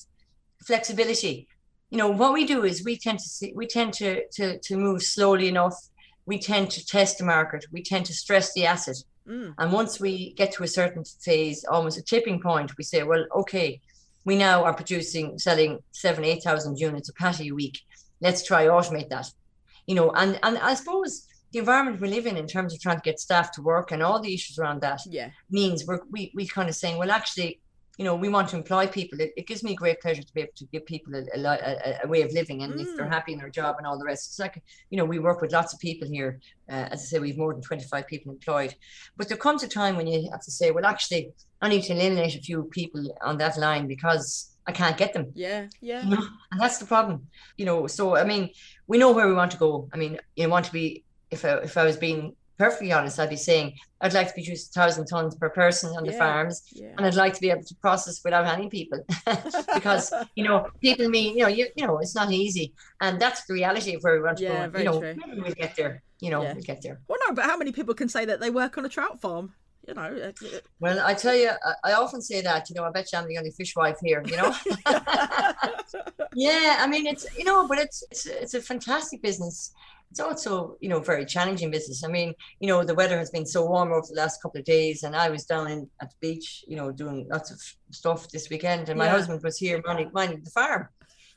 flexibility. 0.65 1.49
You 1.91 1.99
know, 1.99 2.09
what 2.09 2.33
we 2.33 2.45
do 2.47 2.65
is 2.65 2.85
we 2.85 2.97
tend 2.97 3.19
to 3.21 3.29
see, 3.29 3.53
we 3.55 3.67
tend 3.67 3.93
to, 3.95 4.27
to, 4.37 4.59
to 4.59 4.77
move 4.77 5.03
slowly 5.03 5.49
enough. 5.49 5.77
We 6.27 6.39
tend 6.39 6.71
to 6.73 6.85
test 6.85 7.19
the 7.19 7.25
market. 7.25 7.67
We 7.71 7.83
tend 7.83 8.07
to 8.07 8.15
stress 8.15 8.53
the 8.55 8.67
asset. 8.67 8.97
Mm. 9.29 9.55
And 9.59 9.73
once 9.73 10.01
we 10.01 10.33
get 10.35 10.53
to 10.53 10.65
a 10.65 10.69
certain 10.69 11.05
phase, 11.05 11.65
almost 11.65 11.99
a 11.99 12.03
tipping 12.03 12.41
point, 12.41 12.77
we 12.77 12.85
say, 12.85 13.03
well, 13.03 13.25
okay, 13.35 13.81
we 14.25 14.37
now 14.37 14.65
are 14.65 14.75
producing, 14.75 15.39
selling 15.39 15.79
seven, 15.93 16.25
8,000 16.25 16.79
units 16.79 17.09
of 17.09 17.15
pâté 17.15 17.49
a 17.51 17.53
week. 17.55 17.81
Let's 18.21 18.45
try 18.45 18.67
automate 18.67 19.09
that. 19.11 19.31
You 19.87 19.95
know, 19.95 20.11
and, 20.11 20.39
and 20.43 20.59
I 20.59 20.75
suppose 20.75 21.27
the 21.53 21.61
environment 21.61 22.01
we 22.01 22.09
live 22.09 22.27
in, 22.27 22.37
in 22.37 22.47
terms 22.47 22.75
of 22.75 22.81
trying 22.81 22.97
to 22.97 23.03
get 23.03 23.21
staff 23.21 23.53
to 23.53 23.63
work 23.63 23.93
and 23.93 24.03
all 24.03 24.21
the 24.21 24.35
issues 24.35 24.59
around 24.59 24.81
that, 24.83 25.01
Yeah. 25.07 25.31
means 25.51 25.87
we're 25.87 26.01
we, 26.11 26.33
we 26.35 26.47
kind 26.47 26.69
of 26.69 26.75
saying, 26.75 26.99
well, 26.99 27.11
actually, 27.11 27.61
you 27.97 28.05
know, 28.05 28.15
we 28.15 28.29
want 28.29 28.49
to 28.51 28.57
employ 28.57 28.87
people. 28.87 29.21
It, 29.21 29.33
it 29.37 29.47
gives 29.47 29.63
me 29.63 29.75
great 29.75 30.01
pleasure 30.01 30.23
to 30.23 30.35
be 30.35 30.43
able 30.43 30.53
to 30.57 30.67
give 30.67 30.85
people 30.85 31.15
a, 31.15 31.23
a, 31.35 31.99
a, 32.05 32.07
way 32.07 32.23
of 32.23 32.33
living, 32.33 32.63
and 32.63 32.79
if 32.81 32.95
they're 32.97 33.07
Mm. 33.07 33.13
happy 33.13 33.33
in 33.33 33.39
their 33.39 33.49
job 33.49 33.77
and 33.79 33.87
all 33.87 33.99
the 33.99 34.05
rest, 34.05 34.29
it's 34.29 34.39
like 34.39 34.63
you 34.91 34.97
know, 34.99 35.05
we 35.05 35.19
work 35.19 35.41
with 35.41 35.53
lots 35.53 35.73
of 35.73 35.81
people 35.81 36.07
here. 36.09 36.41
Uh, 36.69 36.89
as 36.93 37.01
I 37.03 37.05
say, 37.05 37.19
we've 37.19 37.39
more 37.39 37.53
than 37.53 37.63
twenty 37.63 37.85
five 37.85 38.07
people 38.07 38.33
employed, 38.33 38.75
but 39.17 39.29
there 39.29 39.39
comes 39.39 39.63
a 39.63 39.69
time 39.69 39.97
when 39.97 40.07
you 40.07 40.31
have 40.31 40.43
to 40.43 40.51
say, 40.51 40.71
well, 40.71 40.85
actually, 40.85 41.33
I 41.63 41.69
need 41.69 41.85
to 41.85 41.93
eliminate 41.93 42.37
a 42.37 42.41
few 42.41 42.65
people 42.65 43.17
on 43.23 43.39
that 43.39 43.57
line 43.57 43.87
because 43.87 44.51
I 44.67 44.73
can't 44.73 44.97
get 44.97 45.13
them. 45.13 45.33
Yeah. 45.35 45.69
Yeah. 45.81 46.03
You 46.05 46.11
know, 46.17 46.27
and 46.51 46.61
that's 46.61 46.79
the 46.79 46.87
problem. 46.87 47.29
You 47.57 47.67
know, 47.67 47.87
so 47.87 48.17
I 48.17 48.25
mean, 48.25 48.51
we 48.87 48.99
know 48.99 49.13
where 49.13 49.29
we 49.29 49.35
want 49.35 49.53
to 49.53 49.59
go. 49.59 49.89
I 49.93 49.97
mean, 49.97 50.19
you 50.35 50.49
want 50.49 50.67
to 50.67 50.73
be 50.73 51.05
if 51.31 51.45
I, 51.45 51.55
if 51.59 51.77
I 51.77 51.85
was 51.85 51.97
being 51.97 52.37
perfectly 52.59 52.93
honest, 52.93 53.19
I'd 53.19 53.31
be 53.31 53.37
saying 53.37 53.75
I'd 54.01 54.13
like 54.13 54.29
to 54.29 54.35
produce 54.35 54.69
a 54.69 54.73
thousand 54.73 55.07
tons 55.07 55.35
per 55.37 55.51
person 55.51 55.97
on 55.97 56.05
the 56.05 56.13
farms, 56.13 56.63
yeah. 56.73 56.93
and 56.97 57.07
I'd 57.07 57.15
like 57.15 57.35
to 57.35 57.41
be 57.41 57.51
able 57.51 57.65
to 57.65 57.75
process 57.77 58.21
without 58.25 58.47
any 58.47 58.69
people, 58.69 59.05
because 59.75 60.13
you 60.35 60.45
know 60.45 60.69
people 60.81 61.09
mean 61.09 61.37
you 61.37 61.45
know 61.45 61.49
you 61.49 61.67
you 61.77 61.87
know 61.87 61.99
it's 61.99 62.15
not 62.15 62.31
easy, 62.33 62.73
and 63.01 63.21
that's 63.21 63.45
the 63.47 63.55
reality 63.55 63.95
of 63.95 64.03
where 64.03 64.15
we 64.15 64.23
want 64.23 64.39
to 64.39 64.45
Yeah, 64.45 64.69
go. 64.69 64.79
you 64.79 64.85
know, 64.85 65.01
true. 65.01 65.15
maybe 65.17 65.41
we'll 65.41 65.55
get 65.55 65.77
there. 65.77 66.03
You 66.21 66.31
know, 66.31 66.43
Yeah. 66.43 66.55
we'll 66.55 66.63
get 66.63 66.81
there. 66.83 66.99
Well, 67.09 67.19
no, 67.27 67.35
but 67.35 67.45
how 67.45 67.57
many 67.59 67.73
people 67.73 67.95
can 67.95 68.09
say 68.09 68.25
that 68.25 68.41
they 68.41 68.51
work 68.51 68.79
on 68.79 68.87
a 68.87 68.89
trout 68.89 69.21
farm? 69.21 69.53
You 69.87 69.95
know, 69.95 70.03
uh, 70.03 70.33
Well, 70.81 70.99
I 71.05 71.15
tell 71.15 71.37
you, 71.37 71.51
I, 71.85 71.91
I 71.91 71.93
often 71.93 72.21
say 72.21 72.41
that. 72.41 72.69
You 72.69 72.75
know, 72.75 72.85
I 72.85 72.91
bet 72.91 73.13
you 73.13 73.19
I'm 73.19 73.29
the 73.29 73.39
only 73.39 73.53
fishwife 73.53 73.99
here. 74.03 74.23
You 74.27 74.37
know. 74.37 74.55
yeah, 76.35 76.79
I 76.81 76.87
mean 76.89 77.07
it's 77.07 77.27
you 77.39 77.45
know, 77.45 77.67
but 77.69 77.79
it's 77.79 78.03
it's 78.11 78.27
it's 78.27 78.55
a 78.55 78.61
fantastic 78.61 79.23
business. 79.23 79.73
It's 80.11 80.21
also 80.21 80.77
you 80.81 80.89
know 80.89 81.01
very 81.01 81.27
challenging 81.27 81.71
business. 81.71 82.05
I 82.05 82.09
mean, 82.09 82.35
you 82.61 82.69
know, 82.69 82.85
the 82.85 82.95
weather 82.95 83.19
has 83.19 83.31
been 83.31 83.47
so 83.47 83.67
warm 83.67 83.93
over 83.93 84.07
the 84.09 84.15
last 84.23 84.41
couple 84.43 84.61
of 84.61 84.65
days, 84.65 85.03
and 85.03 85.15
I 85.15 85.29
was 85.29 85.45
down 85.45 85.71
in 85.71 85.91
at 86.03 86.11
the 86.11 86.17
beach, 86.21 86.65
you 86.67 86.77
know, 86.77 86.91
doing 86.93 87.27
lots 87.31 87.51
of 87.51 87.59
stuff 87.91 88.29
this 88.31 88.49
weekend, 88.49 88.89
and 88.89 88.99
my 88.99 89.07
Yeah. 89.07 89.13
husband 89.13 89.43
was 89.43 89.59
here 89.59 89.83
minding, 89.87 90.11
minding 90.13 90.43
the 90.43 90.51
farm. 90.51 90.89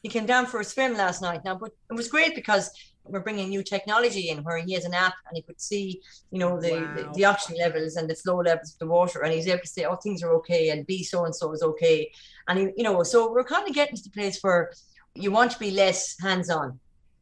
He 0.02 0.10
came 0.10 0.26
down 0.26 0.46
for 0.46 0.60
a 0.62 0.64
swim 0.64 0.94
last 0.94 1.22
night 1.22 1.42
now, 1.44 1.56
but 1.56 1.72
it 1.92 1.94
was 1.94 2.08
great 2.08 2.34
because 2.34 2.72
we're 3.04 3.20
bringing 3.28 3.50
new 3.50 3.64
technology 3.64 4.30
in 4.30 4.44
where 4.46 4.60
he 4.60 4.72
has 4.74 4.86
an 4.86 4.94
app 4.94 5.16
and 5.28 5.36
he 5.36 5.42
could 5.42 5.60
see, 5.60 6.00
you 6.32 6.40
know, 6.40 6.62
the, 6.62 6.72
Wow. 6.72 6.94
the, 6.96 7.04
the 7.16 7.26
oxygen 7.26 7.58
levels 7.60 7.96
and 7.98 8.10
the 8.10 8.16
flow 8.16 8.38
levels 8.38 8.72
of 8.74 8.80
the 8.80 8.88
water, 8.88 9.24
and 9.24 9.34
he's 9.34 9.48
able 9.48 9.60
to 9.62 9.68
say, 9.68 9.84
oh, 9.84 9.98
things 9.98 10.24
are 10.24 10.34
okay, 10.36 10.70
and 10.70 10.86
B 10.88 11.04
so 11.04 11.26
and 11.26 11.36
so 11.36 11.52
is 11.52 11.64
okay, 11.64 12.10
and 12.48 12.60
he, 12.60 12.66
you 12.78 12.84
know, 12.84 13.04
so 13.04 13.30
we're 13.32 13.44
kind 13.44 13.68
of 13.68 13.76
getting 13.76 13.98
to 13.98 14.04
the 14.04 14.12
place 14.12 14.38
where 14.42 14.72
you 15.16 15.32
want 15.32 15.52
to 15.52 15.60
be 15.60 15.72
less 15.72 16.16
hands-on, 16.22 16.80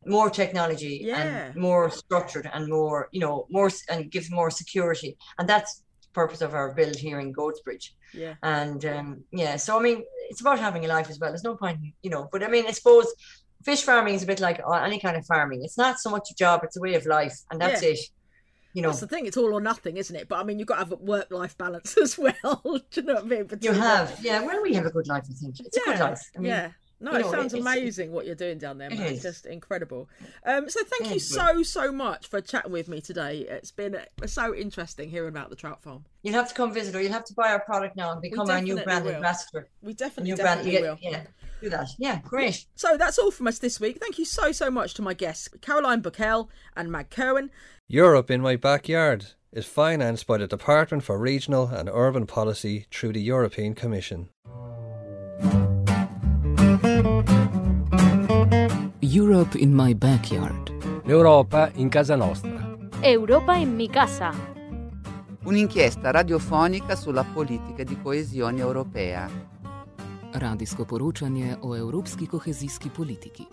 more 0.07 0.29
technology 0.29 1.01
Yeah. 1.03 1.17
and 1.21 1.55
more 1.55 1.89
structured 1.89 2.49
and 2.53 2.67
more, 2.67 3.09
you 3.11 3.19
know, 3.19 3.47
more 3.49 3.69
and 3.89 4.09
gives 4.11 4.29
more 4.31 4.49
security, 4.49 5.17
and 5.37 5.47
that's 5.47 5.71
the 6.03 6.09
purpose 6.13 6.41
of 6.41 6.53
our 6.53 6.73
build 6.73 6.95
here 6.95 7.19
in 7.19 7.33
Goatsbridge. 7.33 7.85
yeah. 8.13 8.35
And 8.43 8.83
um, 8.85 9.23
yeah, 9.31 9.55
so 9.57 9.77
I 9.79 9.81
mean, 9.81 10.03
it's 10.29 10.41
about 10.41 10.59
having 10.59 10.83
a 10.85 10.87
life 10.87 11.09
as 11.09 11.19
well. 11.19 11.31
There's 11.31 11.43
no 11.51 11.55
point, 11.55 11.79
you 12.03 12.09
know. 12.09 12.23
But 12.31 12.43
I 12.43 12.47
mean, 12.47 12.65
I 12.67 12.71
suppose 12.71 13.07
fish 13.65 13.83
farming 13.83 14.13
is 14.15 14.23
a 14.23 14.27
bit 14.27 14.39
like 14.39 14.59
uh, 14.65 14.71
any 14.89 14.99
kind 14.99 15.15
of 15.17 15.25
farming. 15.25 15.59
It's 15.63 15.77
not 15.77 15.99
so 15.99 16.09
much 16.09 16.29
a 16.31 16.35
job; 16.35 16.61
it's 16.63 16.77
a 16.77 16.81
way 16.81 16.93
of 16.95 17.05
life, 17.05 17.37
and 17.51 17.59
that's 17.61 17.81
Yeah. 17.83 17.89
it. 17.91 17.99
You 18.73 18.83
know, 18.83 18.89
That's 18.89 18.99
the 18.99 19.07
thing. 19.07 19.25
It's 19.25 19.37
all 19.37 19.53
or 19.53 19.61
nothing, 19.61 19.97
isn't 19.97 20.15
it? 20.15 20.27
But 20.29 20.37
I 20.39 20.43
mean, 20.43 20.59
you've 20.59 20.67
got 20.67 20.75
to 20.75 20.83
have 20.85 20.91
a 20.91 20.97
work-life 20.97 21.57
balance 21.57 21.97
as 22.05 22.15
well. 22.17 22.33
Do 22.91 23.01
you 23.01 23.01
know 23.07 23.15
what 23.15 23.23
I 23.23 23.27
mean? 23.27 23.39
you 23.39 23.45
Between- 23.45 23.73
have, 23.81 24.19
yeah. 24.21 24.39
Well, 24.45 24.61
we 24.61 24.73
have 24.75 24.85
a 24.85 24.91
good 24.91 25.07
life. 25.07 25.23
I 25.29 25.33
think 25.33 25.55
it's 25.59 25.77
a 25.77 25.81
good 25.85 25.99
life. 25.99 26.21
I 26.35 26.39
mean, 26.39 26.49
yeah. 26.51 26.71
No, 26.99 27.11
you 27.11 27.17
it 27.17 27.21
know, 27.21 27.31
sounds 27.31 27.53
it- 27.53 27.59
amazing 27.61 28.11
what 28.11 28.25
you're 28.25 28.33
doing 28.35 28.57
down 28.57 28.77
there, 28.79 28.89
It 28.89 28.97
man. 28.97 29.13
It's 29.13 29.21
just 29.21 29.45
incredible. 29.45 30.09
Um, 30.45 30.67
so 30.69 30.79
thank 30.83 31.05
Yeah, 31.05 31.13
you 31.13 31.19
so 31.19 31.61
so 31.63 31.91
much 31.91 32.27
for 32.27 32.41
chatting 32.41 32.71
with 32.71 32.87
me 32.87 33.01
today. 33.01 33.45
It's 33.47 33.71
been 33.71 33.95
uh, 33.95 34.25
so 34.27 34.55
interesting 34.55 35.09
hearing 35.09 35.29
about 35.29 35.49
the 35.51 35.55
trout 35.55 35.81
farm. 35.83 36.05
you'll 36.23 36.33
have 36.33 36.47
to 36.49 36.55
come 36.55 36.73
visit, 36.73 36.95
or 36.95 37.01
you'll 37.01 37.11
have 37.11 37.25
to 37.25 37.33
buy 37.35 37.51
our 37.51 37.59
product 37.59 37.95
now 37.95 38.11
and 38.13 38.21
become 38.21 38.49
our 38.49 38.61
new 38.61 38.77
brand 38.83 39.05
will. 39.05 39.13
ambassador. 39.13 39.67
We 39.81 39.93
definitely, 39.93 40.31
new 40.31 40.37
definitely 40.37 40.75
you 40.77 40.81
will. 40.81 40.95
get, 40.95 41.11
yeah, 41.11 41.23
do 41.61 41.69
that. 41.69 41.87
Yeah, 41.99 42.19
great. 42.23 42.65
So 42.75 42.97
that's 42.97 43.19
all 43.19 43.29
from 43.31 43.47
us 43.47 43.59
this 43.59 43.79
week. 43.79 43.99
Thank 43.99 44.17
you 44.17 44.25
so 44.25 44.51
so 44.51 44.71
much 44.71 44.95
to 44.95 45.01
my 45.03 45.13
guests, 45.13 45.49
Caroline 45.61 46.01
Bocquel 46.01 46.47
and 46.75 46.91
Mag 46.91 47.09
Kirwan. 47.11 47.49
Europe 47.87 48.31
in 48.31 48.41
My 48.41 48.55
Backyard 48.55 49.27
is 49.53 49.65
financed 49.65 50.25
by 50.27 50.37
the 50.37 50.47
Department 50.47 51.03
for 51.03 51.17
Regional 51.17 51.67
and 51.67 51.89
Urban 51.93 52.25
Policy 52.25 52.87
through 52.91 53.13
the 53.13 53.21
European 53.21 53.75
Commission. 53.75 54.29
Europe 59.09 59.57
in 59.57 59.73
my 59.73 59.93
backyard. 59.93 60.69
L'Europa 61.05 61.71
in 61.75 61.87
casa 61.87 62.17
nostra. 62.17 62.75
Europa 62.99 63.55
in 63.55 63.73
mi 63.73 63.89
casa. 63.89 64.33
Un'inchiesta 65.45 66.11
radiofonica 66.11 66.93
sulla 66.97 67.23
politica 67.23 67.83
di 67.83 67.97
coesione 68.01 68.59
europea. 68.59 69.29
Radijsko 70.33 70.83
poročanje 70.83 71.57
o 71.61 71.73
evropski 71.75 72.27
kohezijski 72.27 72.89
politiki. 72.89 73.47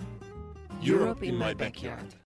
Europe 0.81 1.25
in 1.25 1.37
my 1.37 1.55
backyard. 1.55 2.24